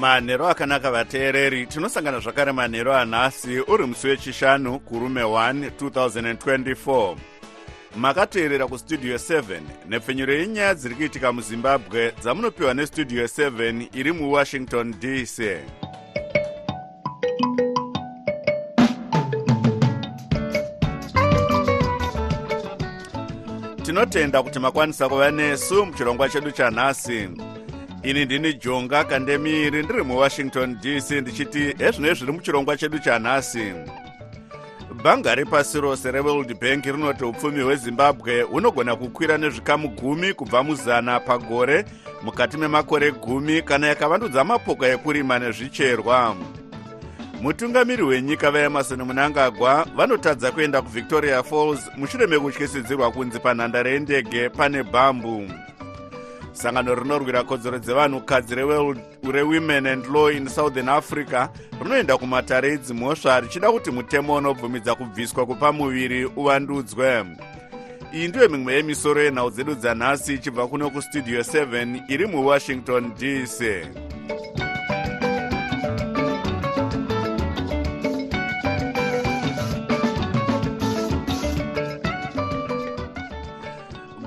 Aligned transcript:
manhero 0.00 0.48
akanaka 0.48 0.90
vateereri. 0.90 1.66
Tinosangana 1.66 2.20
zvakare 2.20 2.52
manhero 2.52 2.96
anhasi 2.96 3.60
uri 3.60 3.86
musi 3.86 4.06
wechishanu 4.06 4.78
kurume 4.78 5.22
1 5.22 5.70
2024 5.80 7.16
makateerera 7.96 8.66
kustudio 8.66 9.16
7 9.16 9.60
nepfenyuro 9.88 10.32
yenyaya 10.32 10.74
dziri 10.74 10.94
kuitika 10.94 11.32
muzimbabwe 11.32 12.12
dzamunopiwa 12.20 12.74
nestudio 12.74 13.24
7 13.24 13.88
iri 13.92 14.12
muwashington 14.12 14.94
dc 15.00 15.38
tinotenda 23.82 24.42
kuti 24.42 24.58
makwanisa 24.58 25.08
kuva 25.08 25.30
nesu 25.30 25.86
muchirongwa 25.86 26.28
chedu 26.28 26.50
chanhasi 26.50 27.28
ini 28.02 28.24
ndini 28.24 28.54
jonga 28.54 29.04
kandemiri 29.04 29.82
ndiri 29.82 30.02
muwashington 30.02 30.78
dc 30.80 31.10
ndichiti 31.10 31.74
hezvino 31.78 32.14
zviri 32.14 32.32
muchirongwa 32.32 32.76
chedu 32.76 32.98
chanhasi. 32.98 33.72
Bhanga 35.02 35.34
repasi 35.34 35.80
rose 35.80 36.10
reworld 36.10 36.60
bank 36.60 36.84
rinoti 36.84 37.24
upfumi 37.24 37.62
hwezimbabwe 37.62 38.42
hunogona 38.42 38.96
kukwira 38.96 39.38
nezvikamu 39.38 39.88
gumi 39.88 40.34
kubva 40.34 40.62
muzana 40.62 41.20
pagore 41.20 41.84
mukati 42.22 42.56
memakore 42.56 43.10
gumi 43.10 43.62
kana 43.62 43.86
yakavandudza 43.86 44.44
mapoka 44.44 44.86
ekurima 44.86 45.38
nezvicherwa. 45.38 46.36
Mutungamiri 47.42 48.02
wenyika 48.02 48.50
vaemarson 48.50 49.02
munangagwa 49.02 49.86
vanotadza 49.96 50.52
kuenda 50.52 50.82
kuvictoria 50.82 51.42
falls 51.42 51.90
mushure 51.96 52.26
mekutyisidzirwa 52.26 53.10
kunzi 53.10 53.38
panhandare 53.38 53.92
yendege 53.92 54.48
pane 54.48 54.82
bhambu 54.82 55.50
sangano 56.62 56.94
rinorwira 56.94 57.44
kodzero 57.44 57.78
dzevanhukadzi 57.78 58.54
rewomen 59.22 59.86
and 59.86 60.06
law 60.06 60.30
in 60.30 60.48
southern 60.48 60.88
africa 60.88 61.48
rinoenda 61.82 62.18
kumatare 62.18 62.72
edzimhosva 62.72 63.40
richida 63.40 63.72
kuti 63.72 63.90
mutemo 63.90 64.34
unobvumidza 64.34 64.94
kubviswa 64.94 65.46
kupa 65.46 65.72
muviri 65.72 66.24
uvandudzwe. 66.24 67.24
Iyi 68.14 68.28
ndiyo 68.28 68.48
mimwe 68.48 68.74
yemisoro 68.74 69.22
yenhau 69.22 69.50
dzedu 69.50 69.74
dzanhasi 69.74 70.34
ichibva 70.34 70.66
kuno 70.66 70.90
kustudio 70.90 71.40
7 71.40 72.02
iri 72.08 72.26
muwashington 72.26 73.12
dc 73.14 73.60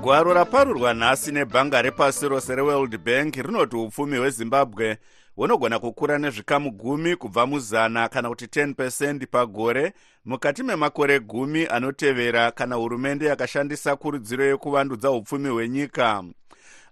gwaro 0.04 0.34
raparurwa 0.34 0.94
nhasi 0.94 1.32
nebhanga 1.32 1.82
repasi 1.82 2.28
rose 2.28 2.54
reworld 2.54 2.98
bank 2.98 3.36
rinoti 3.36 3.76
upfumi 3.76 4.16
hwezimbabwe 4.18 4.98
hunogona 5.36 5.78
kukura 5.78 6.18
nezvikamu 6.18 6.70
gumi 6.70 7.16
kubva 7.16 7.46
muzana 7.46 8.08
kana 8.08 8.28
kuti 8.28 8.44
10 8.44 9.26
pagore 9.26 9.92
mukati 10.24 10.62
memakore 10.62 11.20
gumi 11.20 11.66
anotevera 11.66 12.50
kana 12.50 12.74
hurumende 12.74 13.26
yakashandisa 13.26 13.96
kurudziro 13.96 14.44
yekuvandudza 14.44 15.10
upfumi 15.10 15.48
hwenyika. 15.48 16.24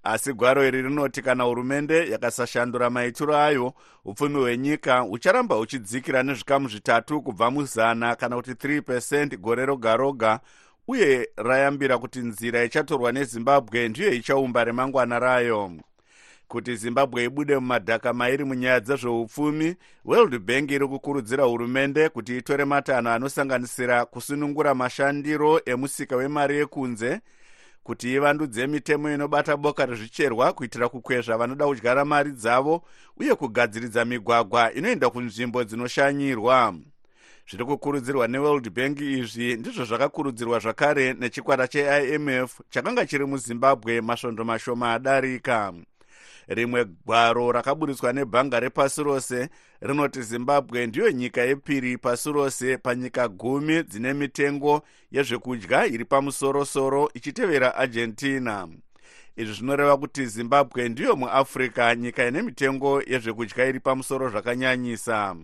Asi 0.03 0.33
gwaro 0.33 0.69
iri 0.69 0.83
rinoti 0.83 1.23
kana 1.23 1.45
hurumende 1.45 2.11
yakasashandura 2.11 2.91
maitiro 2.91 3.37
ayo 3.37 3.73
upfumi 4.05 4.41
hwenyika 4.41 4.99
hucharamba 4.99 5.57
huchidzikira 5.57 6.23
nezvikamu 6.23 6.69
zvitatu 6.69 7.23
kubva 7.23 7.51
muzana 7.51 8.17
kana 8.17 8.37
kuti 8.37 8.51
3 8.51 9.37
gore 9.37 9.67
roga 9.67 9.97
roga 9.97 10.41
uye 10.89 11.29
rayambira 11.37 11.99
kuti 11.99 12.19
nzira 12.19 12.65
ichatorwa 12.65 13.13
nezimbabwe 13.13 13.89
ndiyo 13.89 14.13
ichaumba 14.13 14.65
remangwana 14.65 15.19
rayo. 15.19 15.73
Kuti 16.49 16.77
zimbabwe 16.77 17.25
ibude 17.25 17.55
mumadhaka 17.55 18.13
mairi 18.13 18.45
munyaya 18.45 18.81
dzezveupfumi 18.81 19.77
world 20.05 20.39
bank 20.39 20.71
iri 20.71 20.87
kukurudzira 20.89 21.45
hurumende 21.45 22.09
kuti 22.09 22.37
itore 22.37 22.65
matanho 22.65 23.11
anosanganisira 23.11 24.05
kusunungura 24.05 24.75
mashandiro 24.75 25.61
emusika 25.67 26.17
wemari 26.17 26.57
yekunze 26.57 27.21
kuti 27.83 28.15
ivandudze 28.15 28.67
mitemo 28.67 29.11
inobata 29.15 29.57
boka 29.57 29.87
rezvicherwa 29.87 30.53
kuitira 30.53 30.89
kukwezva 30.89 31.37
vanoda 31.37 31.67
kudyara 31.67 32.05
mari 32.05 32.31
dzavo 32.31 32.85
uye 33.17 33.35
kugadziridza 33.35 34.05
migwagwa 34.05 34.73
inoenda 34.73 35.11
kunzvimbo 35.11 35.65
dzinoshanyirwa 35.65 36.75
zviri 37.49 37.65
kukurudzirwa 37.65 38.29
neworld 38.29 38.71
bank. 38.71 39.01
Izvi 39.01 39.57
ndizvo 39.57 39.85
zvakakurudzirwa 39.85 40.59
zvakare 40.59 41.13
nechikwata 41.13 41.69
cheimf 41.69 42.61
chakanga 42.71 43.07
chiri 43.07 43.25
muzimbabwe 43.25 44.01
masvondo 44.01 44.45
mashoma 44.45 44.93
adarika. 44.93 45.73
Rimwe 46.49 46.85
gwaro 46.85 47.53
rakaburitswa 47.53 48.13
nebhanga 48.13 48.61
repasi 48.61 49.03
rose 49.03 49.49
rinoti 49.81 50.23
zimbabwe 50.23 50.87
ndiyo 50.87 51.11
nyika 51.11 51.41
yepiri 51.43 51.99
pasi 51.99 52.33
rose 52.33 52.79
panyika 52.79 53.29
gumi 53.29 53.83
dzine 53.83 54.15
mitengo 54.15 54.83
yezvekudya 55.11 55.87
iri 55.87 56.05
pamusorosoro 56.05 57.11
ichitevera 57.15 57.75
argentina. 57.75 58.69
Izvi 59.37 59.55
zvinoreva 59.55 59.97
kuti 59.97 60.27
zimbabwe 60.27 60.89
ndiyo 60.89 61.17
muafrica 61.17 61.95
nyika 61.99 62.27
ine 62.29 62.43
mitengo 62.43 63.03
yezvekudya 63.07 63.67
iri 63.67 63.81
pamusoro 63.81 64.29
zvakanyanyisa 64.31 65.37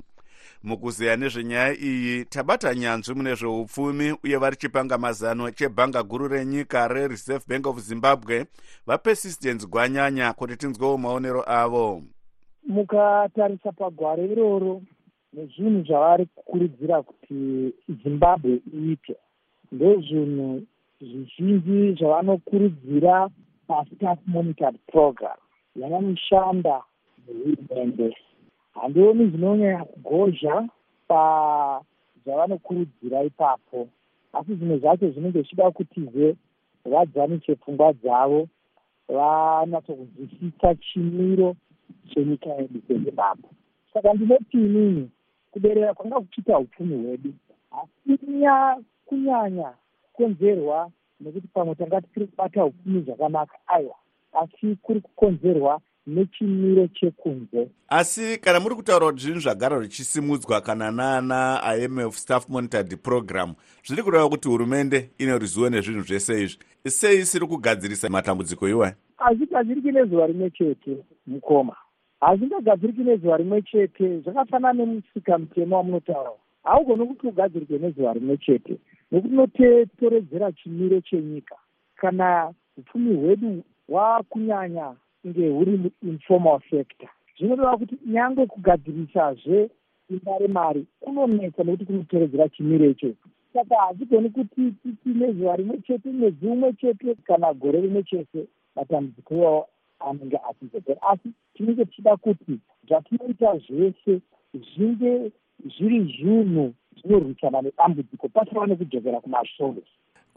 mukuzeya 0.63 1.17
nezvenyaya 1.17 1.75
iyi 1.75 2.25
tabata 2.25 2.75
nyanzvi 2.75 3.15
mune 3.15 3.35
zveupfumi 3.35 4.13
uye 4.25 4.37
vari 4.37 4.57
chipanga 4.57 4.99
mazano 4.99 5.51
chebhanga 5.51 6.03
guru 6.03 6.29
renyika 6.29 6.89
rereserve 6.89 7.45
bank 7.49 7.67
of 7.67 7.79
zimbabwe 7.79 8.47
vapersistence 8.87 9.67
gwanyanya 9.67 10.33
kuti 10.33 10.57
tinzwewo 10.57 10.99
maonero 10.99 11.43
avo. 11.47 12.03
Mukatarisa 12.67 13.73
pagwaro 13.73 14.25
iroro 14.25 14.83
nezvinhu 15.33 15.85
zvavari 15.85 16.27
kukurudzira 16.27 17.03
kuti 17.03 17.73
zimbabwe 18.03 18.61
iite. 18.75 19.17
Ndezvinhu 19.73 20.63
zvizhinji 21.01 21.93
zvavanokurudzira 21.99 23.29
pastaff 23.69 24.19
monitored 24.27 24.79
program. 24.93 25.39
Yavanoshanda 25.77 26.83
nehurumende 27.27 28.17
handioni 28.81 29.31
zvinonyanya 29.31 29.85
kugozha 29.85 30.69
pazvavanokurudzira 31.09 33.23
ipapo. 33.23 33.89
Asi 34.33 34.55
zvimwe 34.55 34.79
zvacho 34.79 35.11
zvinenge 35.11 35.39
zvichida 35.39 35.71
kutize 35.71 36.37
vadzanise 36.85 37.55
pfungwa 37.55 37.93
dzavo 37.93 38.49
vanatsokunzwisisa 39.09 40.75
chimiro 40.75 41.57
chenyika 42.11 42.51
yedu 42.51 42.81
sezimbabwe. 42.87 43.51
Saka 43.93 44.15
ndinoti 44.15 44.57
inini 44.57 45.11
kuberera 45.51 45.95
kwanga 45.95 46.21
kuchiita 46.21 46.59
upfumi 46.59 47.07
hwedu 47.07 47.33
asi 47.71 48.19
kunyanya 49.07 49.73
kukonzerwa 50.03 50.91
nekuti 51.21 51.49
pamwe 51.49 51.75
tanga 51.75 52.01
tisiri 52.01 52.27
kubata 52.27 52.65
upfumi 52.65 53.01
zvakanaka 53.01 53.59
aiwa 53.67 53.97
asi 54.33 54.77
kuri 54.83 55.01
kukonzerwa 55.01 55.81
nechimiro 56.09 56.89
chekunze. 56.95 57.69
Asi 57.89 58.39
kana 58.41 58.61
muri 58.61 58.75
kutaura 58.75 59.07
kuti 59.07 59.23
zvinhu 59.23 59.41
zvagara 59.41 59.79
zvichisimudzwa 59.79 60.61
kana 60.61 60.91
naana 60.91 61.61
imf 61.85 62.15
staff 62.17 62.49
monitored 62.49 62.97
program 63.03 63.55
zviri 63.85 64.03
kureva 64.03 64.29
kuti 64.29 64.49
hurumende 64.49 65.11
ine 65.19 65.39
ruzivo 65.39 65.71
nezvinhu 65.71 66.03
zvese 66.03 66.43
izvi. 66.43 66.59
Sei 66.87 67.19
isiri 67.21 67.47
kugadzirisa 67.47 68.09
matambudziko 68.09 68.69
iwaya 68.69 68.95
hazvigadziriki 69.19 69.93
nezuva 69.93 70.27
rimwe 70.27 70.51
chete 70.51 70.97
mukoma. 71.27 71.77
Hazvingagadziriki 72.21 73.01
nezuva 73.01 73.37
rimwe 73.37 73.63
chete 73.63 74.21
zvakafanana 74.21 74.73
nemusika 74.73 75.39
mutemo 75.39 75.77
wamunotaura. 75.77 76.31
Haugoni 76.65 77.07
kuti 77.07 77.27
ugadzirike 77.27 77.79
nezuva 77.79 78.13
rimwe 78.13 78.37
chete 78.37 78.79
nekuti 79.13 79.35
unotoredzera 79.35 80.53
chimiro 80.53 81.01
chenyika. 81.01 81.57
Kana 81.97 82.53
upfumi 82.77 83.17
hwedu 83.17 83.63
hwakunyanya 83.89 84.95
kunge 85.35 85.49
huri 85.49 85.93
informal 86.03 86.61
sector. 86.71 87.09
Zvinoreva 87.39 87.77
kuti 87.77 87.99
nyange 88.07 88.47
kugadzirisazve 88.47 89.71
imba 90.11 90.39
remari 90.39 90.87
kunonetsa 91.01 91.63
nekuti 91.63 91.85
kunotoredzera 91.85 92.49
chimiro 92.49 92.87
ichocho 92.91 93.29
saka 93.53 93.77
hazigoni 93.77 94.31
kuti 94.31 94.73
titi 94.83 95.09
nezuva 95.09 95.57
rimwe 95.57 95.79
chete 95.87 96.11
mwedzi 96.11 96.47
umwe 96.47 96.73
chete 96.73 97.15
kana 97.15 97.55
gore 97.55 97.81
rimwe 97.81 98.03
chete 98.03 98.47
matambudziko 98.77 99.35
iwavo 99.35 99.67
anenge 100.01 100.39
achizopera 100.51 101.03
asi 101.03 101.29
tinenge 101.55 101.85
tichida 101.85 102.17
kuti 102.17 102.59
zvatinoita 102.89 103.59
zvese 103.59 104.21
zvinge 104.55 105.31
zviri 105.77 106.01
zvinhu 106.01 106.75
zvinorwisana 106.99 107.63
nedambudziko 107.63 108.29
pasava 108.29 108.67
nekudzokera 108.67 109.21
kumasoro 109.21 109.83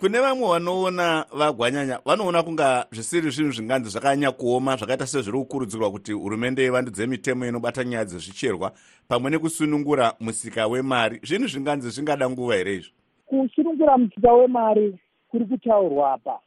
kune 0.01 0.19
vamwe 0.19 0.47
vanoona 0.47 1.25
vagwanyanya 1.31 1.99
vanoona 2.05 2.43
kunga 2.43 2.85
zvisiri 2.91 3.29
zvinhu 3.29 3.51
zvinganzi 3.51 3.89
zvakanyanya 3.89 4.31
kuoma 4.31 4.75
zvakaita 4.75 5.05
sezviri 5.05 5.37
kukurudzirwa 5.37 5.91
kuti 5.91 6.11
hurumende 6.11 6.65
ivandudze 6.65 7.07
mitemo 7.07 7.45
inobata 7.45 7.83
nyaya 7.83 8.05
dzezvicherwa 8.05 8.71
pamwe 9.07 9.31
nekusunungura 9.31 10.13
musika 10.19 10.67
wemari. 10.67 11.19
Zvinhu 11.23 11.47
zvinganzi 11.47 11.89
zvingada 11.89 12.29
nguva 12.29 12.55
here 12.55 12.75
izvi? 12.75 12.91
Kusunungura 13.25 13.97
musika 13.97 14.33
wemari 14.33 14.99
kuri 15.29 15.45
kutaurwa 15.45 16.13
apa 16.13 16.39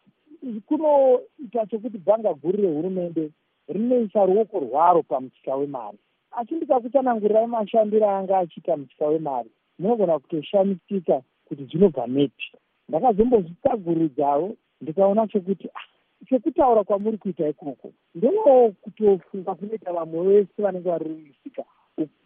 kunoita 0.67 1.67
chokuti 1.71 1.99
bhanga 1.99 2.35
guru 2.35 2.63
rehurumende 2.63 3.31
rinoisa 3.69 4.27
ruoko 4.27 4.59
rwaro 4.61 5.03
pamusika 5.03 5.55
wemari. 5.55 5.99
Asi 6.31 6.55
ndikakutsanangurirai 6.55 7.47
mashandiro 7.47 8.11
anga 8.11 8.39
achiita 8.39 8.77
musika 8.77 9.07
wemari 9.07 9.51
munogona 9.79 10.19
kutoshamisika 10.19 11.23
kuti 11.45 11.65
zvinobva 11.65 12.07
neti 12.07 12.53
ndakazombozvitsagurudzawo 12.89 14.57
ndikaona 14.81 15.27
chokuti 15.27 15.69
ah, 15.75 15.87
chekutaura 16.29 16.85
kwamuri 16.85 17.19
kuita 17.19 17.49
ikoko 17.49 17.93
ndo 18.15 18.31
kutofunga 18.83 19.55
kunoita 19.55 19.93
vamwe 19.93 20.23
vese 20.27 20.63
vanenge 20.63 20.89
vari 20.91 21.09
musika 21.09 21.65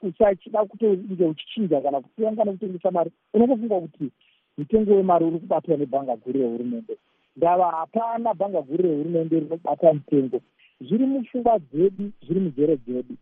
usachida 0.02 0.64
kutonge 0.64 1.25
uchichinja 1.25 1.81
kana 1.81 2.00
kusiya 2.00 2.37
kana 2.37 2.52
kutengesa 2.52 2.90
mari 2.90 3.10
unongofunga 3.34 3.81
kuti 3.81 4.10
mutengo 4.58 4.94
wemari 4.94 5.25
uri 5.25 5.38
kubatwa 5.38 5.76
nebhanga 5.76 6.16
guru 6.16 6.40
rehurumende. 6.40 6.96
Ndava 7.37 7.70
hapana 7.70 8.34
bhanga 8.34 8.62
guru 8.62 8.82
rehurumende 8.82 9.40
rinobata 9.40 9.93
mutengo. 9.93 10.40
Zviri 10.81 11.06
mupfungwa 11.06 11.58
dzedu 11.58 12.11
zviri 12.22 12.40
munzvere 12.40 12.76
dzedu 12.76 13.14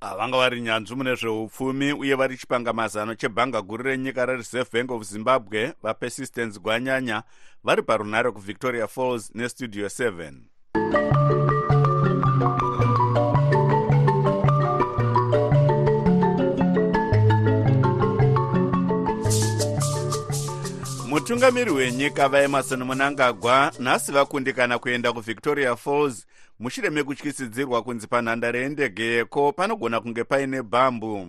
vanga 0.00 0.36
vari 0.36 0.60
nyanzvi 0.60 0.94
mune 0.96 1.14
zveupfumi 1.14 1.92
uye 1.92 2.14
vari 2.14 2.36
chipangamazano 2.36 3.14
chebhanga 3.14 3.62
guru 3.62 3.82
renyika 3.84 4.26
rereserve 4.26 4.70
bank 4.72 4.90
of 4.90 5.02
zimbabwe 5.02 5.72
vapersistence 5.82 6.60
gwanyanya 6.60 7.22
vari 7.64 7.82
parunhare 7.82 8.30
kuvictoria 8.30 8.86
falls 8.86 9.30
nestudio 9.34 9.86
7 9.86 11.37
mutungamiri 21.28 21.70
wenyika 21.70 22.28
vaemarson 22.28 22.84
munangagwa 22.84 23.72
nhasi 23.78 24.12
vakundikana 24.12 24.78
kuenda 24.78 25.12
kuvictoria 25.12 25.76
falls 25.76 26.26
mushure 26.60 26.90
mekutyisidzirwa 26.90 27.82
kunzi 27.82 28.06
panhandare 28.06 28.60
yendege 28.60 29.04
yeko 29.04 29.52
panogona 29.52 30.00
kunge 30.00 30.24
paine 30.24 30.62
bhambu 30.62 31.28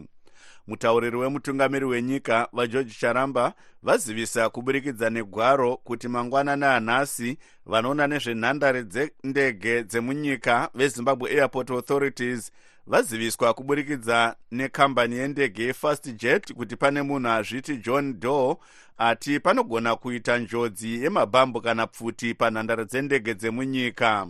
mutauriri 0.68 1.18
wemutungamiri 1.18 1.86
wenyika 1.86 2.48
vageorge 2.54 2.94
charamba 3.00 3.54
vazivisa 3.84 4.50
kuburikidza 4.50 5.10
negwaro 5.10 5.78
kuti 5.78 6.08
mangwanana 6.08 6.76
anhasi 6.76 7.38
vanoona 7.66 8.08
nezvenhandare 8.08 8.84
dzendege 8.84 9.84
dzemunyika 9.84 10.70
vezimbabwe 10.76 11.32
airport 11.32 11.72
authorities 11.72 12.52
vaziviswa 12.90 13.54
kuburikidza 13.54 14.36
nekambani 14.52 15.16
yendege 15.16 15.64
yefast 15.64 16.16
jet 16.16 16.54
kuti 16.54 16.76
pane 16.76 17.02
munhu 17.02 17.30
azviti 17.30 17.78
john 17.78 18.20
doe 18.20 18.56
ati 18.98 19.40
panogona 19.40 19.96
kuita 19.96 20.38
njodzi 20.38 21.04
yemabhambu 21.04 21.62
kana 21.62 21.88
pfuti 21.88 22.34
panhandare 22.34 22.86
dzendege 22.86 23.34
dzemunyika. 23.34 24.28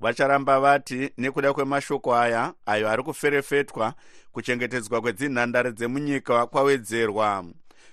Vacharamba 0.00 0.60
vati 0.60 1.10
nekuda 1.18 1.52
kwemashoko 1.52 2.14
aya 2.16 2.52
ayo 2.66 2.90
ari 2.90 3.02
kuferefetwa 3.02 3.94
kuchengetedzwa 4.32 5.00
kwedzinhandare 5.00 5.72
dzemunyika 5.72 6.46
kwawedzerwa. 6.46 7.44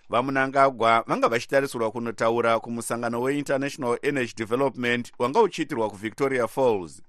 Vamunangagwa 0.09 1.03
vanga 1.07 1.27
vachitarisirwa 1.27 1.91
kunotaura 1.91 2.59
kumusangano 2.59 3.21
weinternational 3.21 3.99
energy 4.01 4.33
development 4.37 5.11
wanga 5.19 5.41
uchiitirwa 5.41 5.89
kuvictoria 5.89 6.47
falls 6.47 7.01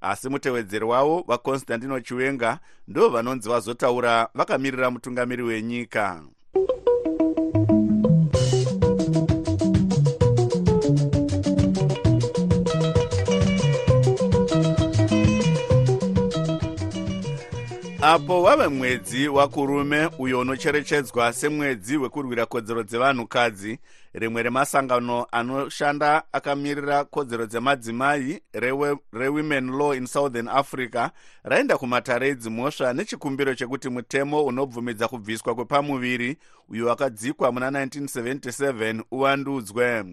asi 0.00 0.28
mutevedzeri 0.28 0.84
wavo 0.84 1.24
vaconstantino 1.28 2.00
chiwenga 2.00 2.58
ndo 2.88 3.08
vanonzi 3.08 3.48
vazotaura 3.48 4.28
vakamirira 4.34 4.90
mutungamiri 4.90 5.42
wenyika 5.42 6.22
apo 18.06 18.42
wave 18.42 18.68
mwedzi 18.68 19.28
wakurume 19.28 20.10
uyo 20.18 20.40
unocherechedzwa 20.40 21.32
semwedzi 21.32 21.96
wekurwira 21.96 22.46
kodzero 22.46 22.82
dzevanhukadzi. 22.82 23.78
Rimwe 24.12 24.42
remasangano 24.42 25.26
anoshanda 25.32 26.22
akamirira 26.32 27.04
kodzero 27.04 27.46
dzemadzimai 27.46 28.40
rewomen 29.12 29.70
re 29.70 29.78
law 29.78 29.94
in 29.94 30.06
southern 30.06 30.48
africa 30.48 31.10
raenda 31.44 31.78
kumatare 31.78 32.28
edzimhosva 32.28 32.92
nechikumbiro 32.92 33.54
chekuti 33.54 33.88
mutemo 33.88 34.44
unobvumidza 34.44 35.08
kubviswa 35.08 35.54
kwepamuviri 35.54 36.36
uyo 36.68 36.86
wakadzikwa 36.86 37.52
muna 37.52 37.70
1977 37.70 39.02
uvandudzwe 39.10 40.04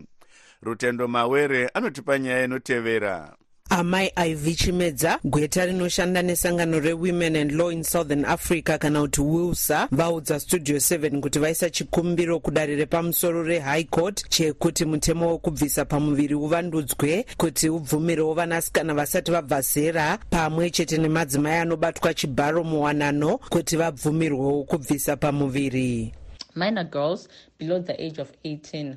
rutendo 0.61 1.07
mawere 1.07 1.67
anotipa 1.67 2.19
nyaya 2.19 2.43
inotevera 2.43 3.35
amai 3.71 4.11
iv 4.27 4.55
chimedza 4.55 5.19
gweta 5.23 5.65
rinoshanda 5.65 6.21
nesangano 6.21 6.79
rewomen 6.79 7.35
and 7.35 7.51
law 7.51 7.71
in 7.71 7.83
southern 7.83 8.25
africa 8.25 8.77
kana 8.79 9.01
kuti 9.01 9.21
wilsa 9.21 9.87
vaudza 9.91 10.39
studio 10.39 10.77
7 10.77 11.19
kuti 11.19 11.39
vaisa 11.39 11.69
chikumbiro 11.69 12.39
kudare 12.39 12.75
repamusoro 12.75 13.43
rehigh 13.43 13.83
court 13.89 14.29
chekuti 14.29 14.85
mutemo 14.85 15.31
wekubvisa 15.31 15.85
pamuviri 15.85 16.35
uvandudzwe 16.35 17.25
kuti 17.37 17.69
ubvumirewo 17.69 18.33
vanasikana 18.33 18.93
vasati 18.93 19.31
vabva 19.31 19.61
zera 19.61 20.17
pamwe 20.29 20.69
chete 20.69 20.97
nemadzimai 20.97 21.57
anobatwa 21.57 22.13
chibharo 22.13 22.63
muwanano 22.63 23.37
kuti 23.37 23.77
vabvumirwewo 23.77 24.63
kubvisa 24.63 25.17
pamuviri. 25.17 26.13
Minor 26.55 26.83
girls 26.83 27.29
below 27.57 27.79
the 27.79 28.05
age 28.05 28.21
of 28.21 28.31
18 28.43 28.95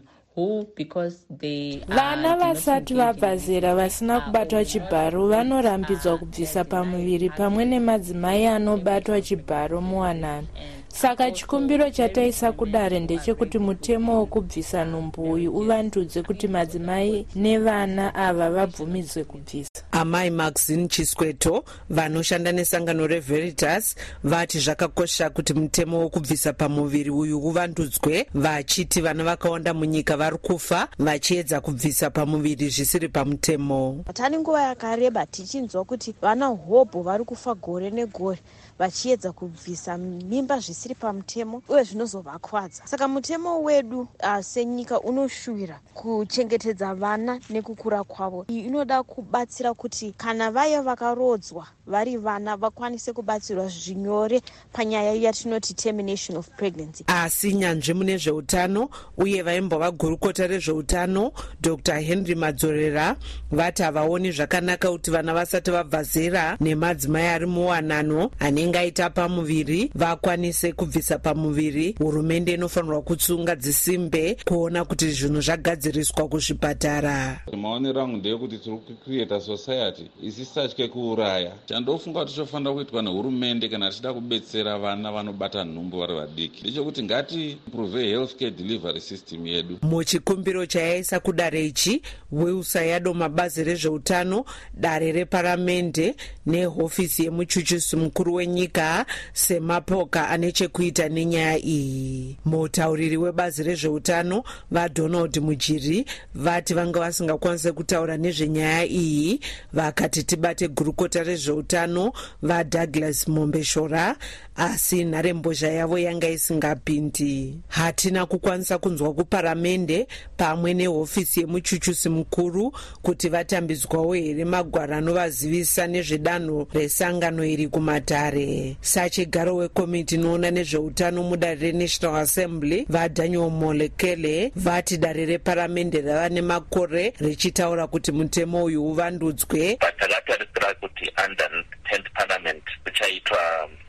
vana 1.89 2.37
vasati 2.37 2.95
vabva 2.95 3.37
zera 3.37 3.75
vasina 3.75 4.21
kubatwa 4.21 4.65
chibharo 4.65 5.29
vanorambidzwa 5.29 6.19
kubvisa 6.19 6.65
pamuviri 6.65 7.31
pamwe 7.31 7.65
nemadzimai 7.65 8.47
anobatwa 8.47 9.21
chibharo 9.21 9.81
muwanano 9.81 10.47
saka 10.95 11.31
chikumbiro 11.31 11.91
chataisa 11.91 12.53
kudare 12.53 13.01
ndechekuti 13.01 13.59
mutemo 13.59 14.19
wokubvisa 14.19 14.85
nhumbu 14.85 15.33
uyu 15.33 15.53
uvandudze 15.53 16.23
kuti 16.23 16.49
madzimai 16.49 17.27
nevana 17.35 18.15
ava 18.15 18.51
vabvumidzwe 18.51 19.25
kubvisa. 19.25 19.71
Amai 19.93 20.31
maxine 20.31 20.89
chisweto 20.89 21.65
vanoshanda 21.91 22.53
nesangano 22.53 23.07
reveritas 23.07 23.97
vati 24.25 24.59
zvakakosha 24.59 25.31
kuti 25.31 25.55
mutemo 25.55 25.99
wokubvisa 26.01 26.53
pamuviri 26.53 27.11
uyu 27.11 27.39
uvandudzwe 27.39 28.27
vachiti 28.35 29.01
vana 29.01 29.25
vakawanda 29.25 29.75
munyika 29.75 30.17
vari 30.17 30.39
kufa 30.39 30.89
vachiedza 30.99 31.61
kubvisa 31.61 32.11
pamuviri 32.11 32.69
zvisiri 32.69 33.09
pamutemo. 33.09 34.05
Tani 34.13 34.39
nguva 34.39 34.63
yakareba 34.63 35.27
tichinzwa 35.27 35.85
kuti 35.85 36.15
vana 36.23 36.47
hobho 36.47 37.03
vari 37.03 37.25
kufa 37.25 37.55
gore 37.55 37.91
negore 37.91 38.39
vachiedza 38.79 39.33
kubvisa 39.33 39.99
mimba 39.99 40.59
zvisiri 40.59 40.95
pamutemo 40.95 41.63
uye 41.69 41.85
zvinozovakwadza. 41.85 42.83
Saka 42.87 43.09
mutemo 43.09 43.63
wedu 43.63 44.01
uh, 44.01 44.41
senyika 44.41 45.01
unoshuvira 45.01 45.81
kuchengetedza 45.95 46.95
vana 46.95 47.41
nekukura 47.51 48.05
kwavo. 48.05 48.45
Iyi 48.49 48.61
inoda 48.61 49.03
kubatsira 49.03 49.75
kuti 49.75 50.15
kana 50.17 50.51
vaya 50.51 50.83
vakarodzwa 50.83 51.67
vari 51.87 52.17
vana 52.17 52.57
vakwanise 52.57 53.13
kubatsirwa 53.13 53.69
zvinyore 53.69 54.43
panyaya 54.73 55.13
yatinoti 55.15 55.75
termination 55.75 56.37
of 56.39 56.49
pregnancy. 56.57 57.05
Asi 57.07 57.55
nyanzvi 57.55 57.95
mune 57.95 58.17
zveutano 58.17 58.89
uye 59.17 59.43
vaimbova 59.43 59.91
gurukota 59.91 60.47
rezveutano 60.47 61.33
dr. 61.61 62.01
Henry 62.01 62.35
madzorera 62.35 63.17
vati 63.51 63.83
havaoni 63.83 64.33
zvakanaka 64.33 64.91
kuti 64.91 65.11
vana 65.11 65.35
vasati 65.35 65.71
vabva 65.71 66.03
zera 66.03 66.57
nemadzimai 66.61 67.27
ari 67.27 67.47
muwanano 67.47 68.31
anenge 68.41 68.64
aita 68.73 69.11
pamuviri 69.11 69.91
vakwanise 69.95 70.73
kubvisa 70.73 71.19
pamuviri. 71.19 71.95
Hurumende 71.99 72.55
inofanirwa 72.55 73.03
kutsunga 73.03 73.57
dzisimbe 73.57 74.37
kuona 74.45 74.85
kuti 74.85 75.11
zvinhu 75.11 75.41
zvagadziriswa 75.41 76.29
kuzvipatara. 76.29 77.41
Maonero 77.57 78.01
angu 78.01 78.17
ndeyekuti 78.17 78.59
tiri 78.59 78.77
kucreata 78.77 79.41
society 79.41 80.03
isisatye 80.23 80.89
kuuraya. 80.89 81.53
Chandofunga 81.67 82.21
kuti 82.21 82.35
chofanira 82.35 82.73
kuitwa 82.73 83.03
nehurumende 83.03 83.69
kana 83.69 83.91
tichida 83.91 84.13
kubetsera 84.15 84.79
vana 84.79 85.13
vanobata 85.13 85.65
nhumbu 85.65 85.99
vari 85.99 86.15
vadiki 86.15 86.61
ndechekuti 86.61 87.03
ngati 87.03 87.51
improve 87.51 88.07
health 88.07 88.37
care 88.39 88.51
delivery 88.51 89.01
system 89.01 89.47
yedu. 89.47 89.79
Muchikumbiro 89.83 90.67
chayaisa 90.67 91.21
kudare 91.21 91.67
ichi 91.67 92.03
wilsa 92.33 92.85
yadoma 92.85 93.29
bazi 93.29 93.65
rezveutano 93.65 94.45
dare 94.75 95.13
reparamende 95.13 96.15
nehofisi 96.47 97.25
yemuchuchusi 97.25 97.97
mukuru 97.97 98.35
wenyika 98.55 99.07
semapoka 99.33 100.29
ane 100.29 100.53
chekuita 100.53 101.09
nenyaya 101.09 101.59
iyi. 101.59 102.37
Mutauriri 102.45 103.17
webazi 103.17 103.63
rezveutano 103.63 104.45
vadonald 104.71 105.39
mujiri 105.43 106.05
vati 106.35 106.75
vanga 106.75 107.01
vasingakwanisi 107.01 107.73
kutaura 107.73 108.17
nezvenyaya 108.17 108.85
iyi 108.87 109.41
vakati 109.73 110.23
tibate 110.23 110.69
gurukota 110.69 111.23
rezveutano 111.23 112.13
vadouglas 112.43 113.29
mombeshora 113.29 114.17
asi 114.57 115.05
nharembozha 115.05 115.69
yavo 115.73 115.99
yanga 115.99 116.29
isingapindi. 116.29 117.59
Hatina 117.69 118.27
kukwanisa 118.27 118.79
kunzwa 118.79 119.15
kuparamende 119.15 120.07
pamwe 120.37 120.75
nehofisi 120.75 121.41
yemuchuchusi 121.41 122.09
mukuru 122.09 122.73
kuti 123.03 123.29
vatambidzwawo 123.29 124.15
here 124.15 124.45
magwaro 124.45 124.97
anovazivisa 124.97 125.87
nezvedanho 125.87 126.69
resangano 126.73 127.45
iri 127.45 127.69
kumatare 127.69 128.44
sachigaro 128.81 129.57
wekomiti 129.57 130.15
inoona 130.15 130.51
nezveutano 130.51 131.23
mudare 131.23 131.61
renational 131.61 132.17
assembly 132.17 132.87
vadaniel 132.89 133.51
molekele 133.51 134.53
vati 134.57 134.99
dare 134.99 135.27
reparamende 135.27 136.01
rava 136.01 136.29
nemakore 136.29 137.13
richitaura 137.21 137.87
kuti 137.87 138.13
mutemo 138.13 138.65
uyu 138.65 138.87
uvandudzwe. 138.87 139.77
Takatarisira 139.77 140.75
kuti 140.81 141.11
under 141.29 141.51
10th 141.91 142.11
parliament 142.15 142.63
kuchaitwa 142.85 143.39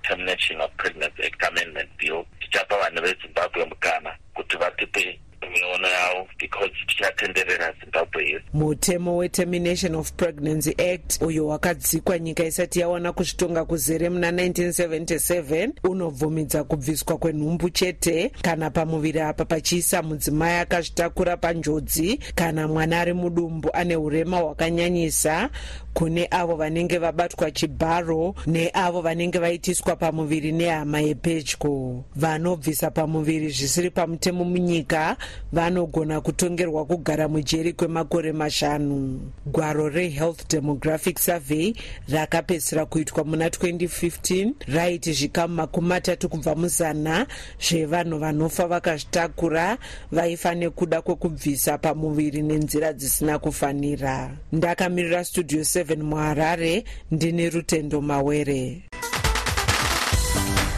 termination 0.07 0.61
of 0.61 0.71
pregnancy 0.77 1.23
act 1.23 1.43
amendment 1.43 1.89
bill. 1.97 2.25
Tichapa 2.39 2.77
vanhu 2.77 3.01
vezimbabwe 3.01 3.65
mukana 3.65 4.17
kuti 4.33 4.57
vatipe 4.57 5.19
miono 5.49 5.87
yavo 5.87 6.27
because 6.39 6.71
tichatenderera 6.87 7.73
zimbabwe 7.83 8.23
yese. 8.29 8.43
Mutemo 8.53 9.17
wetermination 9.17 9.95
of 9.95 10.11
pregnancy 10.11 10.71
act 10.93 11.21
uyo 11.21 11.47
wakadzikwa 11.47 12.19
nyika 12.19 12.43
isati 12.45 12.79
yawana 12.79 13.13
kuzvitonga 13.13 13.65
kuzere 13.65 14.09
muna 14.09 14.31
1977 14.31 15.69
unobvumidza 15.83 16.63
kubviswa 16.63 17.17
kwenhumbu 17.17 17.69
chete 17.69 18.31
kana 18.41 18.69
pamuviri 18.69 19.19
apa 19.19 19.45
pachiisa 19.45 20.01
mudzimai 20.03 20.59
akazvitakura 20.59 21.37
panjodzi 21.37 22.17
kana 22.35 22.67
mwana 22.67 22.99
ari 23.01 23.13
mudumbu 23.13 23.69
ane 23.73 23.95
urema 23.95 24.37
hwakanyanyisa 24.37 25.49
kune 25.95 26.27
avo 26.31 26.55
vanenge 26.55 26.97
vabatwa 26.97 27.51
chibharo 27.51 28.35
neavo 28.47 29.01
vanenge 29.01 29.39
vaitiswa 29.39 29.95
pamuviri 29.95 30.51
nehama 30.51 31.01
yepedyo. 31.01 32.03
Vanobvisa 32.15 32.91
pamuviri 32.91 33.49
zvisiri 33.49 33.89
pamutemo 33.89 34.43
munyika 34.43 35.17
vanogona 35.53 36.21
kutongerwa 36.21 36.85
kugara 36.85 37.27
mujeri 37.27 37.73
kwemakore 37.73 38.31
mashanu. 38.31 39.21
Gwaro 39.45 39.89
rehealth 39.89 40.49
demographic 40.49 41.19
survey 41.19 41.73
rakapedzisira 42.09 42.85
kuitwa 42.85 43.23
muna 43.23 43.47
2015 43.47 44.51
raiti 44.67 45.13
zvikamu 45.13 45.55
makumi 45.55 45.87
matatu 45.87 46.29
kubva 46.29 46.55
muzana 46.55 47.27
zvevanhu 47.59 48.17
vanofa 48.17 48.67
vakazvitakura 48.67 49.77
vaifa 50.11 50.55
nekuda 50.55 51.01
kwekubvisa 51.01 51.77
pamuviri 51.77 52.41
nenzira 52.41 52.93
dzisina 52.93 53.39
kufanira. 53.39 54.31
Ndakamirira 54.51 55.23
studio 55.23 55.61
7 55.61 55.84
muharare 55.93 56.83
ndine 57.11 57.49
rutendo 57.49 58.01
mawere. 58.01 58.83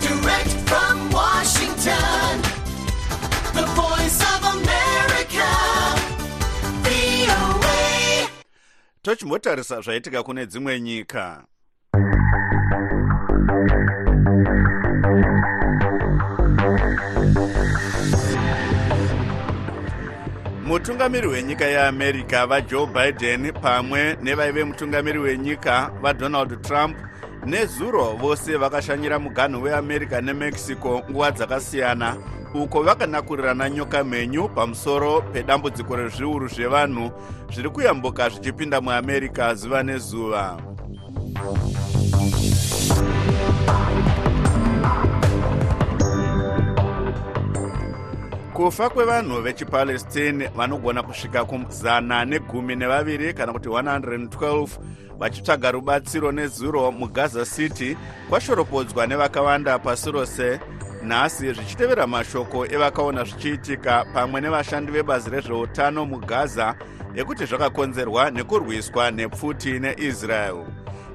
Direct 0.01 0.51
from 0.69 1.11
Washington, 1.11 2.41
the 3.53 3.65
voice 3.75 4.21
of 4.21 4.43
America, 4.55 4.67
tochimbotarisa 9.01 9.81
zvaitika 9.81 10.23
kune 10.23 10.45
dzimwe 10.45 10.81
nyika 10.81 11.43
mutungamiri 20.67 21.27
wenyika 21.27 21.65
yeamerica 21.65 22.47
vajoe 22.47 22.88
biden 22.88 23.53
pamwe 23.53 24.17
nevaive 24.21 24.63
mutungamiri 24.63 25.19
wenyika 25.19 25.91
vadonald 26.01 26.62
trump 26.62 26.97
nezuro 27.45 28.13
vose 28.13 28.57
vakashanyira 28.57 29.19
muganhu 29.19 29.63
weamerica 29.63 30.21
nemexico 30.21 31.01
nguva 31.12 31.31
dzakasiyana 31.31 32.15
uko 32.53 32.83
vakanakurirana 32.83 33.69
nyoka 33.69 34.03
mhenyu 34.03 34.50
pamusoro 34.50 35.21
pedambudziko 35.21 35.95
rezviuru 35.95 36.47
zvevanhu 36.47 37.12
zviri 37.53 37.69
kuyambuka 37.69 38.29
zvichipinda 38.29 38.81
muamerica 38.81 39.55
zuva 39.55 39.83
nezuva 39.83 40.57
kufa 48.57 48.89
kwevanhu 48.89 49.41
vechipalestine 49.41 50.47
vanogona 50.47 51.03
kusvika 51.03 51.45
kuzana 51.45 52.25
negumi 52.25 52.75
nevaviri 52.75 53.33
kana 53.33 53.53
kuti 53.53 53.69
112 53.69 54.67
vachitsvaga 55.19 55.71
rubatsiro 55.71 56.31
nezuro 56.31 56.91
mugaza 56.91 57.45
city 57.45 57.97
kwashoropodzwa 58.29 59.07
nevakawanda 59.07 59.79
pasi 59.79 60.11
rose. 60.11 60.59
nhasi 61.03 61.53
zvichitevera 61.53 62.07
mashoko 62.07 62.65
evakaona 62.65 63.23
zvichiitika 63.23 64.05
pamwe 64.13 64.41
nevashandi 64.41 64.91
vebazi 64.91 65.29
rezveutano 65.29 66.05
mugaza 66.05 66.75
ekuti 67.15 67.45
zvakakonzerwa 67.45 68.31
nekurwiswa 68.31 69.11
nepfuti 69.11 69.79
neisrael 69.79 70.65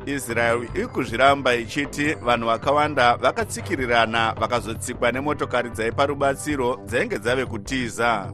israel 0.07 0.69
iri 0.75 0.87
kuzviramba 0.87 1.55
ichiti 1.55 2.15
vanhu 2.15 2.47
vakawanda 2.47 3.17
vakatsikirirana 3.17 4.35
vakazotsikwa 4.41 5.13
nemotokari 5.13 5.71
dzaipa 5.71 6.07
rubatsiro 6.07 6.81
dzainge 6.87 7.19
dzave 7.19 7.47
kutiza. 7.47 8.33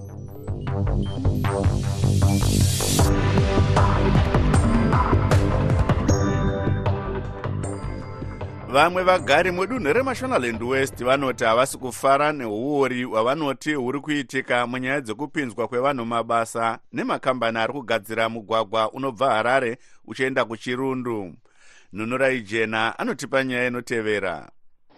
Vamwe 8.73 9.03
vagari 9.03 9.51
mudunhu 9.51 9.93
remashonaland 9.93 10.63
west 10.63 11.05
vanoti 11.05 11.45
havasi 11.45 11.79
kufara 11.79 12.33
neuori 12.33 13.05
hwavanoti 13.05 13.75
huri 13.75 14.01
kuitika 14.01 14.67
munyaya 14.67 15.01
dzekupinzwa 15.01 15.69
kwevanhu 15.69 16.05
mabasa 16.05 16.79
nemakambani 16.93 17.59
ari 17.59 17.73
kugadzira 17.73 18.29
mugwagwa 18.29 18.93
unobva 18.93 19.31
harare 19.31 19.79
uchienda 20.07 20.45
kuchirundu 20.45 21.35
nhunurai 21.93 22.41
jena 22.41 22.99
anotipa 22.99 23.45
nyaya 23.45 23.67
inotevera. 23.67 24.49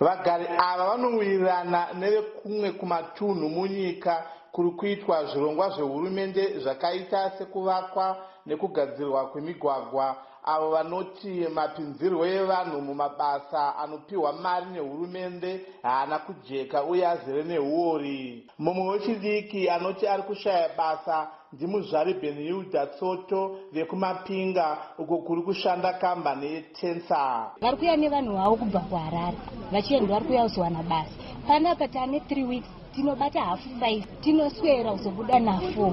Vagari 0.01 0.47
ava 0.59 0.85
vanowirirana 0.89 1.87
nevekumwe 1.99 2.73
kumatunhu 2.73 3.49
munyika 3.49 4.27
kuri 4.53 4.71
kuitwa 4.71 5.25
zvirongwa 5.25 5.69
zvehurumende 5.71 6.59
zvakaita 6.59 7.31
sekuvakwa 7.39 8.17
nekugadzirwa 8.47 9.27
kwemigwagwa 9.31 10.17
avo 10.45 10.71
vanoti 10.71 11.47
mapinzirwo 11.55 12.27
evanhu 12.27 12.81
mumabasa 12.81 13.77
anopiwa 13.77 14.33
mari 14.33 14.67
nehurumende 14.73 15.61
haana 15.83 16.19
kujeka 16.19 16.85
uye 16.85 17.07
azere 17.07 17.43
neuori 17.43 18.47
mumwe 18.59 18.89
wechidiki 18.89 19.71
anoti 19.71 20.07
ari 20.07 20.23
kushaya 20.23 20.71
basa 20.79 21.29
ndimuzvari 21.53 22.15
benhilda 22.15 22.87
tsoto 22.87 23.57
vekumapinga 23.73 24.79
uko 24.99 25.19
kuri 25.19 25.43
kushanda 25.43 25.93
kambani 25.93 26.47
yetensa. 26.47 27.51
Vari 27.61 27.77
kuuya 27.77 27.97
nevanhu 27.97 28.37
vavo 28.37 28.57
kubva 28.57 28.81
kuharare 28.81 29.37
vachienda 29.73 30.15
vari 30.15 30.25
kuuya 30.25 30.43
kuzowana 30.43 30.83
basa. 30.83 31.11
Panapa 31.47 31.89
tane 31.89 32.19
3 32.19 32.49
weeks 32.49 32.69
tinobata 32.95 33.41
hafu 33.41 33.69
5 33.69 34.03
tinoswera 34.21 34.93
kuzobuda 34.93 35.35
na4 35.35 35.93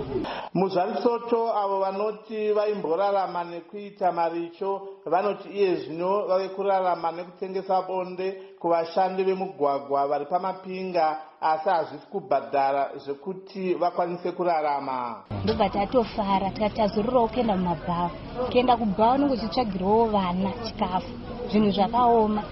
muzvari 0.54 0.94
tsoto 0.94 1.58
avo 1.58 1.80
vanoti 1.80 2.54
vaimborarama 2.54 3.44
nekuita 3.44 4.12
maricho 4.12 4.82
vanoti 5.06 5.50
iye 5.50 5.75
zvino 5.75 6.25
vave 6.27 6.50
kurarama 6.50 7.12
nekutengesa 7.12 7.82
bonde 7.82 8.32
kuvashandi 8.60 9.24
vemugwagwa 9.24 10.08
vari 10.08 10.25
pamapinga 10.25 11.22
asi 11.41 11.70
hazvisi 11.70 12.08
kubhadhara 12.12 12.89
zvekuti 12.96 13.74
vakwanise 13.74 14.32
kurarama. 14.32 15.24
Ndobva 15.44 15.70
tatofara 15.70 16.50
tikati 16.50 16.75
tazororawo 16.75 17.27
kuenda 17.27 17.56
mumabhawa. 17.58 18.12
Kuenda 18.51 18.77
kubhawa 18.77 19.13
unenge 19.13 19.34
uchitsvagirawo 19.34 20.06
vana 20.06 20.51
chikafu 20.63 21.12
zvinhu 21.50 21.72
zvakaoma. 21.72 22.44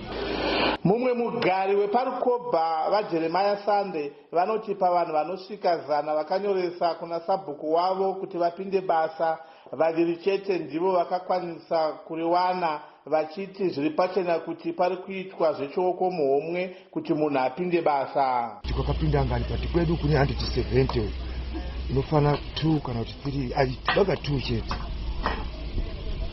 Mumwe 0.84 1.14
mugari 1.14 1.76
weparukobha 1.76 2.90
vajeremaya 2.92 3.58
sande 3.58 4.14
vanoti 4.32 4.76
pavanhu 4.76 5.14
vanosvika 5.14 5.78
zana 5.78 6.16
vakanyoresa 6.16 6.94
kuna 6.94 7.20
sabhuku 7.20 7.74
wavo 7.74 8.14
kuti 8.14 8.38
vapinde 8.38 8.82
basa 8.82 9.38
vaviri 9.76 10.18
chete 10.18 10.58
ndivo 10.58 10.92
vakakwanisa 10.92 11.92
kuriwana 11.92 12.82
vachiti 13.06 13.70
zviri 13.70 13.90
pachena 13.90 14.40
kuti 14.40 14.74
pari 14.74 14.98
kuitwa 14.98 15.54
zvechioko 15.54 16.12
muhomwe 16.12 16.76
kuti 16.92 17.14
munhu 17.14 17.40
apinde 17.40 17.82
basa. 17.82 18.62
Kwakapinda 18.76 19.26
ngani 19.26 19.46
pati 19.46 19.68
kwedu 19.68 19.98
kune 19.98 20.18
170 20.18 21.10
inofana 21.90 22.38
2 22.64 22.80
kana 22.80 23.00
kuti 23.00 23.16
3 23.30 23.96
vaga 23.96 24.14
2 24.14 24.42
chete. 24.42 24.76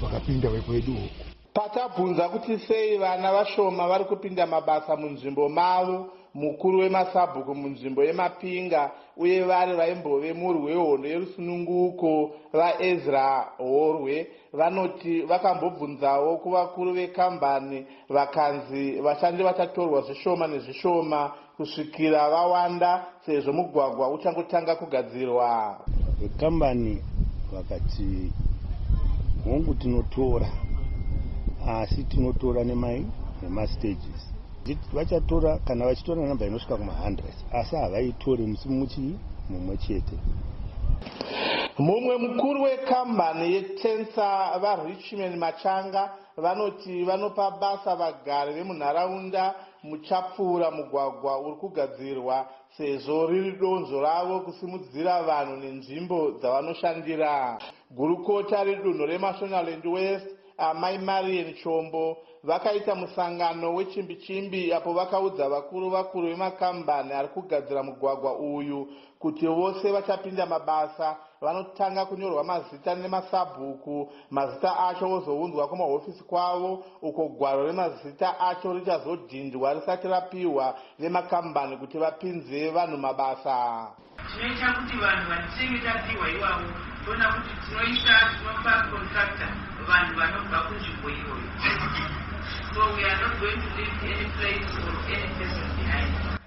Vakapinda 0.03 0.51
wekwedu 0.51 0.93
uku. 0.93 1.25
Patabvunza 1.55 2.29
kuti 2.29 2.59
sei 2.59 2.99
vana 2.99 3.33
vashoma 3.33 3.89
vari 3.89 4.05
kupinda 4.05 4.47
mabasa 4.47 4.97
munzvimbo 4.97 5.49
mavo 5.49 6.09
mukuru 6.35 6.79
wemasabhuku 6.79 7.55
munzvimbo 7.55 8.05
yemapinga 8.05 8.91
uye 9.17 9.43
vari 9.43 9.73
vaimbove 9.77 10.33
murwi 10.33 10.65
wehondo 10.65 11.09
yerusununguko 11.09 12.31
vaezra 12.53 13.53
horwe. 13.59 14.27
Vanoti 14.53 15.23
vakambobvunzawo 15.23 16.37
kuvakuru 16.37 16.93
vekambani 16.93 17.87
vakanzi 18.09 19.01
vashandi 19.01 19.43
vachatorwa 19.43 20.01
zvishoma 20.01 20.47
nezvishoma 20.47 21.33
kusvikira 21.57 22.31
vawanda 22.31 23.07
sezvo 23.27 23.53
mugwagwa 23.53 24.11
uchangotanga 24.11 24.77
kugadzirwa. 24.77 25.79
Vekambani 26.21 27.03
vakati 27.53 28.33
hongu 29.45 29.75
tinotora. 29.75 30.49
Asi 31.69 32.05
tinotora 32.05 32.65
nemai 32.65 33.07
nemastages 33.43 34.33
vachatora 34.93 35.59
kana 35.67 35.87
vachitora 35.87 36.23
namba 36.23 36.47
inosvika 36.47 36.75
kuma100 36.75 37.23
asi 37.53 37.77
havaitori 37.77 38.47
musi 38.47 38.69
muchii 38.69 39.19
mumwe 39.51 39.77
chete. 39.77 40.17
Mumwe 41.79 42.17
mukuru 42.17 42.63
wekambani 42.63 43.53
yetensa 43.55 44.59
varichman 44.59 45.37
machanga 45.37 46.11
vanoti 46.37 47.05
vanopa 47.05 47.51
basa 47.51 47.97
vagari 47.97 48.53
vemunharaunda 48.55 49.55
muchapfuura 49.83 50.71
mugwagwa 50.71 51.41
uri 51.41 51.57
kugadzirwa 51.57 52.47
sezvo 52.77 53.27
riri 53.27 53.53
donzvo 53.53 54.01
ravo 54.01 54.41
kusimudzira 54.41 55.23
vanhu 55.23 55.57
nenzvimbo 55.57 56.31
dzavanoshandira. 56.41 57.59
Gurukota 57.91 58.65
redunhu 58.65 59.07
remashonaland 59.07 59.87
west 59.87 60.27
amai 60.59 60.99
marian 60.99 61.55
chombo 61.63 62.17
vakaita 62.45 62.95
musangano 62.95 63.75
wechimbi 63.75 64.17
chimbi 64.17 64.73
apo 64.73 64.93
vakaudza 64.93 65.49
vakuru 65.49 65.91
vakuru 65.91 66.29
vemakambani 66.29 67.13
ari 67.13 67.29
kugadzira 67.29 67.83
mugwagwa 67.83 68.39
uyu 68.39 68.89
kuti 69.19 69.47
vose 69.47 69.93
vachapinda 69.93 70.47
mabasa. 70.47 71.17
Vanotanga 71.41 72.07
kunyorwa 72.07 72.45
mazita 72.45 72.95
nemasabhuku. 72.95 74.13
Mazita 74.31 74.79
acho 74.89 75.11
ozounzwa 75.13 75.69
kumahofisi 75.69 76.25
kwavo. 76.25 76.85
Uko 77.03 77.29
gwaro 77.29 77.67
remazita 77.67 78.41
acho 78.41 78.73
richazodhindwa 78.73 79.75
risati 79.75 80.09
rapiwa 80.09 80.75
vemakambani 80.99 81.77
kuti 81.77 81.99
vapinze 81.99 82.71
vanhu 82.71 82.99
mabasa. 82.99 83.87
Tinoita 84.33 84.73
kuti 84.73 84.97
vanhu 84.97 85.31
vatinenge 85.31 85.79
tapiwa 85.87 86.31
ivavo 86.31 86.67
toona 87.05 87.33
kuti 87.33 87.55
tinoisa 87.69 88.15
tinopa 88.39 88.73
contractor 88.91 89.49
vanhu 89.89 90.15
vanobva 90.19 90.59
kunzvimbo 90.63 91.11
iyoyo 91.11 92.22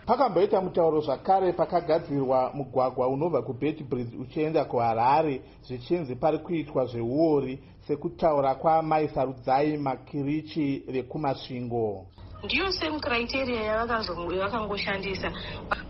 pakamboita 0.06 0.62
mutauro 0.62 1.02
zvakare 1.02 1.54
pakagadzirwa 1.54 2.52
mugwagwa 2.54 3.08
unobva 3.08 3.42
kubedbridge 3.42 4.18
uchienda 4.18 4.66
kuharare. 4.66 5.42
Zvichinzi 5.68 6.16
pari 6.16 6.38
kuitwa 6.38 6.86
zveuori 6.86 7.60
sekutaura 7.88 8.56
kwamai 8.56 9.08
sarudzai 9.08 9.78
makirichi 9.78 10.84
vekumasvingo 10.88 12.06
ndiyo 12.46 12.72
same 12.72 13.00
criteria 13.00 13.62
yavakangoshandisa 13.64 15.32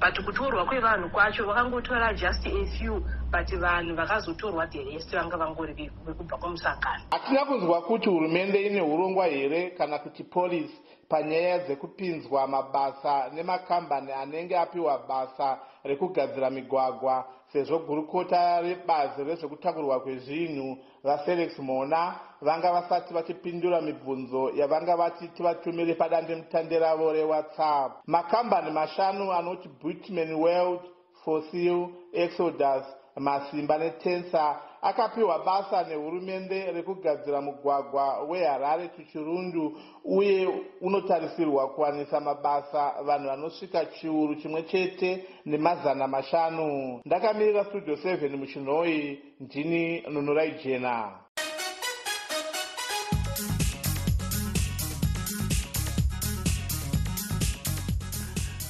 but 0.01 0.25
kutorwa 0.25 0.65
kwevanhu 0.65 1.09
kwacho 1.09 1.45
vakangotora 1.45 2.13
just 2.13 2.45
a 2.47 2.65
few 2.65 3.00
but 3.31 3.51
vanhu 3.59 3.95
vakazotorwa 3.95 4.67
the 4.67 4.83
rest 4.83 5.12
vanga 5.12 5.38
vangori 5.38 5.91
vekubva 6.05 6.38
kwomusangano 6.38 7.03
hatina 7.12 7.45
kunzwa 7.45 7.81
kuti 7.81 8.09
hurumende 8.09 8.62
ine 8.65 8.81
urongwa 8.81 9.25
here 9.25 9.69
kana 9.69 10.00
kuti 10.00 10.24
polisi 10.24 10.81
panyaya 11.09 11.59
dzekupinzwa 11.59 12.47
mabasa 12.47 13.29
nemakambani 13.33 14.12
anenge 14.12 14.57
apiwa 14.57 14.98
basa 15.07 15.59
rekugadzira 15.83 16.50
migwagwa 16.50 17.25
sezvo 17.53 17.79
gurukota 17.79 18.62
rebazi 18.62 19.24
rezvekutakurwa 19.24 20.00
kwezvinhu 20.00 20.77
vafelix 21.03 21.60
mona 21.60 22.16
vanga 22.42 22.72
vasati 22.72 23.14
vachipindura 23.14 23.81
mibvunzo 23.81 24.51
yavanga 24.55 24.96
vati 24.98 25.27
tivatumire 25.27 25.94
padandemutande 25.94 26.79
ravo 26.79 27.14
rewhatsapp. 27.14 27.92
Makambani 28.08 28.72
mashanu 28.72 29.31
anoti 29.34 29.70
butman 29.81 30.34
world 30.34 30.79
fossil 31.25 31.88
exodus 32.14 32.84
masimba 33.16 33.77
netensa 33.77 34.60
akapiwa 34.85 35.39
basa 35.39 35.83
nehurumende 35.83 36.71
rekugadzira 36.71 37.41
mugwagwa 37.41 38.24
weharare 38.24 38.87
tuchirundu 38.87 39.77
uye 40.03 40.50
unotarisirwa 40.81 41.67
kuwanisa 41.69 42.19
mabasa 42.19 42.93
vanhu 43.05 43.27
vanosvika 43.27 43.85
chiuru 43.85 44.35
chimwe 44.35 44.63
chete 44.63 45.25
nemazana 45.45 46.07
mashanu. 46.07 47.01
Ndakamirira 47.05 47.65
studio 47.65 47.95
7 47.95 48.37
muchinhoi 48.37 49.19
ndini 49.39 50.01
nunurai 50.01 50.51
jena. 50.63 51.11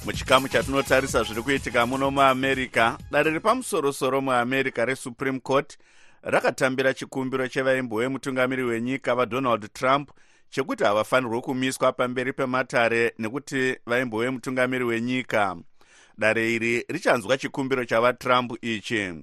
Muchikamu 0.06 0.47
chatinotarisa 0.47 1.23
zviri 1.23 1.41
kuitika 1.41 1.86
muno 1.86 2.12
muamerica 2.12 2.97
dare 3.12 3.32
repamusorosoro 3.32 4.21
muamerica 4.21 4.86
resupreme 4.86 5.39
court 5.39 5.78
rakatambira 6.26 6.94
chikumbiro 6.94 7.48
chevaimbo 7.48 8.00
vemutungamiri 8.00 8.64
wenyika 8.64 9.16
vadonald 9.16 9.74
trump 9.74 10.12
chekuti 10.50 10.84
havafanirwe 10.84 11.42
kumiswa 11.42 11.92
pamberi 11.92 12.34
pematare 12.34 13.14
nekuti 13.20 13.78
vaimbo 13.86 14.20
vemutungamiri 14.20 14.84
wenyika. 14.84 15.58
Dare 16.18 16.54
iri 16.56 16.86
richanzwa 16.90 17.38
chikumbiro 17.38 17.86
chavatrump 17.86 18.54
ichi. 18.62 19.14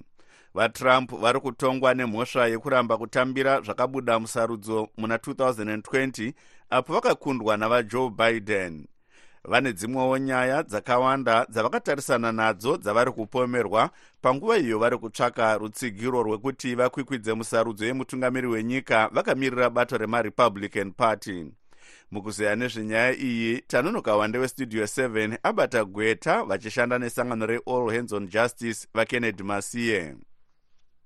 Vatrump 0.53 1.11
vari 1.11 1.39
kutongwa 1.39 1.93
nemhosva 1.93 2.47
yekuramba 2.47 2.97
kutambira 2.97 3.61
zvakabuda 3.61 4.19
musarudzo 4.19 4.89
muna 4.97 5.17
2020 5.17 6.33
apo 6.69 6.93
vakakundwa 6.93 7.57
navajoe 7.57 8.09
biden 8.09 8.87
vane 9.45 9.73
dzimwewo 9.73 10.17
nyaya 10.17 10.63
dzakawanda 10.63 11.45
dzavakatarisana 11.49 12.31
nadzo 12.31 12.77
dzavari 12.77 13.11
kupomerwa. 13.11 13.89
Panguva 14.21 14.57
iyo 14.57 14.79
vari 14.79 14.97
kutsvaka 14.97 15.57
rutsigiro 15.57 16.23
rwekuti 16.23 16.75
vakwikwidze 16.75 17.33
musarudzo 17.33 17.85
yemutungamiri 17.85 18.47
wenyika 18.47 19.09
vakamirira 19.11 19.69
bato 19.69 19.97
remarepublican 19.97 20.91
party. 20.91 21.51
Mukuzeya 22.11 22.55
nezvenyaya 22.55 23.15
iyi 23.15 23.61
tanonoka 23.67 24.15
wande 24.15 24.37
westudio 24.37 24.83
7 24.83 25.37
abata 25.43 25.85
gweta 25.85 26.43
vachishanda 26.43 26.99
nesangano 26.99 27.45
reall 27.45 27.91
hands 27.95 28.13
on 28.13 28.27
justice 28.27 28.87
vakennedy 28.93 29.43
masiye 29.43 30.15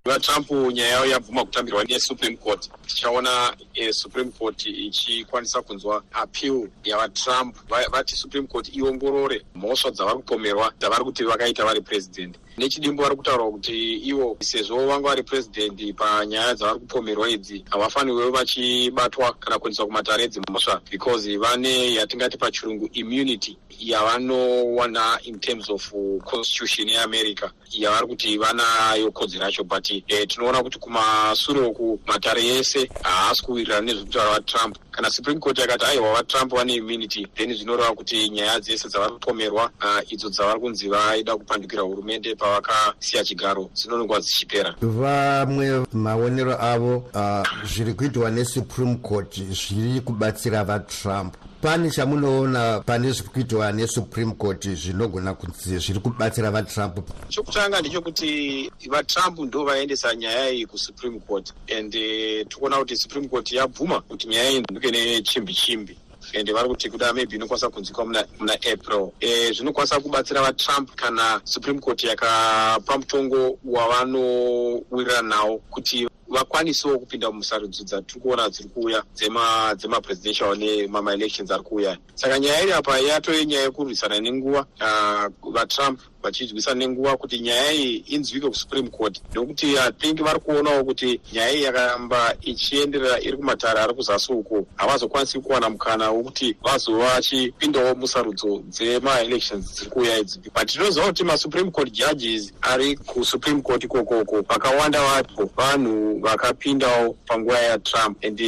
vatrump 0.08 0.52
nyaya 0.52 0.92
yavo 0.92 1.06
yabvuma 1.06 1.46
kutambirwa 1.46 1.84
nesupreme 1.84 2.38
court. 2.38 2.70
Tichaona 2.88 3.56
e, 3.74 3.94
supreme 3.94 4.32
court 4.32 4.66
ichikwanisa 4.66 5.62
kunzwa 5.62 6.04
appeal 6.14 6.68
yavatrump 6.84 7.56
vati 7.92 8.16
supreme 8.16 8.48
court 8.48 8.76
iongorore 8.76 9.46
mhosva 9.56 9.92
dzavari 9.92 10.18
kupomerwa 10.18 10.74
dzavari 10.80 11.04
kuti 11.04 11.24
vakaita 11.24 11.66
vari 11.66 11.82
president 11.82 12.36
nechidimbo 12.58 13.04
vari 13.04 13.16
kutaura 13.16 13.44
kuti 13.52 13.94
ivo 13.94 14.38
sezvo 14.40 14.88
vanga 14.88 15.10
vari 15.10 15.24
purezidendi 15.24 15.94
panyaya 15.94 16.56
dzavari 16.56 16.80
kupomerwa 16.80 17.30
idzi 17.30 17.64
havafanirwe 17.70 18.30
vachibatwa 18.32 19.34
kana 19.34 19.60
kuendeswa 19.60 19.86
kumatare 19.86 20.24
edzimhosva 20.24 20.82
because 20.92 21.38
vane 21.38 21.94
yatingati 21.94 22.38
pachirungu 22.38 22.90
immunity 22.94 23.58
yavanowana 23.80 25.20
in 25.24 25.40
terms 25.40 25.70
of 25.70 25.94
constitution 26.26 26.90
yeamerica 26.90 27.52
yavari 27.72 28.08
kuti 28.08 28.38
vanayo 28.38 29.12
kodzero 29.12 29.46
yacho 29.46 29.64
but 29.64 29.92
eh, 30.08 30.28
tinoona 30.28 30.64
kuti 30.64 30.80
kumasure 30.80 31.60
uku 31.60 32.00
matare 32.08 32.48
ese 32.48 32.90
haasi 33.04 33.44
kuwirirana 33.44 33.82
nezvekutaura 33.82 34.32
vatrump. 34.32 34.78
Kana 34.92 35.10
supreme 35.10 35.40
court 35.40 35.58
yakati 35.60 35.86
aiwa 35.86 36.14
vatrump 36.14 36.54
vane 36.54 36.76
immunity 36.76 37.28
then 37.36 37.54
zvinoreva 37.54 37.94
kuti 37.96 38.30
nyaya 38.30 38.60
dzese 38.60 38.88
dzavari 38.88 39.14
kupomerwa 39.14 39.72
uh, 39.82 40.12
idzo 40.14 40.30
dzavari 40.30 40.60
kunzi 40.60 40.88
vaida 40.88 41.38
kupandukira 41.38 41.82
hurumende 41.82 42.36
pavakasiya 42.48 43.24
chigaro 43.24 43.70
dzinonongwa 43.74 44.20
dzichipera. 44.20 44.76
Vamwe 44.82 45.86
maonero 45.94 46.62
avo 46.62 46.98
uh, 47.14 47.48
zviri 47.66 47.94
kuitwa 47.94 48.32
nesupreme 48.32 48.96
court 48.96 49.40
zviri 49.40 50.02
kubatsira 50.02 50.64
vatrump 50.64 51.36
pane 51.62 51.90
chamunoona 51.92 52.80
pane 52.80 53.12
zviri 53.12 53.30
kuitwa 53.30 53.72
nesupreme 53.72 54.34
court 54.34 54.68
zvinogona 54.70 55.34
kunzi 55.34 55.80
zviri 55.80 56.00
kubatsira 56.00 56.52
vatrump 56.52 57.00
chokutanga 57.30 57.80
ndechekuti 57.80 58.72
vatrump 58.90 59.40
ndo 59.40 59.64
vaendesa 59.64 60.16
nyaya 60.16 60.50
iyi 60.52 60.66
kusupreme 60.66 61.20
court. 61.20 61.54
And 61.78 61.96
uh, 61.96 62.48
tikuona 62.48 62.78
kuti 62.78 62.96
supreme 62.96 63.28
court 63.28 63.52
yabvuma 63.52 64.02
kuti 64.02 64.28
nyaya 64.28 64.52
iyi 64.52 64.60
nduke 64.62 64.92
nechimbi 64.92 65.54
chimbi 65.54 65.98
and 66.36 66.52
vari 66.52 66.68
kuti 66.70 66.90
kuda 66.90 67.14
maybe 67.14 67.36
inokwanisa 67.36 67.70
kunzwikwa 67.70 68.06
muna, 68.06 68.26
muna 68.40 68.54
april. 68.54 69.12
E, 69.20 69.52
zvinokwanisa 69.54 70.00
kubatsira 70.00 70.42
vatrump 70.42 70.96
kana 70.96 71.42
supreme 71.44 71.80
court 71.80 72.04
yakapa 72.04 72.98
mutongo 72.98 73.60
wavanowirirana 73.66 75.22
nawo 75.36 75.58
kuti 75.58 76.08
vakwanisewo 76.30 77.00
kupinda 77.00 77.32
musarudzo 77.32 77.84
dzatiri 77.84 78.20
kuona 78.22 78.50
dziri 78.50 78.70
kuuya 78.70 79.04
dzema- 79.16 79.76
dzemapresidential 79.76 80.58
nemama-elections 80.58 81.52
ari 81.52 81.64
kuuya. 81.64 81.98
Saka 82.16 82.40
nyaya 82.40 82.62
iri 82.64 82.72
apa 82.74 83.00
yatove 83.00 83.46
nyaya 83.46 83.64
yekurwisana 83.64 84.20
nenguva 84.20 84.66
ah, 84.80 85.30
vatrump 85.54 86.00
vachirwisana 86.24 86.76
nenguva 86.80 87.18
kuti 87.18 87.40
nyaya 87.40 87.72
iyi 87.74 87.96
inzwike 88.08 88.48
kusupreme 88.50 88.90
court. 88.90 89.22
Nekuti 89.36 89.78
athink 89.78 90.22
vari 90.24 90.40
kuonawo 90.40 90.84
kuti 90.84 91.22
nyaya 91.34 91.52
iyi 91.54 91.64
yakaramba 91.64 92.36
ichienderera 92.42 93.20
iri 93.22 93.38
kumatare 93.38 93.80
ari 93.80 93.94
kuzasi 93.94 94.32
uko. 94.34 94.66
Havazokwanisi 94.76 95.40
kuwana 95.40 95.70
mukana 95.70 96.12
wekuti 96.12 96.56
vazova 96.64 97.06
vachipindawo 97.16 97.96
musarudzo 97.96 98.62
dzema-elections 98.70 99.74
dziri 99.76 99.90
kuuya 99.90 100.18
idzi. 100.20 100.40
But 100.56 100.68
tinoziva 100.72 101.06
kuti 101.08 101.24
masupreme 101.24 101.72
court 101.72 101.92
judges 101.92 102.54
ari 102.62 102.96
kusupreme 102.96 103.62
court 103.62 103.84
ikokoko 103.84 104.42
vakawanda 104.42 105.00
vapo. 105.02 105.50
Vanhu 105.58 106.20
vakapindawo 106.20 107.14
panguva 107.28 107.60
yatrump 107.60 108.24
and 108.26 108.40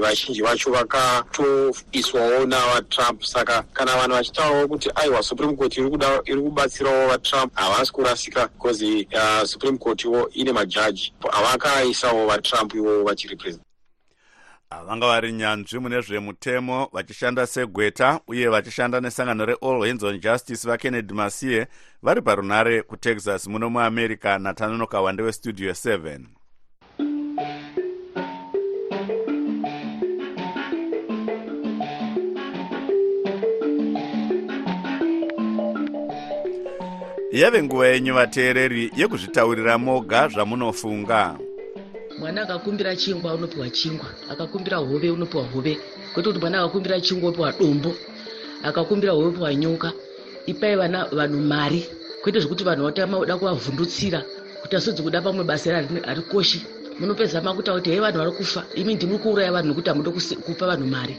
vazhinji 0.00 0.42
vacho 0.42 0.70
vakatoiswawo 0.70 2.46
navatrump. 2.46 3.22
Saka 3.24 3.62
kana 3.72 3.96
vanhu 3.96 4.14
vachitaurawo 4.16 4.68
kuti 4.68 4.90
aiwa 4.94 5.22
supreme 5.22 5.56
court 5.56 5.76
iri 5.76 5.90
kuda- 5.90 6.22
kubatsirawo 6.98 7.08
vatrump 7.08 7.54
havasi 7.54 7.92
kurasika 7.92 8.48
because 8.48 8.82
uh, 8.82 9.44
supreme 9.44 9.78
court 9.78 10.04
iwo 10.04 10.30
ine 10.34 10.52
majaji. 10.52 11.12
Havakaisawo 11.30 12.26
vatrump 12.26 12.74
ivo 12.74 13.04
vachirepresent 13.04 13.62
vanga 14.86 15.06
vari 15.06 15.32
nyanzvi 15.32 15.78
mune 15.78 16.00
zvemutemo 16.00 16.88
vachishanda 16.92 17.46
segweta 17.46 18.20
uye 18.26 18.48
vachishanda 18.48 19.00
nesangano 19.00 19.46
reall 19.46 19.86
hands 19.86 20.02
on 20.02 20.20
justice 20.20 20.68
vakennedy 20.68 21.14
masiye 21.14 21.66
vari 22.02 22.22
parunare 22.22 22.82
kutexas 22.82 23.46
muno 23.46 23.70
muamerica 23.70 24.38
natanonoka 24.38 25.00
wande 25.00 25.22
westudio 25.22 25.72
7 25.72 26.18
yave 37.40 37.62
nguva 37.62 37.86
yenyu 37.88 38.14
vateereri 38.14 38.90
yekuzvitaurira 38.96 39.78
moga 39.78 40.28
zvamunofunga. 40.28 41.38
Mwana 42.18 42.42
akakumbira 42.42 42.96
chingwa 42.96 43.34
unopiwa 43.34 43.70
chingwa 43.70 44.06
akakumbira 44.30 44.76
hove 44.76 45.10
unopiwa 45.10 45.44
hove. 45.44 45.78
Kwete 46.14 46.28
kuti 46.28 46.40
mwana 46.40 46.58
akakumbira 46.58 47.00
chingwa 47.00 47.28
unopiwa 47.28 47.52
dombo 47.52 47.94
akakumbira 48.62 49.12
hove 49.12 49.26
unopiwa 49.26 49.54
nyoka. 49.54 49.92
Ipai 50.46 50.76
vana 50.76 51.04
vanhu 51.04 51.40
mari. 51.40 51.86
Kwete 52.22 52.40
zvekuti 52.40 52.64
vanhu 52.64 52.84
vatama 52.84 53.18
uda 53.18 53.36
kuvavhundutsira 53.38 54.22
kuti 54.62 54.76
asodzi 54.76 55.02
kuda 55.02 55.22
pamwe 55.22 55.44
basa 55.44 55.70
iri 55.82 56.00
harikoshi 56.06 56.62
munopedza 57.00 57.42
makuta 57.42 57.72
kuti 57.72 57.90
hei 57.90 58.00
vanhu 58.00 58.18
vari 58.18 58.32
kufa. 58.32 58.64
Imi 58.74 58.94
ndimuri 58.94 59.18
kuuraya 59.18 59.52
vanhu 59.52 59.68
nekuti 59.68 59.88
hamuda 59.88 60.10
kupa 60.10 60.66
vanhu 60.66 60.86
mari. 60.86 61.16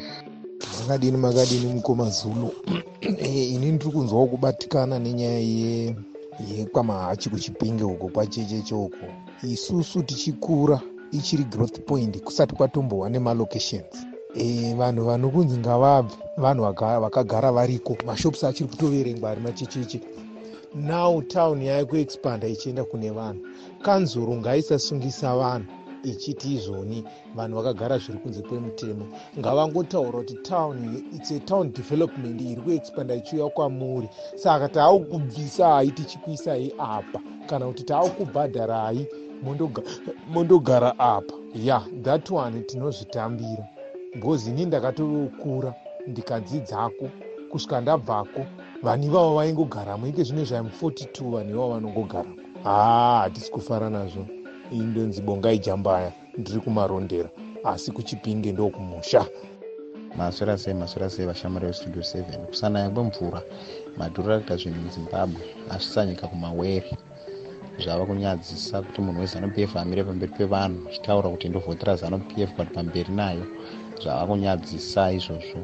Makadini 0.80 1.18
makadini 1.18 1.74
mukoma 1.74 2.10
zulu. 2.10 2.52
Eh, 3.02 3.52
ini 3.54 3.72
ndiri 3.72 3.92
kunzwawo 3.92 4.28
kubatikana 4.28 5.00
nenyaya 5.00 5.40
ye- 5.40 5.96
yekwamahachi 6.48 7.30
kuchipinge 7.30 7.84
uko 7.84 8.08
kwachecheche 8.08 8.76
uko 8.76 8.98
isusu 9.44 10.04
tichikura 10.04 10.82
ichiri 11.12 11.44
growth 11.44 11.80
point 11.80 12.22
kusati 12.24 12.56
kwatombowa 12.56 13.10
nemalocations 13.10 14.06
e, 14.36 14.74
vanhu 14.74 15.06
vanokunzi 15.06 15.58
ngavabve 15.58 16.16
vanhu 16.38 16.64
vakagara 17.02 17.52
variko. 17.52 17.98
Mashops 18.06 18.44
achiri 18.44 18.70
kutoverengwa 18.70 19.32
ari 19.32 19.42
machecheche. 19.42 20.02
Now 20.76 21.22
town 21.22 21.62
yayo 21.62 21.86
kuexpanda 21.86 22.48
ichienda 22.48 22.84
kune 22.84 23.10
vanhu. 23.12 23.42
Kanzuro 23.82 24.36
ngaisasungisa 24.36 25.36
vanhu 25.38 25.66
ichiti 26.04 26.54
izvoni. 26.54 27.04
Vanhu 27.36 27.56
vakagara 27.56 27.98
zviri 27.98 28.20
kunze 28.20 28.42
kwemutemo. 28.42 29.06
Ngavangotaura 29.40 30.20
kuti 30.20 30.34
town 30.34 31.04
its 31.16 31.32
a 31.32 31.40
town 31.40 31.72
development 31.74 32.42
iri 32.42 32.62
kuexpanda 32.62 33.16
ichiuya 33.16 33.50
kwamuri. 33.50 34.10
Saka 34.36 34.70
taakubvisai 34.70 35.92
tichikuisai 35.92 36.74
apa. 36.78 37.20
Kana 37.48 37.66
kuti 37.66 37.84
taakubhadharai 37.84 39.08
mondoga- 39.44 39.84
mondogara 40.28 41.00
apa. 41.00 41.34
Ya 41.56 41.64
yeah, 41.64 41.86
that 42.04 42.32
one 42.32 42.62
tinozvitambira. 42.62 43.68
Bhozi 44.22 44.50
ini 44.50 44.66
ndakatokura 44.66 45.74
ndikadzidzako 46.08 47.10
kusvika 47.52 47.82
ndabvako. 47.82 48.46
Vanhu 48.84 49.06
ivavo 49.06 49.36
vaingogaramo 49.36 50.08
ike 50.08 50.24
zvino 50.24 50.46
zvaim 50.46 50.70
42 50.82 51.32
vanhu 51.32 51.50
ivavo 51.50 51.74
vanongogaramo 51.74 52.36
haa 52.64 53.20
hatisi 53.20 53.52
kufara 53.52 53.90
nazvo 53.90 54.26
iyi 54.72 54.84
ndonzi 54.84 55.22
bongai 55.22 55.60
jambaya 55.60 56.12
ndiri 56.38 56.60
kumarondera 56.60 57.30
asi 57.64 57.92
kuchipinge 57.92 58.52
ndokumusha. 58.52 59.26
Maswera 60.18 60.58
sei 60.58 60.74
maswera 60.74 61.10
sei 61.10 61.26
vashamwari 61.26 61.68
vestudio 61.68 62.02
7 62.02 62.46
kusanaya 62.46 62.90
kwemvura 62.90 63.42
madhuriro 63.98 64.36
akuita 64.36 64.56
zvinhu 64.58 64.82
muzimbabwe 64.82 65.42
azvisanyika 65.70 66.28
kumawere. 66.28 66.92
Zvava 67.80 68.06
kunyadzisa 68.06 68.82
kuti 68.82 69.02
munhu 69.02 69.20
wezanup 69.22 69.58
f 69.58 69.76
amire 69.76 70.04
pamberi 70.04 70.32
pevanhu 70.32 70.90
achitaura 70.90 71.30
kuti 71.30 71.50
ndovhotera 71.50 71.96
zanup 71.96 72.38
f 72.38 72.54
kwati 72.56 72.72
pamberi 72.74 73.12
nayo. 73.14 73.46
Zvava 74.02 74.28
kunyadzisa 74.28 75.12
izvozvo. 75.12 75.62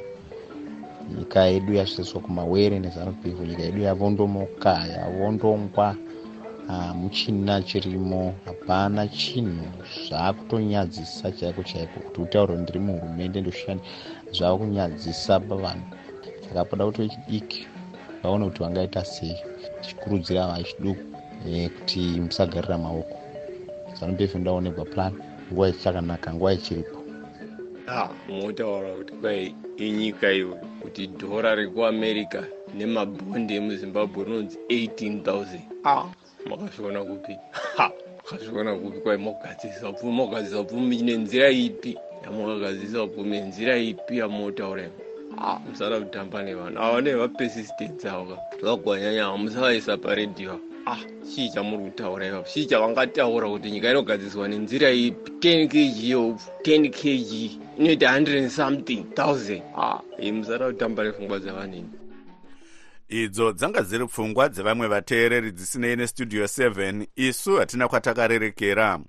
Nyika 1.18 1.46
yedu 1.46 1.74
yasvitswa 1.74 2.22
kumawere 2.22 2.80
nezanup 2.80 3.26
f 3.26 3.40
nyika 3.48 3.64
yedu 3.64 3.82
yavondomoka 3.82 4.74
yavondongwa 4.96 5.96
hamuchina 6.68 7.62
chirimo. 7.62 8.36
Hapana 8.46 9.08
chinhu 9.08 9.66
zvaakutonyadzisa 10.08 11.32
chaiko 11.32 11.64
chaiko 11.64 12.00
kuti 12.00 12.22
utaure 12.22 12.56
ndiri 12.56 12.80
muhurumende 12.80 13.42
ndoshandi. 13.42 13.84
Zvava 14.32 14.58
kunyadzisa 14.58 15.40
pavanhu. 15.40 15.86
Saka 16.42 16.66
pada 16.66 16.86
kuti 16.86 17.02
vechidiki 17.02 17.68
vaone 18.24 18.46
kuti 18.46 18.60
vangaita 18.64 19.06
sei. 19.06 19.38
Tichikurudzira 19.82 20.48
vachiduku 20.48 21.04
eh, 21.48 21.70
kuti 21.70 22.00
musagarira 22.00 22.78
maoko. 22.78 23.18
Zanupefu 24.00 24.40
ndaonegwa 24.40 24.86
plan 24.86 25.14
nguva 25.52 25.70
ichakanaka 25.70 26.34
nguva 26.34 26.54
ichiripo. 26.54 26.98
Ha 27.86 28.10
motaura 28.30 28.96
kuti 28.96 29.14
kwai 29.14 29.56
inyika 29.78 30.32
iyo 30.32 30.58
kuti 30.82 31.08
dhora 31.08 31.56
rekuamerica 31.56 32.44
nemabhondi 32.78 33.56
emuzimbabwe 33.56 34.24
rinonzi 34.24 34.58
18000 34.70 35.60
a 35.84 36.25
makazviona 36.50 37.04
kupi 37.04 37.38
ha 37.78 37.92
makazviona 38.18 38.76
kupi 38.76 39.00
kwai 39.00 39.18
mogadzisa 39.18 39.90
upfumi 39.90 40.12
mogadzisa 40.14 40.60
upfumi 40.60 41.02
nenzira 41.02 41.50
ipi? 41.50 41.98
Yamakagadzisa 42.24 43.04
upfumi 43.04 43.40
nenzira 43.40 43.78
ipi 43.78 44.18
yamotaura 44.18 44.90
a 45.38 45.60
musada 45.60 46.00
kutamba 46.00 46.44
nevanhu 46.44 46.80
ava 46.80 47.02
nevapesistence 47.02 48.10
avo 48.10 48.26
ka. 48.26 48.38
Zvakanyanya 48.62 49.38
musavaisa 49.38 49.98
paredhiyo 49.98 50.60
ah 50.88 51.02
chii 51.30 51.50
chamuri 51.50 51.84
kutaura 51.84 52.28
ipapo 52.28 52.50
chii 52.50 52.66
chavangataura 52.66 53.50
kuti 53.50 53.72
nyika 53.72 53.92
inogadziswa 53.92 54.48
nenzira 54.48 54.92
ipi? 54.92 55.32
10 55.40 55.68
kg 55.68 55.76
yeupfu 56.04 56.52
10 56.62 56.90
kg 56.90 57.32
inoita 57.78 58.20
100 58.20 58.38
and 58.38 58.50
something 58.50 59.04
thousand. 59.16 59.62
Ah 59.78 60.00
iyi 60.20 60.32
musada 60.32 60.68
kutamba 60.68 61.04
nepfungwa 61.04 61.40
dzavanini 61.40 61.90
idzo 63.10 63.52
dzanga 63.52 63.82
dziri 63.82 64.06
pfungwa 64.08 64.50
dzevamwe 64.50 64.88
vateereri 64.88 65.52
dzisinei 65.52 65.96
nestudio 65.96 66.44
7 66.44 67.08
isu 67.16 67.58
hatina 67.58 67.88
kwatakarerekera. 67.88 69.00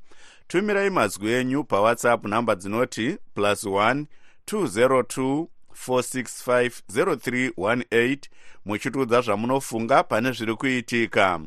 Tumirai 0.48 0.90
mazwi 0.90 1.32
enyu 1.32 1.64
pawhatsapp 1.64 2.24
nhamba 2.26 2.54
dzinoti 2.54 3.16
plus 3.34 3.64
1 3.64 4.04
202 4.46 5.46
465 5.86 6.70
0318 6.94 8.18
muchitiudza 8.64 9.20
zvamunofunga 9.20 10.02
pane 10.02 10.32
zviri 10.32 10.54
kuitika. 10.54 11.40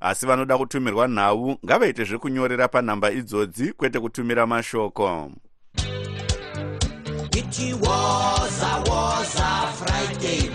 Asi 0.00 0.26
vanoda 0.26 0.58
kutumirwa 0.58 1.08
nhau 1.08 1.58
ngavaite 1.64 2.04
zvekunyorera 2.04 2.68
panhamba 2.68 3.10
idzodzi 3.10 3.72
kwete 3.72 4.00
kutumira 4.00 4.46
mashoko. 4.46 5.32
It 7.34 7.80
was 7.80 8.62
a 8.62 8.82
was 8.90 9.36
a 9.36 9.72
Friday, 9.72 10.50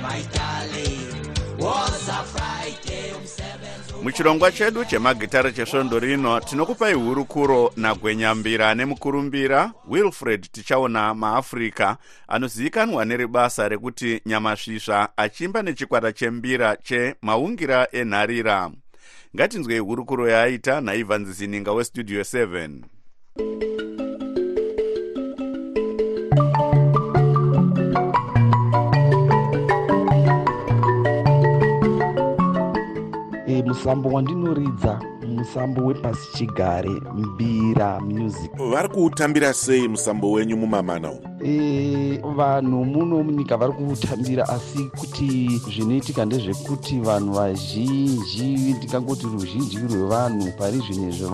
muchirongwa 4.03 4.51
chedu 4.51 4.85
chemagitare 4.85 5.51
chesvondo 5.51 5.99
rino 5.99 6.39
tinokupai 6.39 6.93
hurukuro 6.93 7.71
nagwenyambira 7.75 8.75
nemukurumbira 8.75 9.71
wilfred 9.87 10.51
tichaona 10.51 11.13
maafrica 11.13 11.97
anozivikanwa 12.27 13.05
neribasa 13.05 13.69
rekuti 13.69 14.21
nyamasvisva 14.25 15.09
achimba 15.17 15.61
nechikwata 15.61 16.11
chembira 16.11 16.75
chemaungira 16.75 17.87
enharira. 17.91 18.71
Ngatinzwei 19.35 19.79
hurukuro 19.79 20.29
yaaita 20.29 20.81
naivhanzi 20.81 21.31
zininga 21.31 21.71
westudio 21.71 22.21
7 22.21 23.96
musambo 33.63 34.09
wandinoridza 34.09 34.99
musambo 35.37 35.85
wepasi 35.85 36.37
chigare 36.37 36.89
mbira 37.13 37.99
music. 37.99 38.51
Vari 38.71 38.89
kuutambira 38.89 39.53
sei 39.53 39.87
musambo 39.87 40.31
wenyu 40.31 40.57
mumamana 40.57 41.11
umu? 41.11 41.21
E, 41.45 42.17
vanhu 42.35 42.85
muno 42.85 43.23
munyika 43.23 43.57
vari 43.57 43.73
kuutambira 43.73 44.49
asi 44.49 44.83
kuti 44.99 45.61
zvinoitika 45.73 46.25
ndezvekuti 46.25 46.99
vanhu 46.99 47.33
vazhinji 47.33 48.73
ndingangoti 48.77 49.25
ruzhinji 49.25 49.77
rwevanhu 49.77 50.51
pari 50.57 50.77
zvinezvi 50.77 51.25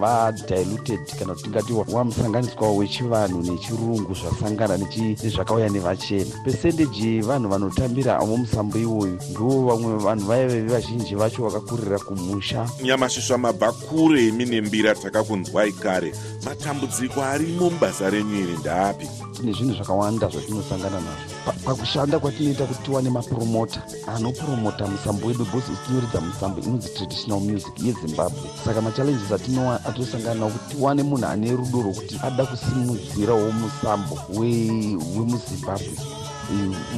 vadiluted 0.00 1.00
kana 1.18 1.32
kuti 1.34 1.42
tingati 1.44 1.72
wamusanganiswa 1.72 2.72
wechivanhu 2.72 3.42
nechirungu 3.42 4.14
zvasangana 4.14 4.76
nezvakauya 4.76 5.68
nevachena. 5.68 6.30
Pesendeji 6.44 7.08
yevanhu 7.08 7.48
vanotambira 7.48 8.18
amo 8.18 8.36
musambo 8.36 8.78
iwoyu 8.78 9.18
ndo 9.30 9.48
vamwe 9.66 9.96
vanhu 9.96 10.26
vaive 10.26 10.62
vazhinji 10.62 11.14
vacho 11.14 11.48
vakakurira 11.48 11.98
kumusha. 11.98 12.68
Nyamasvisva 12.82 13.19
mabva 13.38 13.72
kure 13.72 14.28
imi 14.28 14.44
nembira 14.44 14.94
takakunzwai 14.94 15.72
kare 15.72 16.12
matambudziko 16.44 17.22
arimo 17.22 17.70
mubasa 17.70 18.10
renyu 18.10 18.36
iri 18.42 18.56
ndaapi 18.58 19.06
tine 19.40 19.52
zvinhu 19.52 19.74
zvakawanda 19.74 20.28
zvatinosangana 20.28 21.00
nazvo. 21.00 21.54
Pakushanda 21.64 22.18
kwatinoita 22.18 22.66
kuti 22.66 22.82
tiwane 22.82 23.10
mapromota 23.10 23.82
anopromota 24.06 24.86
musambo 24.86 25.26
wedu 25.26 25.44
bhosi 25.44 25.72
tinoridza 25.86 26.20
musambo 26.20 26.60
inonzi 26.60 26.88
traditional 26.88 27.40
music 27.40 27.74
yezimbabwe. 27.84 28.40
Saka 28.64 28.82
machallenges 28.82 29.32
atinosangana 29.32 30.34
nawo 30.34 30.50
kuti 30.50 30.76
tiwane 30.76 31.02
munhu 31.02 31.26
ane 31.26 31.56
rudo 31.56 31.82
rwokuti 31.82 32.20
ada 32.22 32.46
kusimudzirawo 32.46 33.52
musambo 33.52 34.18
wemuzimbabwe 34.38 35.96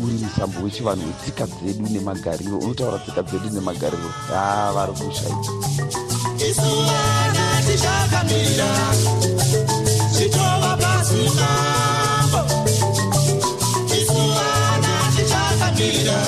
uri 0.02 0.16
musambo 0.22 0.56
wechivanhu 0.64 1.06
wetsika 1.06 1.46
dzedu 1.46 1.84
nemagariro 1.92 2.58
unotaura 2.58 2.98
tsika 2.98 3.22
dzedu 3.22 3.48
nemagariro. 3.50 4.10
A 4.34 4.72
vari 4.74 4.92
kushaidza 4.92 5.52
isuwana 6.48 7.44
tichakamira 7.66 8.70
chitova 10.14 10.72
pasimambo 10.82 12.40
isuwana 13.98 14.92
tichakamira 15.16 16.18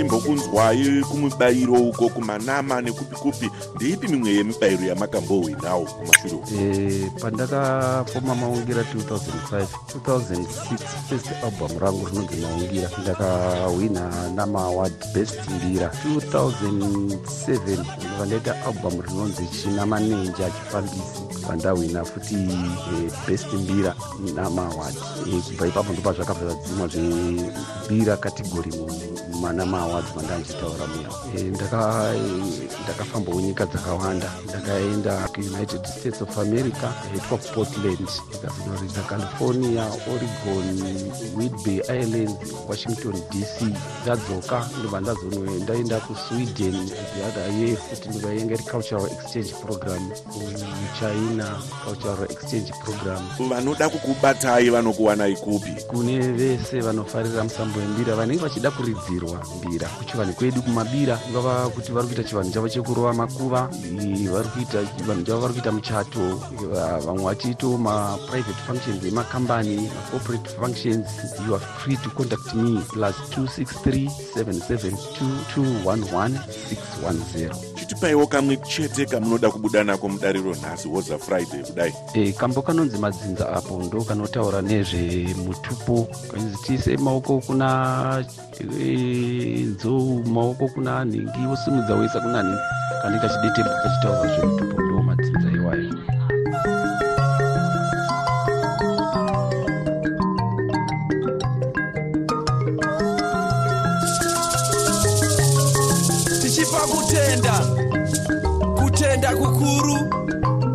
taimbokunzwai 0.00 1.04
kumubayiro 1.04 1.74
uko 1.74 2.08
kumanama 2.08 2.80
nekupi 2.80 3.16
kupi 3.16 3.50
ndeipi 3.76 4.08
mimwe 4.08 4.30
yemibayiro 4.30 4.84
yamakambohwinawo 4.84 5.84
kumashure 5.84 6.40
e, 6.56 7.10
pandakafoma 7.20 8.34
maungira 8.34 8.82
2005 8.82 9.66
2006 10.06 10.78
first 11.08 11.28
album 11.44 11.78
rangu 11.78 12.06
rinonzi 12.06 12.36
maungira. 12.36 12.90
Ndakahwina 13.02 14.30
namaward 14.34 14.92
best 15.14 15.38
mbira 15.50 15.92
2007 16.16 17.84
vandaita 18.18 18.66
album 18.66 19.00
rinonzi 19.00 19.46
china 19.46 19.86
manenje 19.86 20.44
achifambisi 20.44 21.20
vandahwina 21.48 22.04
futi 22.04 22.34
e, 22.34 23.10
best 23.26 23.52
mbira 23.52 23.94
namaward 24.34 24.96
e, 25.26 25.40
kubva 25.40 25.66
ipapo 25.66 25.92
ndopa 25.92 26.12
zvakabva 26.12 26.46
zvadzimwa 26.46 26.88
zvembira 26.88 28.16
kategori 28.16 28.70
manama 29.40 29.78
awards 29.82 30.16
mandandichitaura 30.16 30.86
muya 30.86 31.10
ndakafambawo 32.84 33.40
nyika 33.40 33.66
dzakawanda. 33.66 34.32
Ndakaenda 34.48 35.28
kuunited 35.28 35.84
states 35.86 36.22
of 36.22 36.38
america 36.38 36.88
yaitwa 37.10 37.38
portland 37.38 38.08
ikazonorinda 38.34 39.02
california 39.08 39.84
oregon 39.86 40.82
whidbay 41.36 41.80
island 42.02 42.36
washington 42.68 43.12
dc 43.12 43.62
ndadzoka 44.02 44.68
ndobva 44.78 45.00
ndazonoendaenda 45.00 46.00
kusweden 46.00 46.74
year 47.60 47.76
futi 47.76 48.08
ndobvaenga 48.08 48.54
iri 48.54 48.62
cultural 48.64 49.06
exchange 49.12 49.54
program 49.66 50.10
kuchina 50.10 51.46
cultural 51.84 52.24
exchange 52.30 52.72
program. 52.84 53.22
Vanoda 53.48 53.88
kukubatai 53.88 54.70
vanokuwanai 54.70 55.36
kupi 55.36 55.70
kune 55.86 56.18
vese 56.18 56.80
vanofarira 56.80 57.44
musambo 57.44 57.78
wembira 57.78 58.14
vanenge 58.16 58.42
vachida 58.42 58.70
kuridzirwa 58.70 59.29
mbira 59.58 59.88
kuchivanhu 59.88 60.32
kwedu 60.34 60.62
kumabira 60.62 61.18
ingava 61.28 61.68
kuti 61.70 61.92
vari 61.92 62.06
kuita 62.06 62.24
chivanhu 62.24 62.50
chavo 62.52 62.68
chekurova 62.68 63.12
makuva 63.14 63.68
vari 64.32 64.48
kuita 64.48 64.82
vanhu 65.06 65.22
chavo 65.22 65.40
vari 65.40 65.54
kuita 65.54 65.72
muchato. 65.72 66.20
Vamwe 67.06 67.24
vachiito 67.24 67.78
maprivate 67.78 68.62
functions 68.66 69.04
emakambani 69.04 69.76
macorporate 69.96 70.50
functions. 70.60 71.06
You 71.46 71.54
are 71.54 71.64
free 71.80 71.96
to 71.96 72.10
contact 72.10 72.54
me 72.54 72.80
plus 72.92 73.16
263 73.30 74.08
772211 74.34 76.38
610 76.68 77.69
chitipaiwo 77.90 78.26
kamwe 78.26 78.56
chete 78.56 79.06
kamunoda 79.06 79.50
kubuda 79.50 79.84
nako 79.84 80.08
mudariro 80.08 80.54
nhasi 80.54 80.88
woza 80.88 81.18
friday 81.18 81.62
kudai. 81.62 81.92
E, 82.14 82.32
kambo 82.32 82.62
kanonzi 82.62 82.98
madzinza 82.98 83.48
apo 83.52 83.82
ndo 83.82 84.04
kanotaura 84.04 84.62
nezvemutupo 84.62 86.08
kanzi 86.30 86.56
tiise 86.66 86.96
maoko 86.96 87.40
kuna 87.40 88.24
e, 88.80 89.66
nzou 89.74 90.24
maoko 90.24 90.68
kuna 90.68 91.04
nhingi 91.04 91.46
wosimudza 91.50 91.94
woisa 91.94 92.20
kuna 92.20 92.42
nhingi. 92.42 92.58
Kanenge 93.02 93.20
kachidetemba 93.28 93.70
kachitaura 93.82 94.36
zvemutupo 94.36 94.82
ndo 94.82 95.02
madzinza 95.02 95.50
iwayo 95.50 95.90
tichipa 106.80 106.86
kutenda. 106.86 107.52
Kutenda 108.82 109.36
kukuru 109.36 109.96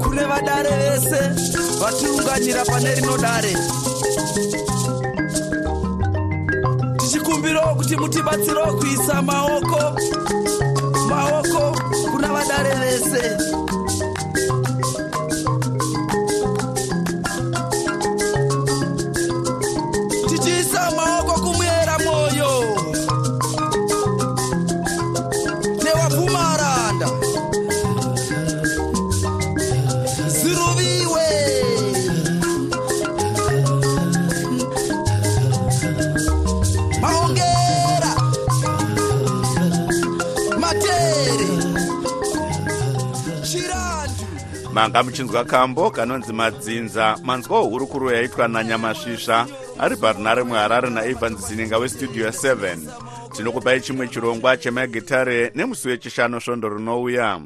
kune 0.03 0.23
vadare 0.25 0.69
vese 0.69 1.29
vatiunganira 1.79 2.65
pane 2.65 2.95
rino 2.95 3.17
dare. 3.17 3.53
Tichikumbirawo 6.97 7.75
kuti 7.75 7.95
mutibatsirewo 7.97 8.73
kuisa 8.77 9.21
maoko 9.21 9.99
maoko 11.09 11.75
kuna 12.11 12.27
vadare 12.27 12.75
vese 12.75 13.37
manga 44.75 45.03
muchinzwa 45.03 45.45
kambo 45.45 45.91
kanonzi 45.91 46.33
madzinza. 46.33 47.17
Manzwa 47.23 47.59
hurukuru 47.59 48.11
yaitwa 48.11 48.47
nanyamasvisva 48.47 49.47
ari 49.79 49.95
parunare 49.95 50.43
muharare 50.43 50.89
naevans 50.89 51.47
zininga 51.47 51.77
westudio 51.77 52.29
7 52.29 52.77
tinokupai 53.35 53.81
chimwe 53.81 54.07
chirongwa 54.07 54.57
chemagitare 54.57 55.51
nemusi 55.55 55.87
wechishanu 55.87 56.41
svondo 56.41 56.69
rinouya. 56.69 57.41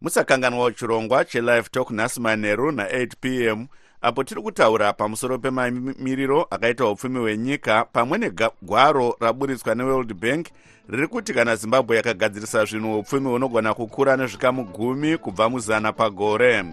Musakanganwawo 0.00 0.70
chirongwa 0.70 1.24
chelive 1.24 1.68
talk 1.70 1.90
nhasi 1.90 2.20
manheru 2.20 2.70
na8 2.70 3.10
p 3.20 3.44
m 3.46 3.66
apo 4.00 4.24
tiri 4.24 4.42
kutaura 4.42 4.92
pamusoro 4.92 5.38
pemamiriro 5.38 6.46
akaita 6.50 6.86
upfumi 6.86 7.18
hwenyika 7.18 7.84
pamwe 7.84 8.18
negwaro 8.18 9.16
raburitswa 9.20 9.74
neworld 9.74 10.14
bank 10.14 10.46
riri 10.88 11.06
kuti 11.06 11.34
kana 11.34 11.56
zimbabwe 11.56 11.96
yakagadzirisa 11.96 12.64
zvinhu 12.64 12.98
upfumi 12.98 13.28
hunogona 13.28 13.74
kukura 13.74 14.16
nezvikamu 14.16 14.64
gumi 14.64 15.18
kubva 15.18 15.48
muzana 15.48 15.92
pagore. 15.92 16.64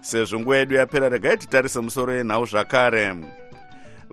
Sezvo 0.00 0.40
nguva 0.40 0.56
yedu 0.56 0.74
yapera 0.74 1.08
regai 1.08 1.36
titarise 1.36 1.80
musoro 1.80 2.12
yenhau 2.12 2.46
zvakare. 2.46 3.16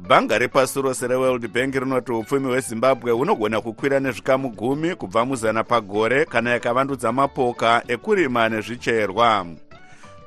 Bhanga 0.08 0.38
repasi 0.38 0.82
rose 0.82 1.08
reworld 1.08 1.48
bank 1.48 1.76
rinoti 1.76 2.12
upfumi 2.12 2.48
hwezimbabwe 2.48 3.12
hunogona 3.12 3.62
kukwira 3.62 4.00
nezvikamu 4.00 4.50
gumi 4.50 4.96
kubva 4.96 5.26
muzana 5.26 5.64
pagore 5.64 6.26
kana 6.26 6.50
yakavandudza 6.50 7.12
mapoka 7.12 7.84
ekurima 7.88 8.50
nezvicherwa 8.50 9.46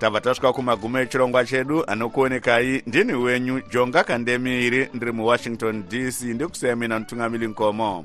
tabva 0.05 0.21
tasvika 0.21 0.53
kumagumo 0.53 0.99
echirongwa 0.99 1.45
chedu 1.45 1.85
anokuonekai 1.87 2.83
ndini 2.87 3.13
wenyu 3.13 3.61
jonga 3.73 4.05
kandemiri 4.05 4.89
ndiri 4.95 5.13
muwashington 5.13 5.85
dc 5.89 6.23
ndikusiyamina 6.23 6.99
mutungamiri 6.99 7.47
nkomo 7.47 8.05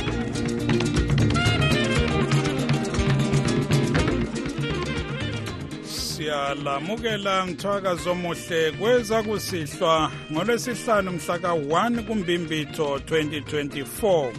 siyalamukela 6.41 7.45
mthwakazi 7.45 8.09
omuhle 8.09 8.71
kweza 8.71 9.23
kusihlwa 9.23 10.11
ngolwesihlanu 10.31 11.11
mhla 11.11 11.39
ka-1 11.39 12.03
kumbimbitho 12.03 12.97
2024 12.97 14.31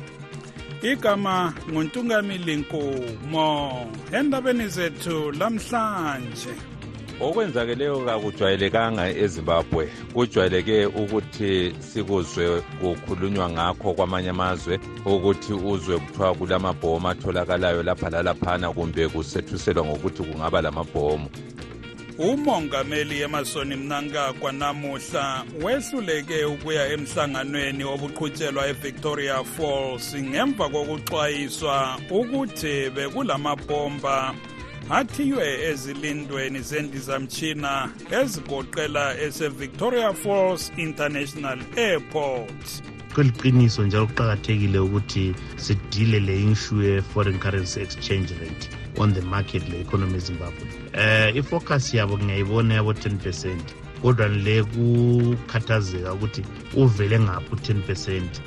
igama 0.82 1.54
nguntungamili 1.70 2.56
nkumo 2.56 3.86
endabeni 4.12 4.68
zethu 4.68 5.32
lamhlanje. 5.32 6.54
Okwenzakeleyo 7.20 8.04
kakujwayelekanga 8.06 9.08
ezimbabwe 9.08 9.88
kujwayeleke 10.14 10.86
ukuthi 10.86 11.74
sikuzwe 11.78 12.60
kukhulunywa 12.80 13.50
ngakho 13.50 13.94
kwamanye 13.94 14.30
amazwe 14.30 14.80
ukuthi 15.06 15.52
uzwe 15.52 15.98
kuthiwa 15.98 16.34
kulamabhomu 16.34 17.08
atholakalayo 17.08 17.82
lapha 17.82 18.10
lalaphana 18.10 18.72
kumbe 18.72 19.08
kusethuselwa 19.08 19.84
ngokuthi 19.84 20.22
kungaba 20.22 20.62
lamabhomu 20.62 21.28
umongameli 22.22 23.20
emasoni 23.20 23.76
mnangagwa 23.76 24.52
namuhla 24.52 25.44
wehluleke 25.62 26.44
ukuya 26.44 26.92
emhlanganweni 26.92 27.84
obuqhutshelwa 27.84 28.68
evictoria 28.68 29.44
falls 29.44 30.14
ngemva 30.14 30.68
kokuxwayiswa 30.68 31.98
ukuthi 32.10 32.90
bekulamabhomba. 32.94 34.34
Athiywe 34.90 35.46
ezilindweni 35.70 36.60
zendizamtshina 36.60 37.90
ezigoqela 38.20 39.04
esevictoria 39.24 40.12
falls 40.14 40.72
international 40.76 41.58
airport. 41.76 42.64
Kweliqiniso 43.14 43.82
njalo 43.84 44.06
kuqakathekile 44.06 44.78
ukuthi 44.78 45.34
sidile 45.56 46.20
le 46.20 46.52
issue 46.52 46.84
ye-foreign 46.84 47.38
currency 47.38 47.80
exchange 47.80 48.30
rate 48.40 48.68
on 48.98 49.14
the 49.14 49.22
market 49.22 49.68
le-economy 49.68 50.16
ezimbabwe 50.16 50.81
um 50.94 51.36
ifocus 51.36 51.94
yabo 51.94 52.18
ngiyayibona 52.18 52.74
yabo 52.74 52.92
10 52.92 53.16
percent 53.16 53.74
kodwa 54.02 54.28
nile 54.28 54.62
kukhathazeka 54.62 56.12
ukuthi 56.12 56.42
uvele 56.74 57.18
u-10 57.18 57.82
percent. 57.82 58.42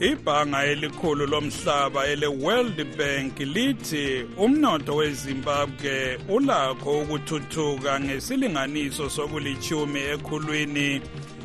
Ibhanga 0.00 0.64
elikhulu 0.66 1.26
lomhlaba 1.26 2.06
ele-world 2.06 2.96
bank 2.98 3.40
lithi 3.40 4.24
umnotho 4.36 4.96
wezimbabwe 4.96 6.18
ulakho 6.28 7.00
ukuthuthuka 7.00 8.00
ngesilinganiso 8.00 9.10
sokulichumi 9.10 10.00
ekhulwini. 10.00 11.00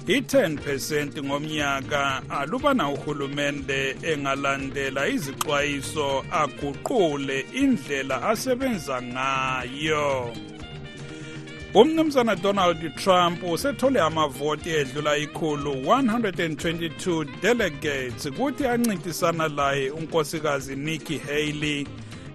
I-10 0.10 0.58
percent 0.58 1.24
ngomnyaka 1.24 2.22
alubana 2.30 2.89
uhulumende 2.89 3.95
engalandela 4.02 5.08
izixwayiso 5.08 6.26
aguqule 6.32 7.45
indlela 7.54 8.30
asebenza 8.30 9.02
ngayo. 9.02 10.34
Umnumzana 11.74 12.36
donald 12.36 12.95
trump 12.95 13.43
usethole 13.43 14.02
amavoti 14.02 14.69
edlula 14.69 15.17
ikhulu 15.17 15.74
122 15.74 17.26
delegates 17.41 18.30
kuthi 18.38 18.67
ancintisana 18.67 19.48
laye 19.48 19.91
unkosikazi 19.91 20.76
nikki 20.76 21.17
haley. 21.17 21.88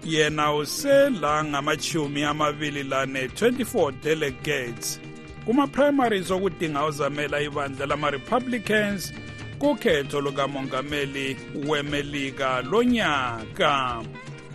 Yena 0.05 0.53
usela 0.53 1.43
ngamachumi 1.43 2.23
amabili 2.23 2.83
lane 2.83 3.27
24 3.27 3.91
delegates. 4.03 4.99
Kuma-primaries 5.45 6.31
okudinga 6.31 6.85
uzamela 6.85 7.41
ibandla 7.41 7.85
lama-republicans 7.85 9.13
kukhetho 9.59 10.21
lukamongameli 10.21 11.37
wemelika 11.67 12.61
lonyaka. 12.61 14.03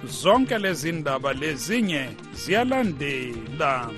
Zonke 0.04 0.58
lezi 0.58 0.92
ndaba 0.92 1.32
lezinye 1.32 2.08
ziyalandela. 2.34 3.90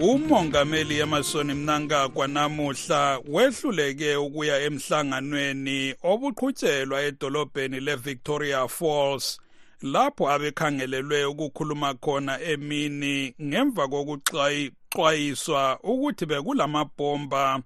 Umongameli 0.00 0.98
emasoni 0.98 1.54
mnangagwa 1.54 2.28
namuhla 2.28 3.20
wehluleke 3.28 4.16
ukuya 4.16 4.60
emhlanganweni 4.60 5.94
obuqhutshelwa 6.02 7.02
edolobheni 7.02 7.80
le-victoria 7.80 8.68
falls 8.68 9.40
lapho 9.82 10.30
abekhangelelwe 10.30 11.24
ukukhuluma 11.24 11.94
khona 11.94 12.40
emini 12.40 13.34
ngemva 13.42 13.88
kokuxwayiswa 13.88 15.78
ukuthi 15.82 16.26
bekulamabhomba 16.26 17.62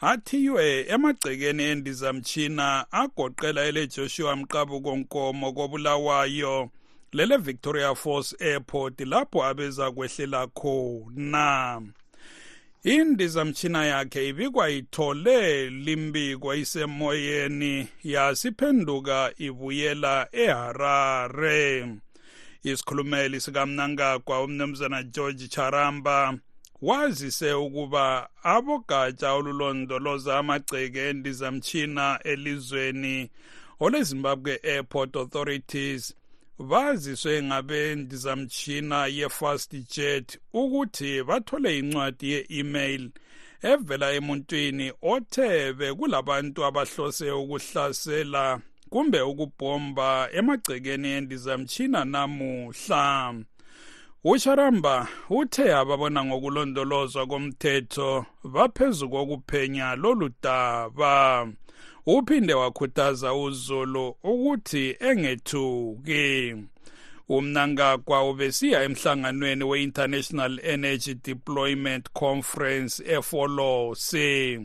athiywe 0.00 0.86
emagcekeni 0.94 1.62
endizamtshina 1.62 2.86
agoqela 2.90 3.64
elejoshua 3.64 4.36
mqabuko 4.36 4.96
nkomo 4.96 5.52
kobulawayo 5.52 6.70
lele 7.12 7.36
victoria 7.36 7.94
falls 7.94 8.34
airport 8.40 9.00
lapho 9.00 9.44
abeza 9.44 9.90
kwehlela 9.90 10.46
khona. 10.46 11.82
Indizamtshina 12.84 13.84
yakhe 13.84 14.28
ibikwa 14.28 14.70
ithole 14.70 15.70
limbiko 15.70 16.54
isemoyeni 16.54 17.88
yasiphenduka 18.04 19.32
ibuyela 19.38 20.28
eharare. 20.32 21.96
Isikhulumeli 22.62 23.40
sikamnangagwa 23.40 24.42
umnumzana 24.42 25.02
george 25.02 25.48
charamba 25.48 26.38
wazise 26.82 27.52
ukuba 27.52 28.28
abogatsha 28.42 29.32
olulondoloza 29.32 30.38
amagceke 30.38 31.08
endizamtshina 31.08 32.20
elizweni 32.24 33.30
olezimbabwe 33.80 34.60
airport 34.62 35.16
authorities 35.16 36.14
baziswe 36.58 37.42
ngabendizamtshina 37.42 39.06
ye-fast 39.06 39.72
jet 39.94 40.38
ukuthi 40.52 41.22
bathole 41.22 41.78
incwadi 41.78 42.30
ye-email 42.32 43.10
evela 43.62 44.12
emuntwini 44.12 44.92
othe 45.02 45.72
bekulabantu 45.78 46.64
abahlose 46.64 47.30
ukuhlasela 47.30 48.60
kumbe 48.90 49.20
ukubhomba 49.20 50.28
emagcekeni 50.38 51.08
endizamtshina 51.08 52.04
namuhla. 52.04 53.34
Usharamba 54.24 55.08
uthe 55.30 55.74
ababona 55.74 56.24
ngokulondolozwa 56.24 57.26
komthetho 57.26 58.26
baphezu 58.44 59.08
kokuphenya 59.08 59.94
lolu 60.02 60.30
daba. 60.42 61.46
Uphinde 62.06 62.54
wakhuthaza 62.54 63.34
uzulu 63.34 64.16
ukuthi 64.22 64.96
engethuki. 65.00 66.56
Umnangagwa 67.28 68.30
ubesiya 68.30 68.82
emhlanganweni 68.82 69.64
we-international 69.64 70.60
energy 70.62 71.14
deployment 71.14 72.10
conference 72.12 73.02
efolosi. 73.04 74.60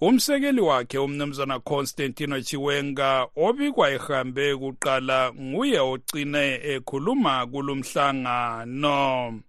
Umsekeli 0.00 0.60
wakhe 0.60 0.98
umnumzana 0.98 1.60
constantino 1.60 2.40
chiwenga 2.40 3.26
obikwa 3.36 3.90
ehambe 3.90 4.56
kuqala 4.56 5.32
nguye 5.32 5.78
ogcine 5.80 6.60
ekhuluma 6.72 7.46
kulumhlangano 7.46 9.40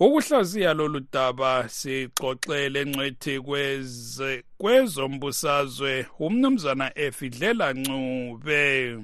ukuhlaziya 0.00 0.74
lolu 0.74 1.00
daba 1.12 1.68
sixoxele 1.68 2.86
ngcwethi 2.86 3.40
kwezombusazwe 4.58 6.06
umnumzana 6.18 6.98
efidlela 6.98 7.72
ncube 7.72 8.98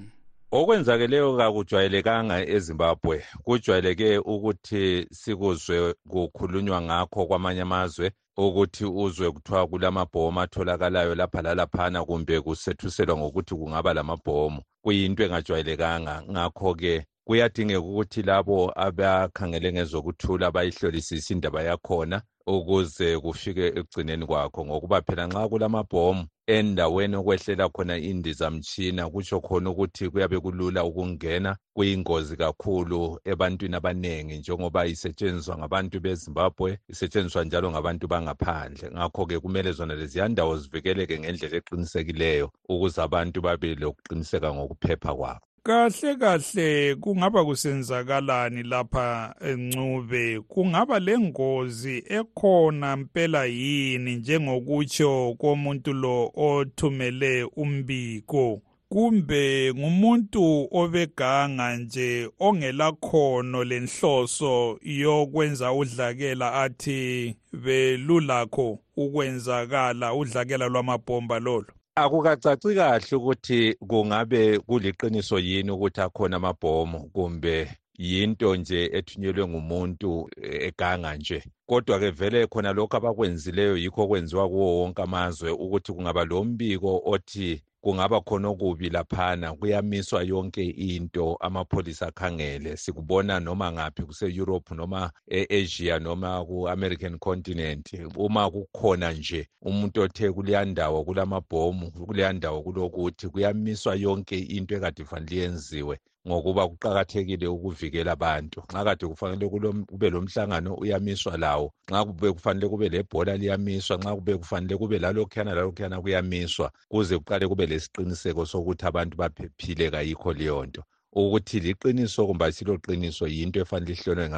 okwenzakeleyo 0.53 1.37
kakujwayelekanga 1.37 2.37
ezimbabwe 2.55 3.17
kujwayeleke 3.45 4.19
ukuthi 4.19 5.07
sikuzwe 5.21 5.95
kukhulunywa 6.11 6.83
ngakho 6.83 7.27
kwamanye 7.27 7.63
amazwe 7.63 8.11
ukuthi 8.37 8.85
uzwe 8.85 9.31
kuthiwa 9.31 9.67
kulamabhomu 9.67 10.41
atholakalayo 10.41 11.15
lapha 11.15 11.43
lalaphana 11.43 12.05
kumbe 12.05 12.41
kusethuselwa 12.41 13.17
ngokuthi 13.17 13.55
kungaba 13.55 13.95
lamabhomu. 13.95 14.63
Kuyinto 14.83 15.23
engajwayelekanga. 15.25 16.23
Ngakho-ke 16.31 17.05
kuyadingeka 17.27 17.81
ukuthi 17.81 18.23
labo 18.23 18.73
abakhangele 18.87 19.73
ngezokuthula 19.73 20.51
bayihlolisise 20.55 21.35
indaba 21.35 21.63
yakhona 21.63 22.23
ukuze 22.47 23.19
kufike 23.19 23.67
ekugcineni 23.79 24.27
kwakho 24.27 24.61
ngokuba 24.67 25.03
phela 25.07 25.25
nxa 25.27 25.49
kulamabhomu 25.51 26.25
endaweni 26.57 27.17
okwehlela 27.17 27.69
khona 27.75 27.95
indizamtshina 28.11 29.03
kutsho 29.13 29.39
khona 29.47 29.71
ukuthi 29.71 30.05
kuyabe 30.11 30.39
kulula 30.45 30.81
ukungena 30.85 31.51
kuyingozi 31.77 32.35
kakhulu 32.37 33.21
ebantwini 33.31 33.77
abaningi 33.77 34.35
njengoba 34.39 34.87
isetshenziswa 34.93 35.59
ngabantu 35.59 35.97
bezimbabwe 36.05 36.71
isetshenziswa 36.93 37.45
njalo 37.45 37.71
ngabantu 37.71 38.05
bangaphandle. 38.13 38.91
Ngakho-ke 38.91 39.37
kumele 39.43 39.73
zona 39.73 39.95
leziya 39.95 40.29
ndawo 40.29 40.57
zivikeleke 40.57 41.19
ngendlela 41.19 41.57
eqinisekileyo 41.61 42.47
ukuze 42.73 42.99
abantu 43.03 43.39
babe 43.47 43.75
lokuqiniseka 43.75 44.49
ngokuphepha 44.55 45.15
kwabo. 45.15 45.50
Kahle 45.63 46.17
kahle 46.17 46.95
kungaba 46.95 47.45
kusenzakalani 47.45 48.63
lapha 48.63 49.35
encube? 49.41 50.41
Kungaba 50.41 50.99
lengozi 50.99 52.05
ekhona 52.09 52.97
mpela 52.97 53.45
yini 53.45 54.17
njengokutsho 54.17 55.35
komuntu 55.39 55.93
lo 55.93 56.33
othumele 56.35 57.45
umbiko? 57.57 58.63
Kumbe 58.89 59.75
ngumuntu 59.75 60.69
obeganga 60.73 61.77
nje 61.77 62.31
ongelakhono 62.41 63.65
lenhloso 63.65 64.79
yokwenza 64.83 65.73
udlakela 65.73 66.55
athi 66.55 67.37
belulakho 67.53 68.79
ukwenzakala 68.97 70.15
udlakela 70.15 70.69
lwamabhomba 70.69 71.39
lolo 71.39 71.73
akukacaci 71.95 72.75
kahle 72.75 73.17
ukuthi 73.17 73.75
kungabe 73.89 74.59
kuliqiniso 74.59 75.39
yini 75.39 75.71
ukuthi 75.71 76.01
akhona 76.01 76.37
amabhomu 76.37 77.11
kumbe 77.15 77.69
yinto 77.99 78.57
nje 78.57 78.91
ethunyelwe 78.99 79.49
ngumuntu 79.49 80.29
eganga 80.41 81.17
nje? 81.17 81.43
Kodwa-ke 81.67 82.11
vele 82.11 82.47
khona 82.47 82.73
lokhu 82.73 82.97
abakwenzileyo 82.97 83.77
yikho 83.77 84.03
okwenziwa 84.03 84.49
kuwo 84.49 84.79
wonke 84.79 85.03
amazwe 85.03 85.51
ukuthi 85.51 85.93
kungaba 85.93 86.25
lo 86.25 86.45
mbiko 86.45 87.03
othi 87.05 87.63
kungaba 87.81 88.21
khona 88.21 88.49
okubi 88.49 88.91
laphana 88.91 89.55
kuyamiswa 89.55 90.23
yonke 90.23 90.65
into 90.65 91.37
amapholisa 91.41 92.07
akhangele. 92.07 92.77
Sikubona 92.77 93.41
noma 93.41 93.73
ngaphi 93.73 94.03
kuse-europe 94.03 94.75
noma 94.75 95.11
e-asia 95.29 95.99
noma 95.99 96.45
ku-american 96.45 97.19
continent. 97.19 97.93
Uma 98.17 98.51
kukhona 98.51 99.13
nje 99.13 99.49
umuntu 99.63 100.01
othe 100.03 100.33
kuleya 100.33 100.65
ndawo 100.65 101.05
kulamabhomu 101.05 101.91
kuleya 101.91 102.33
ndawo 102.33 102.63
kulokuthi 102.63 103.29
kuyamiswa 103.29 103.95
yonke 103.95 104.39
into 104.39 104.77
ekade 104.77 105.05
fanele 105.05 105.37
yenziwe 105.37 105.99
ngokuba 106.27 106.69
kuqakathekile 106.69 107.47
ukuvikela 107.47 108.13
abantu. 108.13 108.63
Nxa 108.71 108.85
kade 108.85 109.07
kufanele 109.07 109.49
kube 109.91 110.11
lomhlangano 110.11 110.75
uyamiswa 110.75 111.37
lawo 111.37 111.73
nxa 111.89 112.05
kube 112.05 112.33
kufanele 112.33 112.69
kube 112.69 112.89
lebhola 112.89 113.37
liyamiswa 113.37 113.97
nxa 113.97 114.15
kube 114.15 114.37
kufanele 114.37 114.77
kube 114.77 114.99
lalokhuyana 114.99 115.55
lalokhuyana 115.55 116.01
kuyamiswa 116.01 116.73
kuze 116.89 117.19
kuqale 117.19 117.49
kube 117.49 117.67
lesiqiniseko 117.67 118.47
sokuthi 118.47 118.87
abantu 118.87 119.17
baphephile 119.17 119.91
kayikho 119.91 120.33
leyo 120.33 120.67
nto 120.67 120.83
ukuthi 121.13 121.61
liqiniso 121.61 122.27
kumbe 122.27 122.45
asilo 122.45 122.79
qiniso 122.79 123.27
yinto 123.27 123.61
efanele 123.61 123.93
ihlolwe 123.93 124.29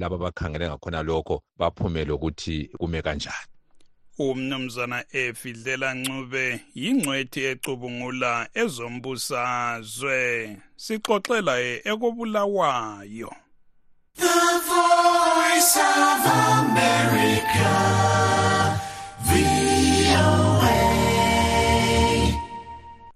laba 0.00 0.16
abakhangele 0.16 0.68
ngakhona 0.68 1.02
lokho 1.02 1.42
baphume 1.58 2.04
lokuthi 2.04 2.70
kume 2.78 3.02
kanjani. 3.02 3.53
Umnumzana 4.18 5.04
efidlela 5.12 5.94
ncube 5.94 6.60
yingcwethi 6.74 7.40
ecubungula 7.44 8.48
ezombusazwe. 8.54 10.20
Sixoxela 10.76 11.54
ekobulawayo. 11.90 13.32
The 14.16 14.60
voice 14.70 15.76
of 15.76 16.22
America, 16.60 18.04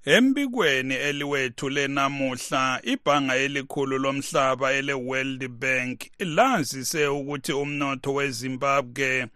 embikweni 0.05 0.94
eliwethu 0.94 1.68
lenamuhla 1.68 2.80
ibhanga 2.82 3.36
elikhulu 3.36 3.99
lomhlaba 3.99 4.72
ele-world 4.72 5.49
bank 5.49 6.11
lazise 6.18 7.07
ukuthi 7.07 7.53
umnotho 7.53 8.14
wezimbabwe 8.14 9.26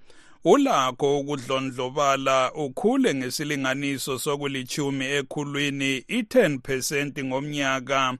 ulakho 0.44 1.18
ukudlondlobala 1.20 2.52
ukhule 2.52 3.14
ngesilinganiso 3.14 4.18
sokulithumi 4.18 5.04
ekhulwini 5.04 6.04
i-10 6.08 6.58
percent 6.58 7.24
ngomnyaka. 7.24 8.14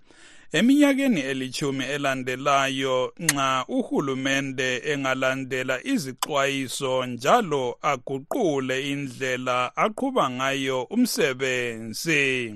Eminyakeni 0.53 1.21
elithumi 1.21 1.85
elandelayo 1.85 3.13
nxa 3.19 3.65
uhulumende 3.69 4.83
engalandela 4.93 5.85
izixwayiso 5.85 7.07
njalo 7.07 7.79
aguqule 7.83 8.91
indlela 8.91 9.77
aqhuba 9.77 10.31
ngayo 10.31 10.83
umsebenzi. 10.83 12.55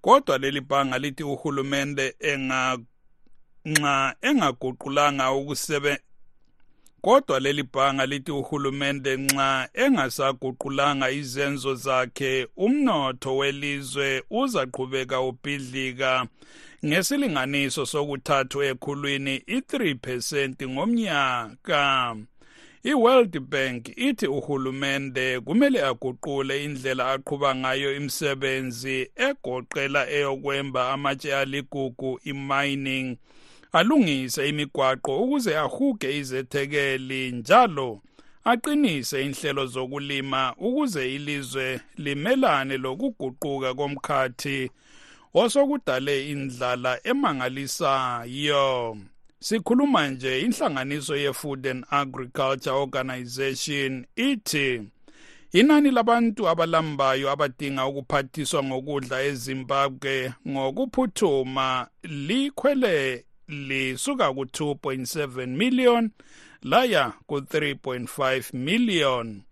Kodwa 0.00 0.38
leli 0.38 0.60
bhanga 0.60 0.98
lithi 0.98 1.22
uhulumende 1.22 2.14
enga 2.20 2.78
nxa 3.66 4.14
engaguqulanga 4.22 5.32
kodwa 7.08 7.40
leli 7.40 7.62
bhanga 7.62 8.06
lithi 8.06 8.32
uhulumende 8.32 9.16
nxa 9.16 9.68
engasaguqulanga 9.74 11.10
izenzo 11.10 11.74
zakhe 11.74 12.48
umnotho 12.56 13.36
welizwe 13.36 14.22
uzaqhubeka 14.30 15.20
ubhidlika. 15.20 16.26
Ngesilinganiso 16.86 17.86
sokuthathu 17.86 18.62
ekhulwini 18.62 19.34
i-3 19.56 19.94
percent 20.04 20.58
ngomnyaka. 20.62 22.16
I-world 22.82 23.40
bank 23.40 23.82
ithi 23.96 24.26
uhulumende 24.26 25.40
kumele 25.40 25.82
aguqule 25.82 26.64
indlela 26.64 27.12
aqhuba 27.12 27.54
ngayo 27.54 27.96
imisebenzi 27.96 29.10
egoqela 29.16 30.10
eyokwemba 30.10 30.92
amatshe 30.92 31.36
aligugu 31.36 32.20
i-mining. 32.24 33.16
Alungise 33.72 34.48
imigwaqo 34.48 35.22
ukuze 35.22 35.58
ahuge 35.58 36.18
izethekeli 36.18 37.32
njalo 37.32 38.00
aqinise 38.44 39.24
inhlelo 39.24 39.66
zokulima 39.66 40.54
ukuze 40.58 41.14
ilizwe 41.14 41.80
limelane 41.96 42.76
lokuguquka 42.76 43.74
komkhathi 43.74 44.70
osokudale 45.34 46.30
indlala 46.30 46.98
emangalisayo. 47.04 48.96
Sikhuluma 49.40 50.08
nje 50.08 50.40
inhlanganiso 50.40 51.16
ye-food 51.16 51.66
and 51.66 51.84
agriculture 51.90 52.70
organization 52.76 54.06
ithi 54.16 54.82
inani 55.52 55.90
labantu 55.90 56.48
abalambayo 56.48 57.30
abadinga 57.30 57.86
ukuphathiswa 57.86 58.64
ngokudla 58.64 59.22
ezimbabwe 59.22 60.32
ngokuphuthuma 60.48 61.88
likhwele 62.02 63.24
lisuka 63.48 64.32
ku-2.7 64.32 65.46
million 65.46 66.10
laya 66.62 67.12
ku-3.5 67.26 68.54
million. 68.54 69.42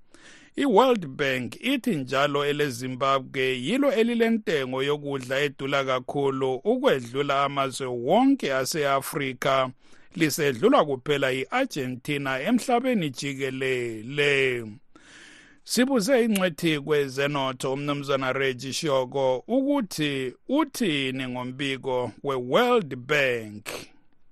I-world 0.56 1.06
bank 1.06 1.56
ithi 1.60 1.96
njalo 1.96 2.46
elezimbabwe 2.46 3.42
yilo 3.60 3.92
elilentengo 3.92 4.82
yokudla 4.82 5.40
edula 5.40 5.84
kakhulu 5.84 6.54
ukwedlula 6.54 7.44
amazwe 7.44 7.86
wonke 7.86 8.54
ase-afrika. 8.54 9.70
Lisedlulwa 10.16 10.84
kuphela 10.86 11.32
i-argentina 11.32 12.40
emhlabeni 12.40 13.10
jikelele. 13.10 14.64
Sibuze 15.68 16.24
ingcwethi 16.24 16.80
kwezenotho 16.80 17.72
umnumzana 17.72 18.32
regi 18.32 18.72
shoko 18.72 19.44
ukuthi 19.48 20.34
uthini 20.48 21.28
ngombiko 21.28 22.12
we-world 22.22 22.96
bank? 22.96 23.64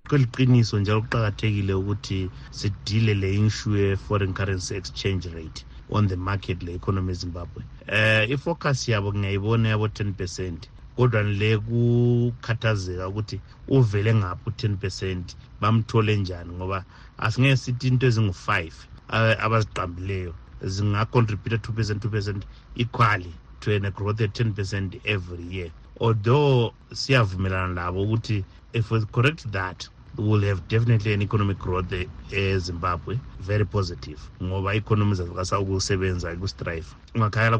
Kweliqiniso 0.07 0.79
njalo 0.79 1.01
kuqakathekile 1.01 1.73
ukuthi 1.73 2.29
sidile 2.51 3.13
le 3.13 3.29
issue 3.47 3.79
ye-foreign 3.79 4.33
currency 4.33 4.75
exchange 4.75 5.29
rate 5.35 5.65
on 5.89 6.07
the 6.07 6.15
market 6.15 6.63
le 6.63 6.73
economy 6.73 7.11
ezimbabwe 7.11 7.63
eh 7.87 8.29
ifocus 8.29 8.87
yabo 8.87 9.13
ngiyayibona 9.13 9.69
yabo 9.69 9.87
10 9.87 10.13
percent 10.13 10.69
kodwa 10.95 11.23
le 11.23 11.57
kukhathazeka 11.57 13.07
ukuthi 13.07 13.39
uvele 13.67 14.13
ngaphi 14.15 14.49
u-10 14.49 14.75
percent 14.75 15.35
bamthole 15.61 16.15
njani? 16.17 16.53
Ngoba 16.53 16.85
asingeke 17.17 17.57
sithi 17.57 17.87
into 17.87 18.07
ezingu-5 18.07 18.71
abaziqambileyo 19.07 20.35
zingacontributa 20.61 21.55
2 21.57 21.73
percent 21.73 22.05
2 22.05 22.09
percent 22.09 22.45
equally 22.75 23.33
to 23.59 23.71
a 23.71 23.91
growth 23.91 24.21
at 24.21 24.33
10 24.33 24.53
percent 24.53 24.95
every 25.05 25.43
year. 25.43 25.71
Although 25.99 26.73
siyavumelana 26.93 27.73
labo 27.73 28.03
ukuthi 28.03 28.45
if 28.73 28.91
we 28.91 29.05
correct 29.11 29.51
that 29.51 29.87
we 30.17 30.23
will 30.23 30.41
have 30.43 30.61
definitely 30.67 31.13
an 31.13 31.21
economic 31.21 31.57
growth 31.57 31.93
ezimbabwe 32.31 33.19
very 33.39 33.65
positive 33.65 34.21
ngoba 34.43 34.73
i-economy 34.75 35.15
zazikasa 35.15 35.59
ukusebenza 35.59 36.35
kustrive 36.35 36.87
ungakhayela 37.15 37.57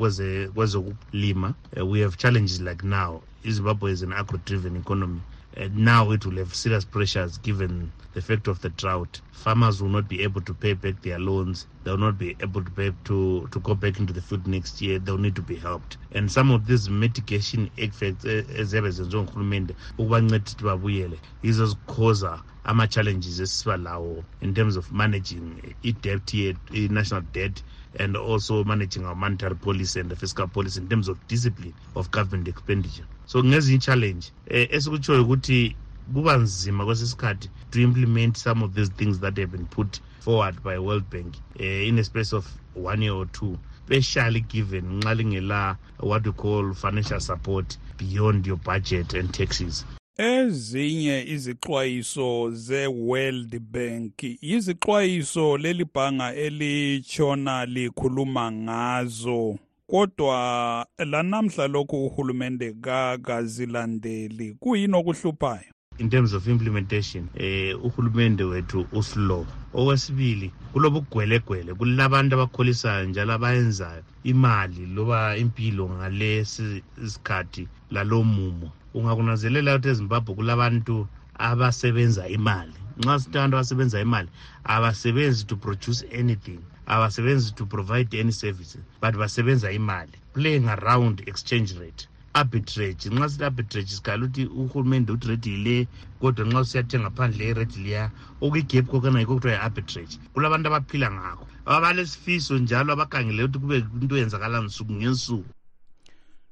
kwezokulima 0.54 1.56
uh, 1.78 1.92
we 1.92 2.02
have 2.02 2.18
challenges 2.18 2.62
like 2.62 2.84
now. 2.88 3.22
Izimbabwe 3.44 3.92
is 3.92 4.04
an 4.04 4.14
agro 4.14 4.40
driven 4.46 4.76
economy 4.78 5.22
uh, 5.58 5.70
now 5.74 6.12
it 6.12 6.26
will 6.26 6.38
have 6.38 6.54
serious 6.54 6.86
pressures 6.86 7.38
given 7.40 7.92
the 8.14 8.22
fact 8.22 8.48
of 8.48 8.62
the 8.62 8.70
drought. 8.70 9.22
Farmers 9.32 9.82
will 9.82 9.90
not 9.90 10.08
be 10.08 10.24
able 10.24 10.42
to 10.42 10.54
pay 10.54 10.74
back 10.74 11.02
their 11.02 11.20
loans. 11.20 11.68
They 11.84 11.92
will 11.92 11.98
not 11.98 12.18
be 12.18 12.36
able 12.40 12.64
to 12.64 12.72
pay 12.72 12.92
to, 13.06 13.48
to 13.52 13.60
go 13.60 13.76
back 13.76 14.00
into 14.00 14.14
the 14.14 14.22
field 14.22 14.48
next 14.48 14.82
year. 14.82 15.00
They 15.00 15.12
will 15.12 15.20
need 15.20 15.36
to 15.36 15.42
be 15.42 15.56
helped. 15.56 15.98
And 16.12 16.32
some 16.32 16.52
of 16.52 16.66
these 16.66 16.90
mitigation 16.90 17.70
effects 17.78 18.26
eziyabe 18.26 18.90
zenziwe 18.92 19.24
ngurhulumente 19.24 19.76
ukubanceda 19.98 20.38
ukuthi 20.38 20.64
babuyele 20.64 21.20
yizo 21.44 21.66
zikhoza 21.66 22.44
ama-challenges 22.64 23.40
esiba 23.40 23.78
lawo 23.78 24.24
in 24.42 24.54
terms 24.54 24.76
of 24.78 24.92
managing 24.92 25.62
i-debt 25.84 26.34
i-national 26.34 27.22
debt 27.34 27.64
and 28.00 28.18
also 28.18 28.64
managing 28.64 29.06
our 29.06 29.16
monetary 29.16 29.56
policy 29.56 30.00
and 30.00 30.10
the 30.10 30.16
fiscal 30.16 30.48
policy 30.48 30.80
in 30.80 30.90
terms 30.90 31.08
of 31.08 31.18
discipline 31.28 31.74
of 31.96 32.10
government 32.12 32.48
expenditure 32.48 33.06
so 33.26 33.44
ngezinye 33.44 33.78
i-challenge 33.78 34.26
um 34.52 34.68
esikutshoyo 34.76 35.24
ukuthi 35.24 35.76
kuba 36.14 36.38
nzima 36.38 36.86
kwesisikhathi 36.86 37.50
to 37.72 37.82
implement 37.82 38.38
some 38.38 38.66
of 38.66 38.74
these 38.74 38.92
things 38.92 39.20
that 39.20 39.38
have 39.38 39.52
been 39.52 39.66
put 39.66 40.00
forward 40.20 40.56
by 40.64 40.78
world 40.78 41.06
bank 41.10 41.36
uh, 41.60 41.88
in 41.88 42.00
a 42.00 42.04
space 42.04 42.36
of 42.36 42.46
one 42.76 43.02
year 43.06 43.16
or 43.16 43.32
two 43.32 43.58
especially 43.90 44.42
given 44.42 45.00
nxa 45.00 45.14
lingela 45.16 45.78
what 46.00 46.26
we 46.26 46.32
call 46.32 46.74
financial 46.74 47.20
support 47.20 47.78
beyond 47.98 48.48
your 48.48 48.58
budget 48.58 49.14
and 49.14 49.34
taxes. 49.34 49.86
Ezinye 50.18 51.24
izixwayiso 51.28 52.52
ze-world 52.52 53.60
bank 53.60 54.24
yizixwayiso 54.42 55.58
leli 55.58 55.86
bhanga 55.86 56.36
elitshona 56.36 57.66
likhuluma 57.66 58.52
ngazo 58.52 59.58
kodwa 59.88 60.86
lanamhla 60.98 61.68
lokhu 61.68 62.06
uhulumende 62.06 62.74
kakazilandeli 62.74 64.56
kuyini 64.60 64.96
okuhluphayo 64.96 65.76
in 66.00 66.10
terms 66.10 66.34
of 66.34 66.48
implementation 66.48 67.30
eh 67.38 67.76
uhulumende 67.86 68.44
wethu 68.44 68.86
uslow. 68.92 69.46
Okwesibili 69.74 70.52
kulobugwelegwele 70.74 71.74
kulabantu 71.74 72.36
abakholisayo 72.36 73.06
njalo 73.06 73.34
abayenzayo 73.34 74.04
imali 74.24 74.86
loba 74.96 75.38
impilo 75.38 75.90
ngalesi 75.90 76.84
isikhathi 77.06 77.68
lalo 77.92 78.24
mumo. 78.24 78.72
Ungakunazelela 78.94 79.76
ukuthi 79.76 79.90
ezimbabwe 79.90 80.36
kulabantu 80.36 81.08
abasebenza 81.40 82.28
imali. 82.28 82.74
Nxa 82.98 83.20
sithi 83.20 83.38
abantu 83.38 83.56
abasebenza 83.58 84.02
imali 84.02 84.30
abasebenzi 84.64 85.46
to 85.46 85.56
produce 85.56 86.06
anything. 86.20 86.60
Abasebenzi 86.88 87.56
to 87.56 87.66
provide 87.66 88.14
any 88.20 88.32
services 88.32 88.82
but 89.02 89.16
basebenza 89.16 89.72
imali. 89.72 90.12
Playing 90.34 90.68
around 90.68 91.24
exchange 91.28 91.74
rate. 91.80 92.08
Arbitrage 92.34 93.10
nxa 93.10 93.30
sithi 93.30 93.44
arbitrage 93.44 93.88
sikhala 93.88 94.26
ukuthi 94.26 94.46
uhulumende 94.46 95.12
uthi 95.12 95.28
rate 95.28 95.50
yile 95.50 95.88
kodwa 96.20 96.46
nxa 96.46 96.60
usiyathenga 96.60 97.10
phandle 97.10 97.50
irate 97.50 97.80
liya 97.80 98.12
okuyigap 98.42 98.86
kokana 98.86 99.20
yikho 99.20 99.36
kuthiwa 99.36 99.54
yi-arbitrage. 99.54 100.18
Kulabantu 100.34 100.68
abaphila 100.68 101.12
ngakho. 101.12 101.48
Abalesifiso 101.66 102.58
njalo 102.58 102.94
abakhangele 102.94 103.44
ukuthi 103.44 103.60
kube 103.60 103.78
into 104.02 104.18
eyenzakala 104.18 104.60
nsuku 104.60 104.94
ngensuku. 104.94 105.50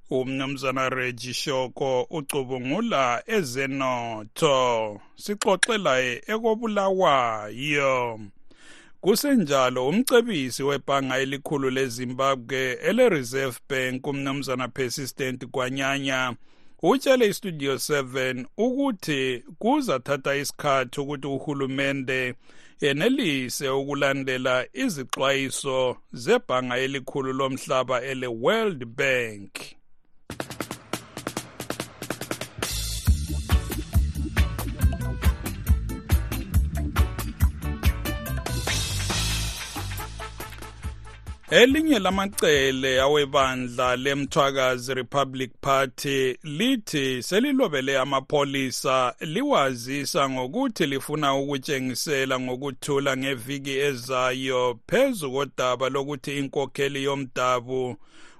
Umnumzana 0.09 0.89
regi 0.89 1.33
shoko 1.33 2.07
ucubungula 2.09 3.23
ezenotho 3.27 5.01
sixoxelaye 5.15 6.23
ekobulawayo. 6.27 8.19
Kusenjalo 9.03 9.87
umcebisi 9.87 10.63
webhanga 10.63 11.17
elikhulu 11.17 11.69
lezimbabwe 11.69 12.61
ele-reserve 12.89 13.57
bank 13.69 14.07
umnumzana 14.07 14.67
persistent 14.67 15.45
kwanyanya 15.45 16.35
utshele 16.81 17.27
istudio 17.27 17.73
7 17.75 18.45
ukuthi 18.57 19.43
kuzathatha 19.59 20.35
isikhathi 20.35 20.99
ukuthi 20.99 21.27
uhulumende 21.27 22.33
yenelise 22.81 23.69
ukulandela 23.69 24.65
izixwayiso 24.73 25.97
zebhanga 26.13 26.77
elikhulu 26.77 27.33
lomhlaba 27.33 28.01
ele-world 28.01 28.85
bank. 28.85 29.51
Elinye 41.61 41.99
lamacele 41.99 43.01
awebandla 43.01 43.95
lemthwakazi 43.95 44.93
republic 44.93 45.51
party 45.61 46.37
lithi 46.43 47.23
selilobele 47.23 47.97
amapholisa 47.97 49.15
liwazisa 49.19 50.29
ngokuthi 50.29 50.85
lifuna 50.85 51.35
ukutshengisela 51.35 52.39
ngokuthula 52.39 53.17
ngeviki 53.17 53.77
ezayo 53.77 54.79
phezu 54.87 55.31
kodaba 55.31 55.89
lokuthi 55.89 56.37
inkokheli 56.37 57.03
yomdabu 57.03 57.95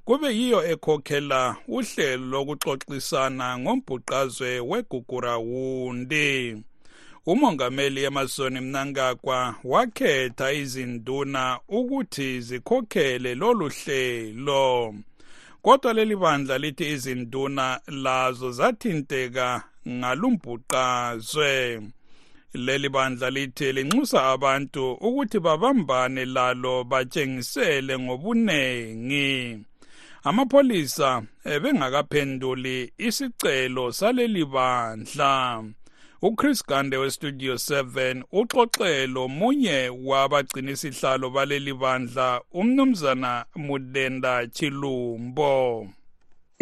kube 0.05 0.38
yiyo 0.38 0.66
ekhokhela 0.72 1.55
uhlelo 1.68 2.26
lokuxoxisana 2.32 3.59
ngombhuqazwe 3.59 4.59
wegugurawundi. 4.59 6.64
Umongameli 7.26 8.03
emerson 8.03 8.59
mnangagwa 8.61 9.55
wakhetha 9.63 10.51
izinduna 10.51 11.59
ukuthi 11.67 12.41
zikhokhele 12.41 13.36
lolu 13.36 13.69
hlelo. 13.69 14.95
Kodwa 15.61 15.93
leli 15.93 16.15
bandla 16.15 16.57
lithi 16.57 16.91
izinduna 16.91 17.80
lazo 17.88 18.51
zathinteka 18.51 19.63
ngalumbhuqazwe. 19.88 21.82
Leli 22.53 22.89
bandla 22.89 23.30
lithi 23.30 23.71
linxusa 23.71 24.24
abantu 24.24 24.91
ukuthi 24.91 25.39
babambane 25.39 26.26
lalo 26.26 26.84
batshengisele 26.84 27.99
ngobunengi. 27.99 29.59
Amapholisa 30.24 31.24
ebengakaphenduli 31.45 32.93
isicelo 32.97 33.91
saleli 33.91 34.45
bandla. 34.45 35.63
Uchris 36.26 36.63
gande 36.67 36.97
westudio 36.97 37.53
7 37.53 38.24
uxoxelo 38.32 39.28
munye 39.28 39.89
wabagcinisihlalo 39.89 41.30
baleli 41.30 41.74
bandla 41.74 42.41
umnumzana 42.53 43.45
mudenda 43.55 44.47
chilumbo. 44.47 45.88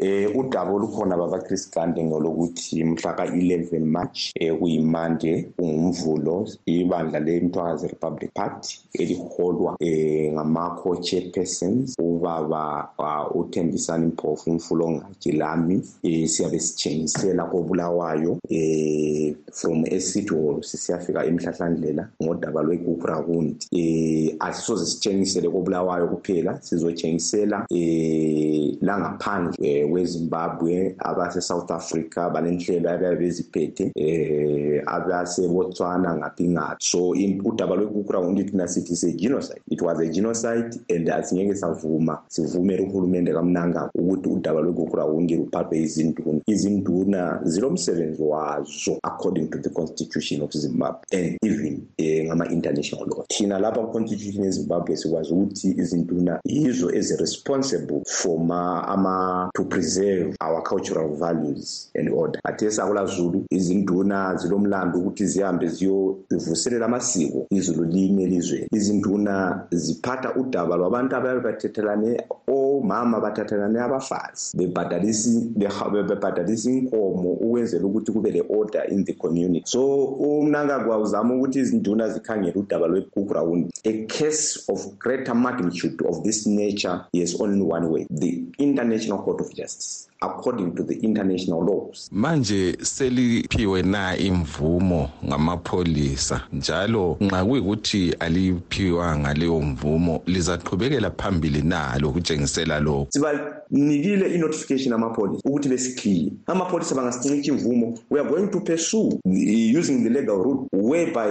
Eh 0.02 0.36
udaba 0.36 0.72
olukhona 0.72 1.18
baba 1.18 1.40
Chris 1.40 1.72
Gande 1.72 2.04
ngolokuthi 2.04 2.84
mhla 2.84 3.14
ka11 3.14 3.80
March 3.86 4.32
eh 4.36 4.58
kuyimande 4.60 5.52
ungumvulo 5.58 6.48
ibandla 6.66 7.20
lemthwakazi 7.20 7.88
Republic 7.88 8.32
Party 8.34 8.80
eliholwa 8.94 9.76
eh 9.80 10.34
ngama 10.34 10.82
co-chairpersons 10.84 11.96
ubaba 12.00 12.90
uh, 12.98 13.36
uThembisani 13.36 14.06
Mpofu 14.06 14.52
umfulo 14.52 14.92
ngajilami 14.92 15.82
eh 16.04 16.28
siyabe 16.28 16.60
sitshengisela 16.60 17.46
kobulawayo 17.46 18.40
eh 18.50 19.36
from 19.52 19.86
eCity 19.86 20.36
Hall 20.36 20.64
sisiyafika 20.64 21.26
emhlahlandlela 21.26 22.10
ngodaba 22.24 22.62
lwegugrawundi 22.64 23.68
eh 23.72 24.36
asisoze 24.40 24.86
sitshengisele 24.86 25.50
kobulawayo 25.50 26.08
kuphela 26.08 26.62
sizotshengisela 26.62 27.66
eh 27.70 28.78
langaphandle 28.82 29.54
eh, 29.62 29.91
wezimbabwe 29.92 30.96
abase-south 31.00 31.72
africa 31.72 32.30
balenhlelo 32.34 32.90
ababe 32.90 33.16
beziphethe 33.16 33.92
eh 33.96 34.82
abasebotswana 34.86 36.18
ngaphi 36.18 36.50
ngaphi. 36.50 36.78
So 36.80 37.10
udaba 37.46 37.76
lwekukurawundi 37.76 38.44
thina 38.44 38.68
sithi 38.68 38.96
se-genocide. 38.96 39.62
It 39.70 39.82
was 39.82 40.00
a 40.00 40.08
genocide 40.08 40.76
and 40.90 41.08
asingeke 41.10 41.56
savuma 41.56 42.20
sivumele 42.28 42.82
uhulumende 42.82 43.34
kamnanga 43.34 43.90
ukuthi 43.96 44.30
udaba 44.30 44.62
lwekukurawundi 44.62 45.36
luphathwe 45.36 45.78
izinduna. 45.78 46.42
Izinduna 46.48 47.40
zilomsebenzi 47.44 48.24
wazo 48.24 49.00
according 49.04 49.50
to 49.50 49.58
the 49.58 49.70
constitution 49.70 50.42
of 50.42 50.52
zimbabwe 50.52 51.02
and 51.12 51.38
even 51.44 51.88
eh, 51.98 52.26
ngama-international 52.26 53.08
law. 53.08 53.26
Thina 53.28 53.60
lapha 53.60 53.82
ku-constitution 53.82 54.46
yezimbabwe 54.46 54.98
sikwazi 54.98 55.34
ukuthi 55.34 55.68
izinduna 55.78 56.40
yizo 56.46 56.92
ezi-responsible 56.92 58.02
for 58.06 58.40
ma 58.40 58.88
ama 58.88 59.50
to 59.54 59.64
preserve 59.72 60.36
our 60.42 60.62
cultural 60.62 61.16
values 61.16 61.92
and 61.96 62.10
order. 62.10 62.40
Athesa 62.44 62.88
kulazulu 62.88 63.46
izinduna 63.50 64.36
zilomlando 64.36 65.00
ukuthi 65.00 65.26
zihambe 65.26 65.68
ziyovuselela 65.68 66.86
amasiko 66.86 67.48
izulu 67.50 67.84
linye 67.84 68.24
elizweni 68.24 68.68
izinduna 68.72 69.68
ziphatha 69.72 70.36
udaba 70.36 70.76
lwabantu 70.76 71.16
ababe 71.16 71.40
bathethelane 71.40 72.24
omama 72.48 73.20
bathathelane 73.20 73.80
abafazi. 73.80 74.58
Bebhadalisa 74.58 76.72
inkomo 76.72 77.34
ukwenzela 77.34 77.86
ukuthi 77.86 78.12
kube 78.12 78.32
le-order 78.32 78.92
in 78.92 79.06
the 79.06 79.14
community. 79.14 79.64
So 79.66 80.06
umnankagwa 80.06 80.98
uzama 80.98 81.36
ukuthi 81.36 81.60
izinduna 81.60 82.10
zikhangele 82.10 82.54
udaba 82.56 82.88
lwegugrawundi 82.88 83.72
a 83.84 84.06
case 84.06 84.64
of 84.68 84.98
greater 85.00 85.36
magnitude 85.36 86.06
of 86.06 86.24
this 86.24 86.48
nature 86.48 87.02
is 87.14 87.42
only 87.42 87.62
one 87.62 87.90
way. 87.90 88.08
The 88.10 88.44
international 88.58 89.24
court 89.24 89.42
of 89.42 89.54
scientists 89.68 90.11
according 90.22 90.76
to 90.76 90.84
the 90.84 90.94
international 90.94 91.66
laws. 91.66 92.10
Manje 92.12 92.78
seliphiwe 92.82 93.82
na 93.84 94.18
imvumo 94.18 95.10
ngamapholisa 95.26 96.42
njalo 96.54 97.18
nxa 97.22 97.46
kuyikuthi 97.46 98.16
aliphiwanga 98.20 99.34
leyo 99.34 99.60
mvumo 99.60 100.22
lizaqhubekela 100.26 101.12
phambili 101.12 101.62
na 101.62 102.00
lokutshengisela 102.00 102.80
lokhu. 102.80 103.08
Sibanikile 103.10 104.36
i-notification 104.36 104.94
amapholisa 104.94 105.42
ukuthi 105.50 105.70
besikhiye 105.70 106.32
amapholisa 106.48 106.96
bangasincitsha 106.96 107.52
imvumo 107.52 107.98
we 108.10 108.20
are 108.20 108.30
going 108.30 108.48
to 108.48 108.60
pursue 108.60 109.20
uh, 109.26 109.80
using 109.80 110.04
the 110.04 110.10
legal 110.10 110.38
route 110.38 110.68
whereby 110.74 111.30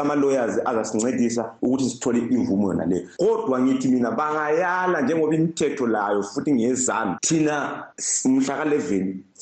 ama-lawyers 0.00 0.58
azasincedisa 0.64 1.52
ukuthi 1.62 1.90
sithole 1.90 2.18
imvumo 2.18 2.68
yona 2.68 2.86
leyo 2.86 3.08
kodwa 3.16 3.60
ngithi 3.60 3.88
mina 3.88 4.10
bangayala 4.10 5.02
njengoba 5.02 5.34
imithetho 5.34 5.86
layo 5.86 6.22
futhi 6.22 6.52
ngezami 6.52 7.16
thina 7.20 7.84
musaka 8.28 8.64
le 8.64 8.78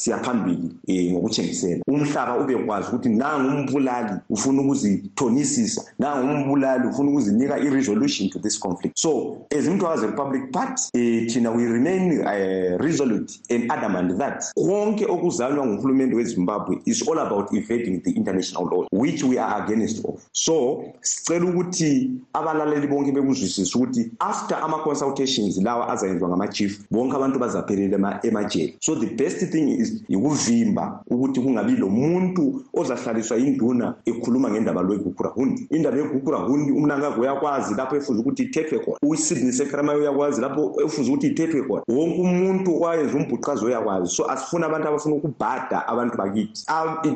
siyaphambili 0.01 0.71
um 0.89 1.13
ngokuthengisela 1.13 1.83
umhlaba 1.89 2.39
ubekwazi 2.41 2.89
ukuthi 2.89 3.09
nangumbulali 3.09 4.15
ufuna 4.31 4.63
ukuzithonisisa 4.63 5.83
nangumbulali 5.99 6.89
ufuna 6.89 7.11
ukuzinika 7.11 7.59
i-resolution 7.59 8.31
to 8.31 8.39
this 8.39 8.61
conflict. 8.61 8.99
So 8.99 9.37
as 9.59 9.69
umntwakazi 9.69 10.07
republic 10.07 10.53
party 10.53 10.83
um 10.95 11.27
thina 11.29 11.51
we 11.51 11.67
remain 11.67 12.21
uh, 12.21 12.79
resolute 12.81 13.33
and 13.51 13.73
adamant 13.73 14.19
that 14.19 14.45
konke 14.55 15.07
okuzanywa 15.07 15.67
nguhulumende 15.67 16.17
wezimbabwe 16.17 16.79
is 16.85 17.09
all 17.09 17.19
about 17.19 17.53
evading 17.53 18.01
the 18.03 18.11
international 18.11 18.65
law 18.65 18.87
which 18.93 19.23
we 19.23 19.39
are 19.39 19.65
against 19.65 20.05
of. 20.05 20.29
So 20.33 20.85
sicela 21.01 21.45
ukuthi 21.51 22.11
abalaleli 22.33 22.87
bonke 22.87 23.13
bekuzwisise 23.13 23.79
ukuthi 23.79 24.11
after 24.19 24.57
ama-consultations 24.63 25.59
lawa 25.63 25.89
azayenziwa 25.89 26.29
ngama-chief 26.29 26.81
bonke 26.91 27.17
abantu 27.17 27.39
bazaphelela 27.39 28.21
emajele 28.23 28.77
so 28.81 28.95
the 28.95 29.07
best 29.07 29.51
thing 29.51 29.69
is 29.69 29.90
yikuvimba 30.09 31.05
ukuthi 31.11 31.41
kungabi 31.41 31.77
lo 31.77 31.89
muntu 31.89 32.63
ozahlaliswa 32.75 33.37
yinduna 33.37 33.95
ekhuluma 34.07 34.51
ngendaba 34.51 34.83
lwegukhurahundi 34.83 35.67
indaba 35.71 35.97
yegukhurahundi 35.97 36.73
umnankako 36.73 37.21
uyakwazi 37.21 37.75
lapho 37.75 37.97
efuze 37.97 38.21
ukuthi 38.21 38.43
ithethwe 38.43 38.79
khona. 38.79 38.99
Usidney 39.03 39.53
sekramayo 39.53 39.99
uyakwazi 40.01 40.41
lapho 40.41 40.77
efuze 40.85 41.11
ukuthi 41.11 41.27
ithethwe 41.27 41.63
khona. 41.63 41.83
Wonke 41.89 42.21
umuntu 42.21 42.77
owayenza 42.77 43.17
umbhuqazi 43.17 43.65
uyakwazi. 43.65 44.09
So 44.17 44.31
asifuni 44.31 44.65
abantu 44.65 44.89
abafuna 44.89 45.15
ukubhada 45.15 45.89
abantu 45.89 46.17
bakithi. 46.17 46.65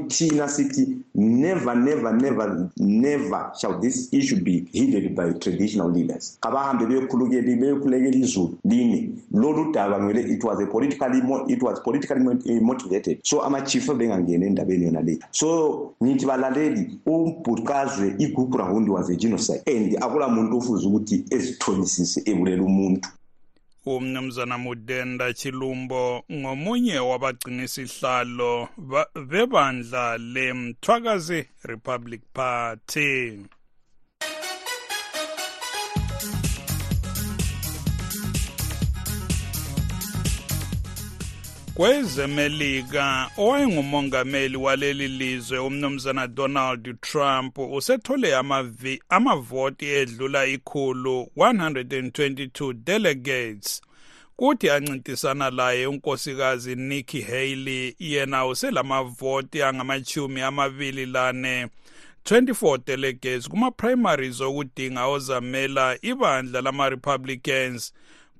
Thina 0.08 0.48
sithi 0.48 0.98
never 1.14 1.74
never 1.74 2.12
never 2.12 2.70
never 2.78 3.50
shall 3.58 3.80
this 3.80 4.12
issue 4.12 4.40
be 4.40 4.66
heeded 4.72 5.14
by 5.14 5.32
traditional 5.32 5.90
leaders. 5.90 6.38
Kabahambe 6.40 6.86
beyokhulukela 6.86 7.56
beyokhulekela 7.56 8.16
izulu 8.16 8.58
line. 8.64 9.10
Lolu 9.32 9.72
daba 9.72 9.98
ngele 10.00 10.20
it 10.30 10.44
was 10.44 10.60
a 10.60 10.66
politically 10.66 11.22
it 11.48 11.62
was 11.62 11.80
politically 11.80 12.20
motivated 12.64 13.18
so 13.22 13.42
ama-chief 13.42 13.86
bengangena 13.92 14.46
endabeni 14.46 14.84
yona 14.84 15.00
le 15.00 15.18
so 15.30 15.94
ngithi 16.02 16.26
balaleli 16.26 17.00
umbhuqazwe 17.06 18.14
igroup 18.18 18.54
round 18.54 18.88
was 18.88 19.10
a 19.10 19.16
genocide 19.16 19.62
and 19.66 19.96
akula 20.02 20.28
muntu 20.28 20.58
ofuze 20.58 20.86
ukuthi 20.86 21.24
ezithonisise 21.30 22.22
ebulela 22.30 22.62
umuntu. 22.62 23.08
Umnumzana 23.86 24.58
mudenda 24.58 25.32
chilumbo 25.32 26.22
ngomunye 26.32 26.98
wabagcinisihlalo 26.98 28.68
bebandla 29.30 30.18
lemthwakazi 30.18 31.44
republic 31.64 32.22
party 32.32 33.38
kwezemelika 41.74 43.30
owayengumongameli 43.36 44.56
waleli 44.56 45.08
lizwe 45.08 45.58
umnumzana 45.58 46.26
donald 46.26 47.00
trump 47.00 47.58
usethole 47.58 48.36
amavoti 49.08 49.86
edlula 49.86 50.46
ikhulu 50.46 51.28
122 51.36 52.72
delegates 52.72 53.82
kuthi 54.36 54.70
ancintisana 54.70 55.50
laye 55.50 55.86
unkosikazi 55.86 56.74
nikki 56.76 57.20
haley. 57.20 57.94
Yena 57.98 58.46
uselamavoti 58.46 59.62
angamachumi 59.62 60.40
amabili 60.40 61.06
lane. 61.06 61.68
24 62.24 62.78
delegates 62.86 63.48
kuma-primaries 63.48 64.40
okudinga 64.40 65.06
ozamela 65.06 65.98
ibandla 66.02 66.60
lama-republicans. 66.60 67.92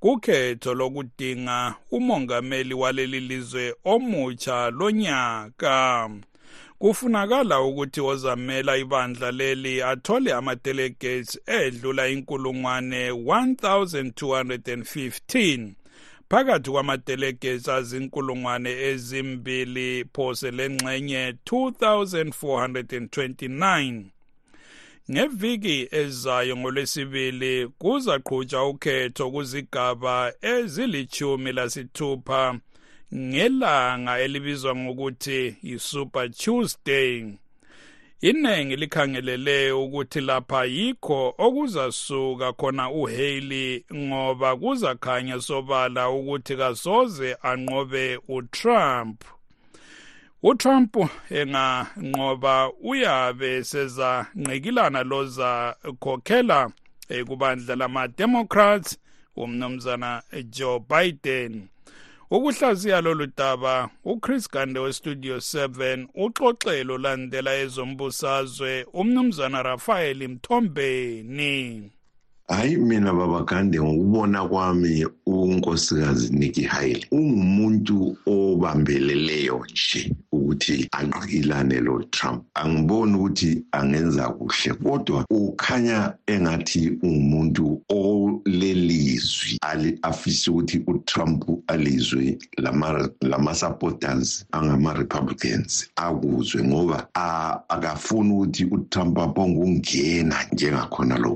Kukhetho 0.04 0.74
lokudinga 0.74 1.74
umongameli 1.90 2.74
waleli 2.74 3.20
lizwe 3.20 3.74
omutsha 3.84 4.70
lonyaka. 4.70 6.10
Kufunakala 6.78 7.60
ukuthi 7.60 8.00
ozamela 8.00 8.76
ibandla 8.76 9.32
leli 9.32 9.82
athole 9.82 10.32
ama-delegates 10.32 11.40
edlula 11.46 12.08
inkulungwane 12.08 13.10
1215 13.10 15.68
phakathi 16.28 16.70
kwama-delegates 16.70 17.68
azinkulungwane 17.68 18.70
ezimbili 18.70 20.04
phose 20.14 20.50
lengxenye 20.50 21.34
2429 21.46 24.13
ngeviki 25.10 25.88
ezayo 25.90 26.56
ngolwesibili 26.56 27.68
kuzaqhutshwa 27.78 28.68
ukhetho 28.68 29.30
kuzigaba 29.30 30.32
ezilithumi 30.42 31.52
lasithupha 31.52 32.42
ngelanga 33.14 34.18
elibizwa 34.18 34.76
ngokuthi 34.76 35.56
yi-super 35.62 36.30
tuesday. 36.30 37.34
Iningi 38.20 38.76
likhangelele 38.76 39.72
ukuthi 39.72 40.20
lapha 40.20 40.64
yikho 40.64 41.34
okuzasuka 41.38 42.52
khona 42.52 42.90
uhaley 42.90 43.84
ngoba 43.94 44.56
kuzakhanya 44.56 45.40
sobala 45.40 46.10
ukuthi 46.10 46.56
kasoze 46.56 47.36
anqobe 47.42 48.18
utrump. 48.28 49.24
Utrump 50.44 50.96
enganqoba 51.30 52.70
uyabe 52.82 53.64
sezanqekilana 53.64 55.02
loza 55.02 55.76
khokhela 56.02 56.70
kubandla 57.26 57.76
lama-democrats 57.76 58.98
umnumzana 59.36 60.22
joe 60.50 60.80
biden. 60.90 61.68
Ukuhlaziya 62.30 63.00
lolu 63.00 63.26
daba 63.36 63.90
uchris 64.04 64.50
gande 64.50 64.80
westudio 64.80 65.36
7 65.36 66.06
uxoxelo 66.14 66.98
landela 66.98 67.56
ezombusazwe 67.56 68.86
umnumzana 68.92 69.62
rafael 69.62 70.28
mthombeni. 70.28 71.90
Hayi 72.48 72.76
mina 72.76 73.12
babagande 73.12 73.80
ngokubona 73.80 74.48
kwami 74.48 75.06
unkosikazi 75.26 76.32
Nikki 76.32 76.62
Haley 76.62 77.06
ungumuntu 77.10 78.16
obambeleleyo 78.26 79.66
nje 79.70 80.12
ukuthi 80.32 80.88
anqikilane 80.92 81.80
lo 81.80 82.02
Trump 82.10 82.44
angiboni 82.54 83.14
ukuthi 83.16 83.64
angenza 83.72 84.28
kuhle 84.28 84.74
kodwa 84.74 85.24
ukhanya 85.30 86.12
engathi 86.26 86.98
ungumuntu 87.02 87.82
olelizwi 87.88 89.58
afisa 90.02 90.50
ukuthi 90.50 90.82
uTrump 90.86 91.44
alizwe 91.66 92.38
lama 92.58 93.08
lama 93.20 93.54
supporters 93.54 94.46
angama 94.52 94.94
Republicans 94.94 95.86
akuzwe 95.96 96.64
ngoba 96.64 97.08
akafuni 97.68 98.32
ukuthi 98.32 98.64
uTrump 98.64 99.18
aphonge 99.18 99.58
ungena 99.58 100.36
njengakhona 100.52 101.18
lo 101.18 101.34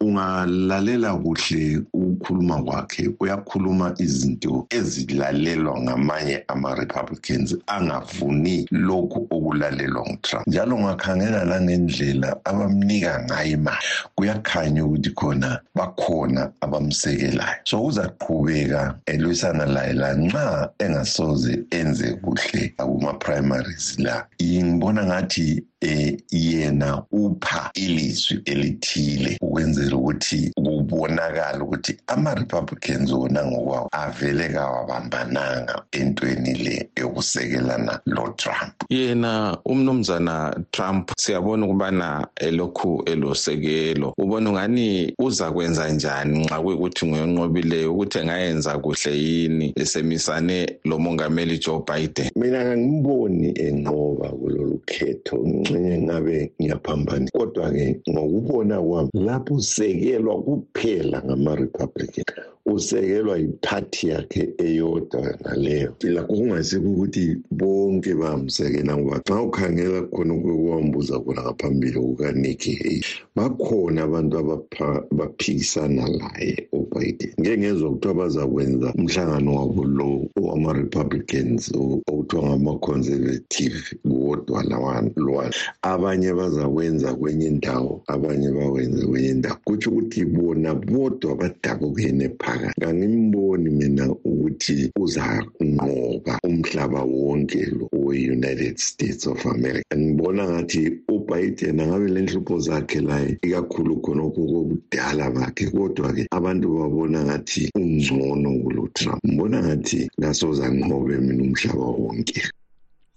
unga 0.00 0.47
lalela 0.48 1.14
kuhle 1.14 1.80
ukukhuluma 1.92 2.62
kwakhe 2.62 3.10
uyakhuluma 3.20 3.94
izinto 3.98 4.66
ezilalelwa 4.70 5.80
ngamanye 5.80 6.44
ama-republicans 6.48 7.56
angafuni 7.66 8.66
lokhu 8.70 9.26
okulalelwa 9.30 10.02
ngutrump. 10.06 10.46
Njalo 10.46 10.76
ungakhangela 10.76 11.44
langendlela 11.44 12.36
abamnika 12.44 13.24
ngayo 13.24 13.52
imali 13.52 13.78
kuyakhanya 14.14 14.84
ukuthi 14.84 15.10
khona 15.10 15.60
bakhona 15.74 16.52
abamsekelayo. 16.60 17.60
So 17.64 17.84
uzaqhubeka 17.84 18.98
elwisana 19.06 19.66
laye 19.66 19.92
lanxa 19.92 20.70
engasoze 20.78 21.64
enze 21.70 22.12
kuhle 22.12 22.74
kuma-primaries 22.78 23.98
la. 23.98 24.26
Ngibona 24.42 25.04
ngathi 25.04 25.62
eh 25.80 26.16
yena 26.30 27.02
upha 27.12 27.70
ilizwi 27.74 28.42
elithile 28.44 29.38
ukwenzela 29.40 29.96
ukuthi 29.96 30.52
kubonakala 30.54 31.64
ukuthi 31.64 31.96
ama-republicans 32.06 33.12
wona 33.12 33.46
ngokwawo 33.46 33.88
avele 33.92 34.48
kawabambananga 34.48 35.82
entweni 35.92 36.54
le 36.54 36.90
yokusekelana 36.96 38.00
lo-trump 38.06 38.74
yena 38.90 39.58
umnumzana 39.64 40.56
trump 40.70 41.12
siyabona 41.16 41.66
ukubana 41.66 42.26
elokhu 42.36 43.02
elosekelo. 43.06 44.14
Ubona 44.18 44.50
ungani 44.50 45.14
uza 45.18 45.52
kwenza 45.52 45.88
njani 45.88 46.38
nxa 46.38 46.60
kuyikuthi 46.60 47.06
nguyonqobileyo 47.06 47.92
ukuthi 47.92 48.18
engayenza 48.18 48.78
kuhle 48.78 49.18
yini 49.18 49.72
esemisane 49.76 50.78
lo 50.84 50.98
mongameli 50.98 51.58
joe 51.58 51.82
biden? 51.86 52.30
Mina 52.36 52.64
kangimboni 52.64 53.48
enqoba 53.66 54.28
kulolu 54.28 54.80
khetho. 54.86 55.36
Ngixenye 55.68 55.98
ngabe 56.02 56.36
ngiyaphambanisa 56.60 57.38
kodwa-ke 57.38 57.86
ngokubona 58.10 58.76
kwami 58.86 59.10
lapho 59.26 59.54
usekelwa 59.60 60.34
kuphela 60.44 61.18
ngama-republican 61.26 62.44
usekelwa 62.74 63.38
yiphathi 63.38 64.08
yakhe 64.08 64.42
eyodwa 64.58 65.20
naleyo 65.44 65.94
lakho 66.14 66.34
kungasikho 66.36 66.88
ukuthi 66.90 67.36
bonke 67.50 68.14
bamsekela 68.14 68.96
ngoba 68.96 69.20
xa 69.26 69.42
ukhangela 69.42 70.00
khona 70.12 70.34
kwambuza 70.42 71.16
khona 71.20 71.42
ngaphambili 71.42 71.98
kukanikki 72.00 72.72
haley 72.78 73.02
bakhona 73.36 74.02
abantu 74.02 74.34
abaphikisana 74.38 76.04
laye 76.08 76.68
ubiden. 76.72 77.32
Ngeke 77.40 77.58
ngezwa 77.58 77.90
kuthiwa 77.90 78.14
bazakwenza 78.14 78.88
umhlangano 78.98 79.50
wabo 79.58 79.84
lo 79.84 80.10
wama-republicans 80.36 81.72
okuthiwa 81.74 82.42
ngama-conservative 82.48 83.80
kodwa 84.02 84.62
lwana 84.62 85.50
abanye 85.82 86.32
bazakwenza 86.34 87.14
kwenye 87.14 87.46
indawo 87.46 88.02
abanye 88.06 88.50
bawenze 88.50 89.06
kwenye 89.06 89.28
indawo. 89.28 89.56
Kutsho 89.64 89.90
ukuthi 89.90 90.24
bona 90.24 90.74
bodwa 90.74 91.34
badabukene 91.36 92.28
phakathi 92.38 92.57
kangimboni 92.80 93.70
mina 93.70 94.04
ukuthi 94.12 94.90
uzanqoba 94.96 96.38
umhlaba 96.44 97.02
wonke 97.02 97.66
lo 97.78 97.88
we-united 97.92 98.78
states 98.78 99.26
of 99.26 99.46
america. 99.46 99.94
Ngibona 99.96 100.42
ngathi 100.48 100.82
ubiden 101.08 101.80
angabe 101.80 102.08
le 102.08 102.20
nhlupho 102.22 102.58
zakhe 102.58 103.00
laye 103.00 103.38
ikakhulu 103.42 103.96
khonokho 104.02 104.42
kobudala 104.50 105.30
bakhe. 105.30 105.66
Kodwa-ke 105.70 106.26
abantu 106.30 106.66
babona 106.78 107.24
ngathi 107.24 107.70
ungcono 107.76 108.50
kulo 108.62 108.88
trump. 108.94 109.20
Ngibona 109.26 109.62
ngathi 109.62 110.08
kasozanqobe 110.20 111.16
mina 111.18 111.42
umhlaba 111.42 111.86
wonke. 111.98 112.40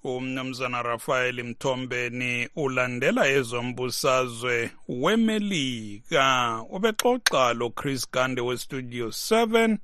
Umnumzana 0.03 0.81
rafael 0.83 1.43
mthombeni 1.43 2.49
ulandela 2.55 3.27
ezombusazwe 3.27 4.71
wemelika. 4.87 6.61
Ubexoxa 6.69 7.53
lo 7.53 7.69
chris 7.69 8.11
gande 8.11 8.41
westudio 8.41 9.07
7 9.07 9.77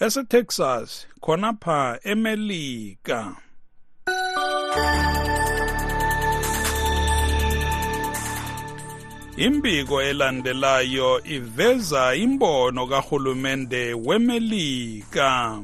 esetexas 0.00 1.06
khonapha 1.20 1.98
emelika. 2.04 3.36
Imbiko 9.36 10.02
elandelayo 10.02 11.20
iveza 11.24 12.14
imbono 12.14 12.86
kahulumende 12.86 13.94
wemelika. 13.94 15.60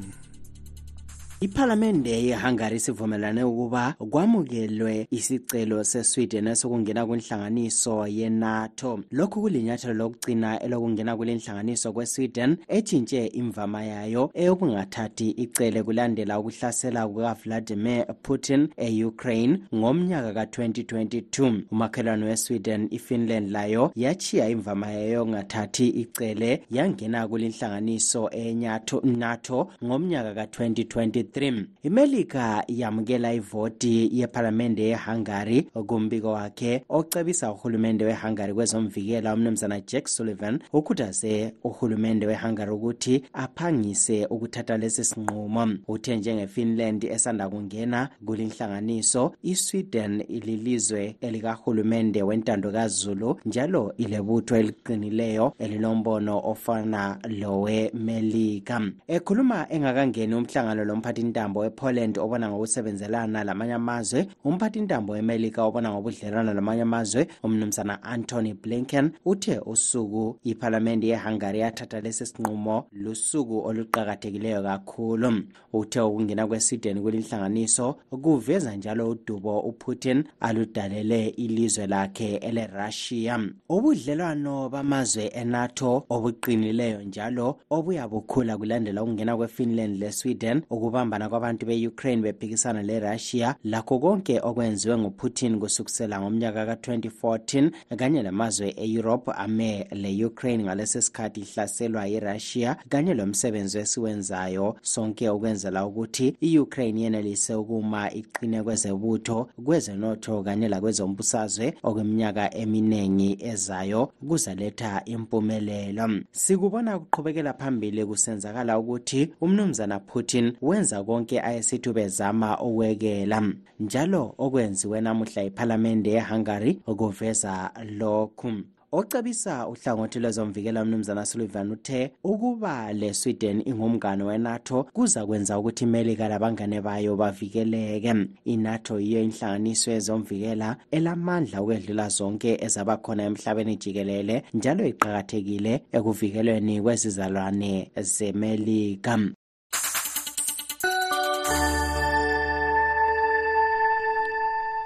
Iphalamende 1.43 2.23
yehungary 2.25 2.79
sivumelane 2.79 3.43
ukuba 3.43 3.95
kwamukelwe 4.09 5.07
isicelo 5.11 5.83
sesweden 5.83 6.47
esokungena 6.47 7.05
kwinhlanganiso 7.05 8.07
yenato. 8.07 8.99
Lokhu 9.11 9.41
kulinyathelo 9.41 9.93
lokugcina 9.93 10.59
elokungena 10.59 11.17
kule 11.17 11.35
nhlanganiso 11.35 11.93
kwesweden 11.93 12.57
etshintshe 12.67 13.25
imvama 13.25 13.83
yayo 13.83 14.31
eyokungathathi 14.33 15.29
icele 15.29 15.83
kulandela 15.83 16.39
ukuhlasela 16.39 17.07
kukavladimir 17.07 18.05
putin 18.21 18.69
e-ukraine 18.77 19.59
ngomnyaka 19.75 20.33
ka-2022 20.33 21.61
umakhelwane 21.71 22.25
wesweden 22.25 22.87
ifinland 22.91 23.51
layo 23.51 23.91
yachiya 23.95 24.49
imvama 24.49 24.91
yayo 24.91 25.11
yokungathathi 25.13 25.87
icele 25.87 26.63
yangena 26.71 27.27
kulinhlanganiso 27.27 28.29
enato 28.29 29.01
nato 29.03 29.69
ngomnyaka 29.83 30.33
ka-2023 30.33 31.32
3 31.33 31.65
imelika 31.83 32.63
yamukela 32.67 33.33
ivoti 33.33 34.09
yephalamende 34.19 34.83
yehungary 34.83 35.61
kumbiko 35.87 36.31
wakhe 36.31 36.83
ocebisa 36.89 37.51
uhulumende 37.51 38.05
wehungary 38.05 38.53
kwezomvikela 38.53 39.33
umnumzana 39.33 39.81
jack 39.81 40.07
sullivan 40.07 40.59
ukhuthaze 40.73 41.53
uhulumende 41.63 42.25
wehungary 42.27 42.71
ukuthi 42.71 43.23
aphangise 43.33 44.25
ukuthatha 44.25 44.77
lesi 44.77 45.03
sinqumo. 45.03 45.67
Uthe 45.87 46.17
njengefinland 46.17 47.03
esanda 47.03 47.49
kungena 47.49 48.09
kulinhlanganiso 48.25 49.33
isweden 49.43 50.23
lilizwe 50.29 51.15
elikahulumende 51.21 52.23
wentando 52.23 52.71
kazulu 52.71 53.39
njalo 53.45 53.93
ilebutho 53.97 54.55
eliqinileyo 54.55 55.53
elilombono 55.59 56.41
ofana 56.43 57.17
lowemelika 57.39 58.81
ekhuluma 59.07 59.67
engakangeni 59.69 60.35
umhlangano 60.35 60.85
lomphathi 60.85 61.12
umphathintambo 61.13 61.59
wepoland 61.59 62.17
obona 62.17 62.49
ngokusebenzelana 62.49 63.43
lamanye 63.43 63.73
amazwe 63.73 64.27
umphathintambo 64.43 65.13
wemelika 65.13 65.63
obona 65.63 65.91
ngobudlelwana 65.91 66.53
lamanye 66.53 66.81
amazwe 66.81 67.27
umnumzana 67.43 68.03
antony 68.03 68.53
blinken 68.53 69.11
uthe 69.25 69.59
usuku 69.59 70.39
iphalamende 70.43 71.07
yehungary 71.07 71.59
yathatha 71.59 72.01
lesi 72.01 72.25
sinqumo 72.25 72.85
lusuku 72.91 73.59
oluqakathekileyo 73.67 74.63
kakhulu. 74.63 75.43
Uthe 75.73 75.99
ukungena 76.01 76.47
kwesweden 76.47 77.01
kulinhlanganiso 77.01 77.95
kuveza 78.09 78.75
njalo 78.75 79.09
udubo 79.09 79.59
uputin 79.59 80.23
aludalele 80.39 81.27
ilizwe 81.27 81.87
lakhe 81.87 82.35
elerussia. 82.35 83.39
Ubudlelwano 83.69 84.69
bamazwe 84.69 85.23
enato 85.25 86.05
obuqinileyo 86.09 87.01
njalo 87.01 87.57
obuyabukhula 87.69 88.57
kulandela 88.57 89.03
ukungena 89.03 89.37
kwefinland 89.37 89.97
lesweden 89.99 90.61
ukubambana 91.03 91.29
kwabantu 91.29 91.65
be-ukraine 91.65 92.21
bephikisana 92.21 92.81
lerussia 92.81 93.55
lakho 93.63 93.99
konke 93.99 94.39
okwenziwe 94.39 94.97
nguputin 94.97 95.59
kusukisela 95.59 96.21
ngomnyaka 96.21 96.65
ka-2014 96.65 97.71
kanye 97.97 98.23
lamazwe 98.23 98.73
e-europe 98.77 99.31
ame 99.35 99.87
le-ukraine 99.91 100.63
ngalesi 100.63 101.01
sikhathi 101.01 101.41
ihlaselwa 101.41 102.07
yirussia 102.07 102.75
kanye 102.89 103.13
lomsebenzi 103.13 103.77
esiwenzayo. 103.77 104.75
Sonke 104.81 105.29
ukwenzela 105.29 105.85
ukuthi 105.85 106.35
i-ukraine 106.41 107.01
yenelise 107.01 107.55
ukuma 107.55 108.11
iqine 108.11 108.63
kwezebutho 108.63 109.49
kwezenotho 109.65 110.43
kanye 110.43 110.67
lakwezombusazwe 110.67 111.73
okweminyaka 111.83 112.55
eminingi 112.55 113.37
ezayo 113.41 114.11
kuzaletha 114.27 115.01
impumelelo. 115.05 116.09
Sikubona 116.31 116.99
kuqhubekela 116.99 117.53
phambili 117.53 118.05
kusenzakala 118.05 118.79
ukuthi 118.79 119.33
umnumzana 119.41 119.99
putin 119.99 120.53
wenza 120.61 120.92
konke 121.03 121.41
ayesithi 121.41 121.93
bezama 121.93 122.59
ukwekela. 122.59 123.39
Njalo 123.79 124.35
okwenziwe 124.37 125.01
namuhla 125.01 125.43
iphalamende 125.43 126.11
yehungary 126.11 126.71
kuveza 126.97 127.71
lokhu. 127.99 128.51
Ocebisa 128.95 129.67
uhlangothi 129.67 130.19
lwezomvikela 130.19 130.81
umnumzana 130.81 131.25
sullivan 131.25 131.71
uthe 131.71 132.11
ukuba 132.23 132.93
le-sweden 132.93 133.63
ingumngane 133.65 134.23
wenato 134.23 134.83
kuza 134.93 135.25
kwenza 135.25 135.59
ukuthi 135.59 135.83
imelika 135.83 136.27
labangane 136.27 136.81
bayo 136.81 137.15
bavikeleke. 137.15 138.13
Inato 138.45 138.99
yiyo 138.99 139.21
inhlanganiso 139.23 139.91
yezomvikela 139.91 140.77
elamandla 140.91 141.61
ukwedlula 141.61 142.09
zonke 142.09 142.57
ezaba 142.65 142.97
khona 142.97 143.23
emhlabeni 143.23 143.75
jikelele 143.81 144.43
njalo 144.53 144.85
iqakathekile 144.85 145.73
ekuvikelweni 145.91 146.81
kwezizalwane 146.81 147.91
zemelika. 148.01 149.19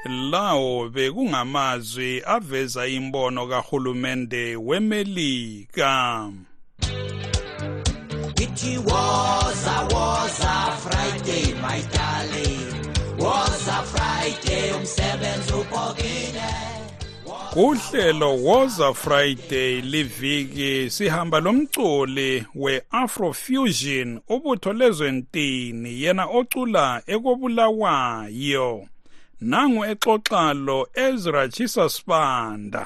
Lawo 0.08 0.90
bekungamazwi 0.90 2.22
aveza 2.26 2.88
imbono 2.88 3.48
kahulumende 3.48 4.56
wemelika. 4.56 6.32
It 8.40 8.80
was 8.86 9.68
a 9.68 9.88
was 9.94 10.40
a 10.42 10.72
Friday 10.84 11.54
my 11.62 11.82
darling. 11.94 13.18
Was 13.18 13.68
a 13.68 13.84
Friday 13.84 14.72
umsebenzi 14.74 15.54
upokile 15.54 16.78
kuhlelo 17.54 18.38
woza 18.44 18.94
friday 18.94 19.82
liviki 19.82 20.90
sihamba 20.90 21.40
lomculi 21.40 22.46
we-afrofusion 22.56 24.20
ubutho 24.30 24.74
lezwentini 24.74 26.02
yena 26.02 26.26
ocula 26.26 27.02
ekobulawayo. 27.08 28.88
nangu 29.42 29.86
exoxa 29.86 30.54
lo 30.54 30.88
Ezra 30.96 31.48
Chisa 31.50 31.90
Spanda 31.90 32.86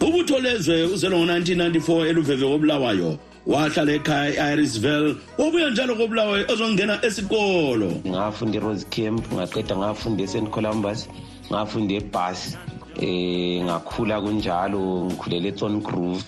ubuthole 0.00 0.52
lezwe 0.52 0.84
uzelo 0.84 1.18
ngo-1994 1.18 2.06
eluveve 2.06 2.46
kobulawayo. 2.46 3.27
Wahlala 3.48 3.92
ekhaya 3.92 4.30
e-irisville. 4.44 5.16
Wabuya 5.38 5.70
njalo 5.70 5.94
kobulawayo 5.96 6.44
ezongena 6.52 6.94
esikolo. 7.06 7.88
Ngafunda 8.06 8.58
e-rose 8.58 8.84
camp 8.90 9.24
ngaqeda 9.32 9.74
ngafunda 9.76 10.22
e-st 10.24 10.50
columbus 10.50 11.08
ngafunda 11.50 11.94
ebhasi 11.94 12.56
eh 13.00 13.64
ngakhula 13.64 14.20
kunjalo 14.20 14.80
ngikhulela 15.06 15.48
eThorn 15.48 15.80
Grove 15.80 16.24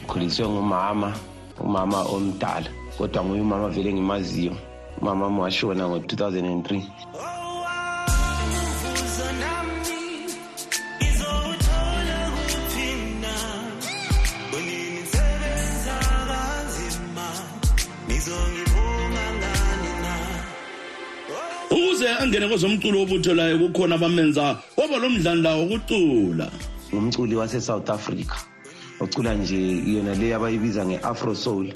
ngikhuliswe 0.00 0.48
ngumama 0.48 1.12
umama 1.60 1.98
omdala 2.14 2.70
kodwa 2.96 3.24
nguye 3.24 3.42
umama 3.42 3.68
vele 3.68 3.92
ngimaziyo 3.92 4.54
umama 5.00 5.24
wami 5.24 5.40
washona 5.40 5.88
ngo-2003 5.88 7.41
angene 22.22 22.48
kwezomculo 22.48 22.98
wobutho 22.98 23.34
layo 23.34 23.58
kukhona 23.58 23.94
abamenza 23.94 24.58
waba 24.76 24.96
lo 24.98 25.10
mdlandla 25.10 25.54
wokucula. 25.56 26.50
Ngumculi 26.94 27.34
wase-south 27.36 27.90
africa 27.90 28.36
ocula 29.00 29.34
nje 29.34 29.82
yona 29.86 30.14
le 30.14 30.34
abayibiza 30.34 30.86
nge-afro 30.86 31.34
soul 31.34 31.72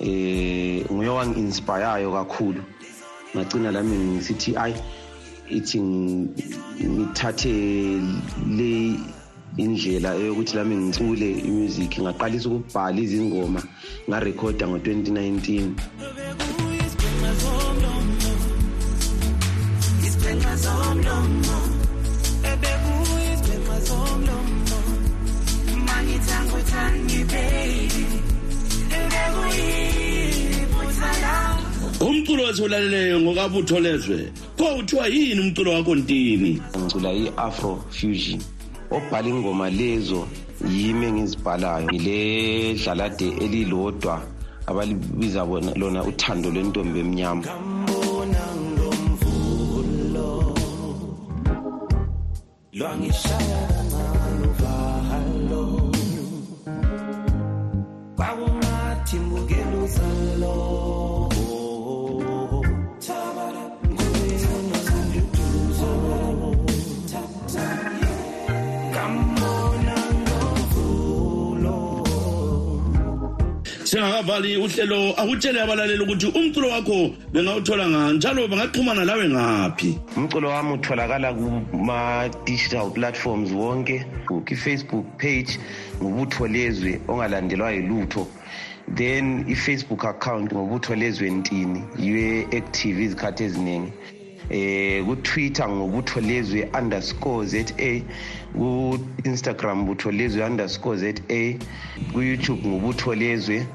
eh 0.00 0.84
nguye 0.90 1.08
wangi-inspireyo 1.08 2.12
kakhulu. 2.12 2.62
Ngagcina 3.36 3.70
lami 3.70 3.96
ngisithi 3.96 4.56
ayi 4.56 4.74
ithi 5.50 5.78
ng- 5.78 6.28
ngithathe 6.82 7.52
le 8.58 8.98
indlela 9.56 10.16
eyokuthi 10.16 10.56
lami 10.56 10.76
ngicule 10.76 11.30
imusic 11.48 11.98
ngaqalisa 12.02 12.48
ukubhala 12.48 13.00
izingoma 13.00 13.62
ngarekhoda 14.08 14.66
ngo-2019 14.68 15.70
Isipenga 20.28 20.56
zomlomo, 20.56 21.58
isipenga 22.44 22.50
zomlomo, 22.50 22.50
ebekuyi 22.50 23.28
isipenga 23.34 23.80
zomlomo, 23.80 24.78
mangithanga 25.86 26.54
uthandi 26.60 27.18
baby, 27.32 28.04
ebekuyi 28.98 29.68
iphutha 30.60 31.10
lakho. 31.22 32.04
umculo 32.04 32.42
wesiwulaleleyo 32.44 33.20
ngokabutho 33.20 33.80
lezwe 33.80 34.32
kwawuthiwa 34.56 35.06
yini 35.06 35.40
umculo 35.40 35.72
wakho 35.72 35.94
ntini? 35.94 36.62
Ngicula 36.78 37.12
i-afro 37.12 37.84
fusion. 37.90 38.40
Obhala 38.90 39.28
ingoma 39.28 39.70
lezo 39.70 40.28
yimi 40.70 41.06
engizibhalayo. 41.06 41.86
Ngile 41.86 42.74
dlalade 42.74 43.28
elilodwa 43.40 44.22
abalibiza 44.66 45.44
bona 45.44 45.72
lona 45.74 46.04
uthando 46.04 46.50
lwentombi 46.50 47.00
emnyama. 47.00 47.44
Timbugelusalo 59.08 60.77
singakavali 73.88 74.56
uhlelo 74.56 75.14
akutshele 75.16 75.62
abalaleli 75.62 76.02
ukuthi 76.02 76.26
umculo 76.26 76.68
wakho 76.68 77.10
bengawuthola 77.32 77.88
ngani 77.88 78.16
njalo 78.16 78.48
bangaxhumana 78.48 79.04
lawe 79.04 79.28
ngaphi? 79.28 79.98
Umculo 80.16 80.48
wami 80.48 80.72
utholakala 80.72 81.32
kuma-digital 81.32 82.90
platforms 82.90 83.50
wonke 83.52 84.04
i-facebook 84.52 85.06
page 85.16 85.58
ngobutho 86.02 86.46
lezwe 86.46 87.00
ongalandelwa 87.08 87.72
yilutho. 87.72 88.26
Then 88.94 89.46
i-facebook 89.48 90.04
account 90.04 90.52
ngobutho 90.52 90.94
lezwe 90.94 91.30
ntini 91.30 91.82
yiyo 91.98 92.46
active 92.52 93.04
izikhathi 93.04 93.44
eziningi. 93.44 93.92
Eh 94.50 95.04
ku-twitter 95.04 95.68
ngobutho 95.68 96.20
lezwe 96.20 96.68
underscore 96.78 97.46
za 97.46 97.64
ku-instagram 98.56 99.84
butho 99.86 100.10
lezwe 100.10 100.44
underscore 100.44 100.98
za 100.98 101.12
ku-youtube 102.12 102.68
ngobutho 102.68 103.14
lezwe 103.14 103.66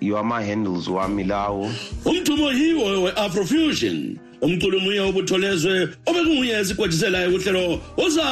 yiwo 0.00 0.18
ama-handles 0.18 0.88
wami 0.88 1.24
lawo. 1.24 1.70
Umdumo 2.04 2.52
yiwo 2.52 3.02
we-afrofusion 3.02 4.18
umculo 4.42 4.78
omunye 4.78 5.00
wobutholezwe 5.00 5.88
obekunguye 6.06 6.60
esigwejiselayo 6.60 7.30
kuhlelo 7.30 7.80
woza 7.96 8.26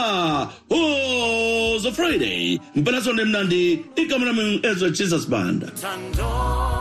woza 0.70 1.92
friday. 1.92 2.58
Mpelasonto 2.76 3.22
emnandi 3.22 3.80
igama 3.96 4.26
lami 4.26 4.60
ezwe 4.62 4.90
jesus 4.90 5.28
banda. 5.28 5.66
Thando, 5.66 6.79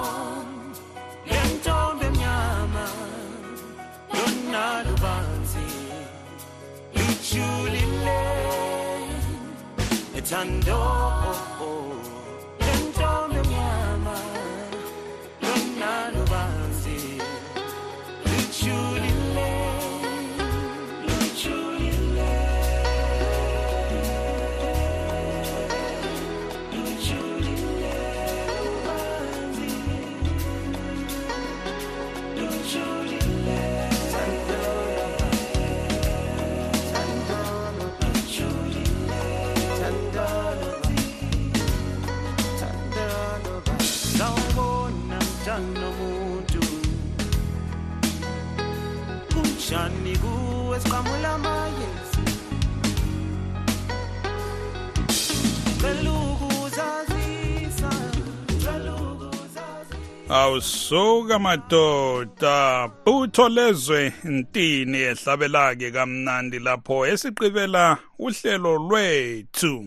Santo 10.30 10.79
celukuzazisa 55.82 57.90
celukuzazisa 58.64 59.98
awusuka 60.30 61.40
madoda 61.40 62.90
butho 63.06 63.50
lezwe 63.50 64.14
ntini 64.24 64.98
ehlabelake 64.98 65.92
kamnandi 65.92 66.60
lapho 66.60 67.08
esiqibela 67.08 67.98
uhlelo 68.20 68.78
lwethu. 68.78 69.86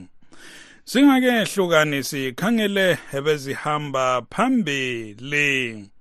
Singake 0.84 1.44
hlukani 1.44 2.05
sikhangele 2.05 2.98
ebezihamba 3.12 4.22
phambili. 4.30 5.91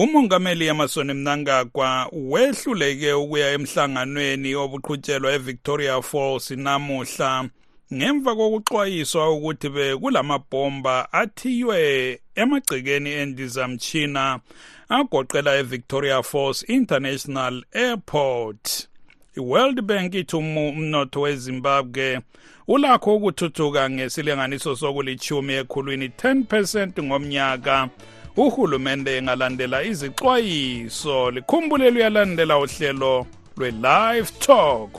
Umongameli 0.00 0.66
emerson 0.66 1.12
mnangagwa 1.14 2.10
wehluleke 2.12 3.12
ukuya 3.12 3.50
emhlanganweni 3.52 4.54
obuqhutshelwa 4.54 5.32
evictoria 5.32 6.02
falls 6.02 6.50
namuhla 6.50 7.48
ngemva 7.94 8.36
kokuxwayiswa 8.36 9.30
ukuthi 9.30 9.68
bekulamabhomba 9.68 11.12
athiywe 11.12 12.20
emagcekeni 12.34 13.10
endizamtshina 13.10 14.40
agoqela 14.88 15.56
evictoria 15.58 16.22
falls 16.22 16.68
international 16.68 17.64
airport. 17.72 18.88
I-world 19.36 19.82
bank 19.82 20.14
ithi 20.14 20.36
umu- 20.36 20.68
umnotho 20.70 21.20
wezimbabwe 21.20 22.20
ulakho 22.68 23.16
ukuthuthuka 23.16 23.90
ngesilinganiso 23.90 24.76
sokulithumi 24.76 25.52
ekhulwini 25.54 26.06
10 26.08 26.44
percent 26.44 26.98
ngomnyaka 27.02 27.88
uhulumende 28.36 29.16
engalandela 29.16 29.82
izixwayiso. 29.82 31.30
Likhumbule 31.30 31.90
luyalandela 31.90 32.58
uhlelo 32.58 33.26
lwe-live 33.56 34.30
talk 34.38 34.90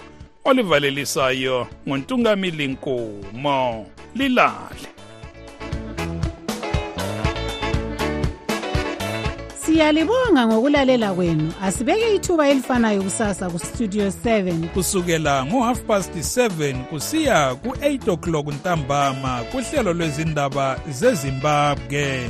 olivalelisayo 0.46 1.68
ngontungamili 1.88 2.68
nkumo 2.68 3.86
lilale. 4.16 4.88
Siyalibonga 9.66 10.48
ngokulalela 10.48 11.14
kwenu. 11.14 11.54
Asibeke 11.64 12.16
ithuba 12.16 12.50
elifanayo 12.50 13.04
kusasa 13.04 13.50
kustudio 13.50 14.08
7 14.08 14.68
kusukela 14.68 15.46
ngo-half 15.46 15.82
past 15.82 16.16
7 16.16 16.84
kusiya 16.84 17.56
ku-8 17.56 18.12
o'clock 18.12 18.48
ntambama 18.48 19.44
kuhlelo 19.52 19.94
lwezindaba 19.94 20.80
zezimbabwe. 20.90 22.30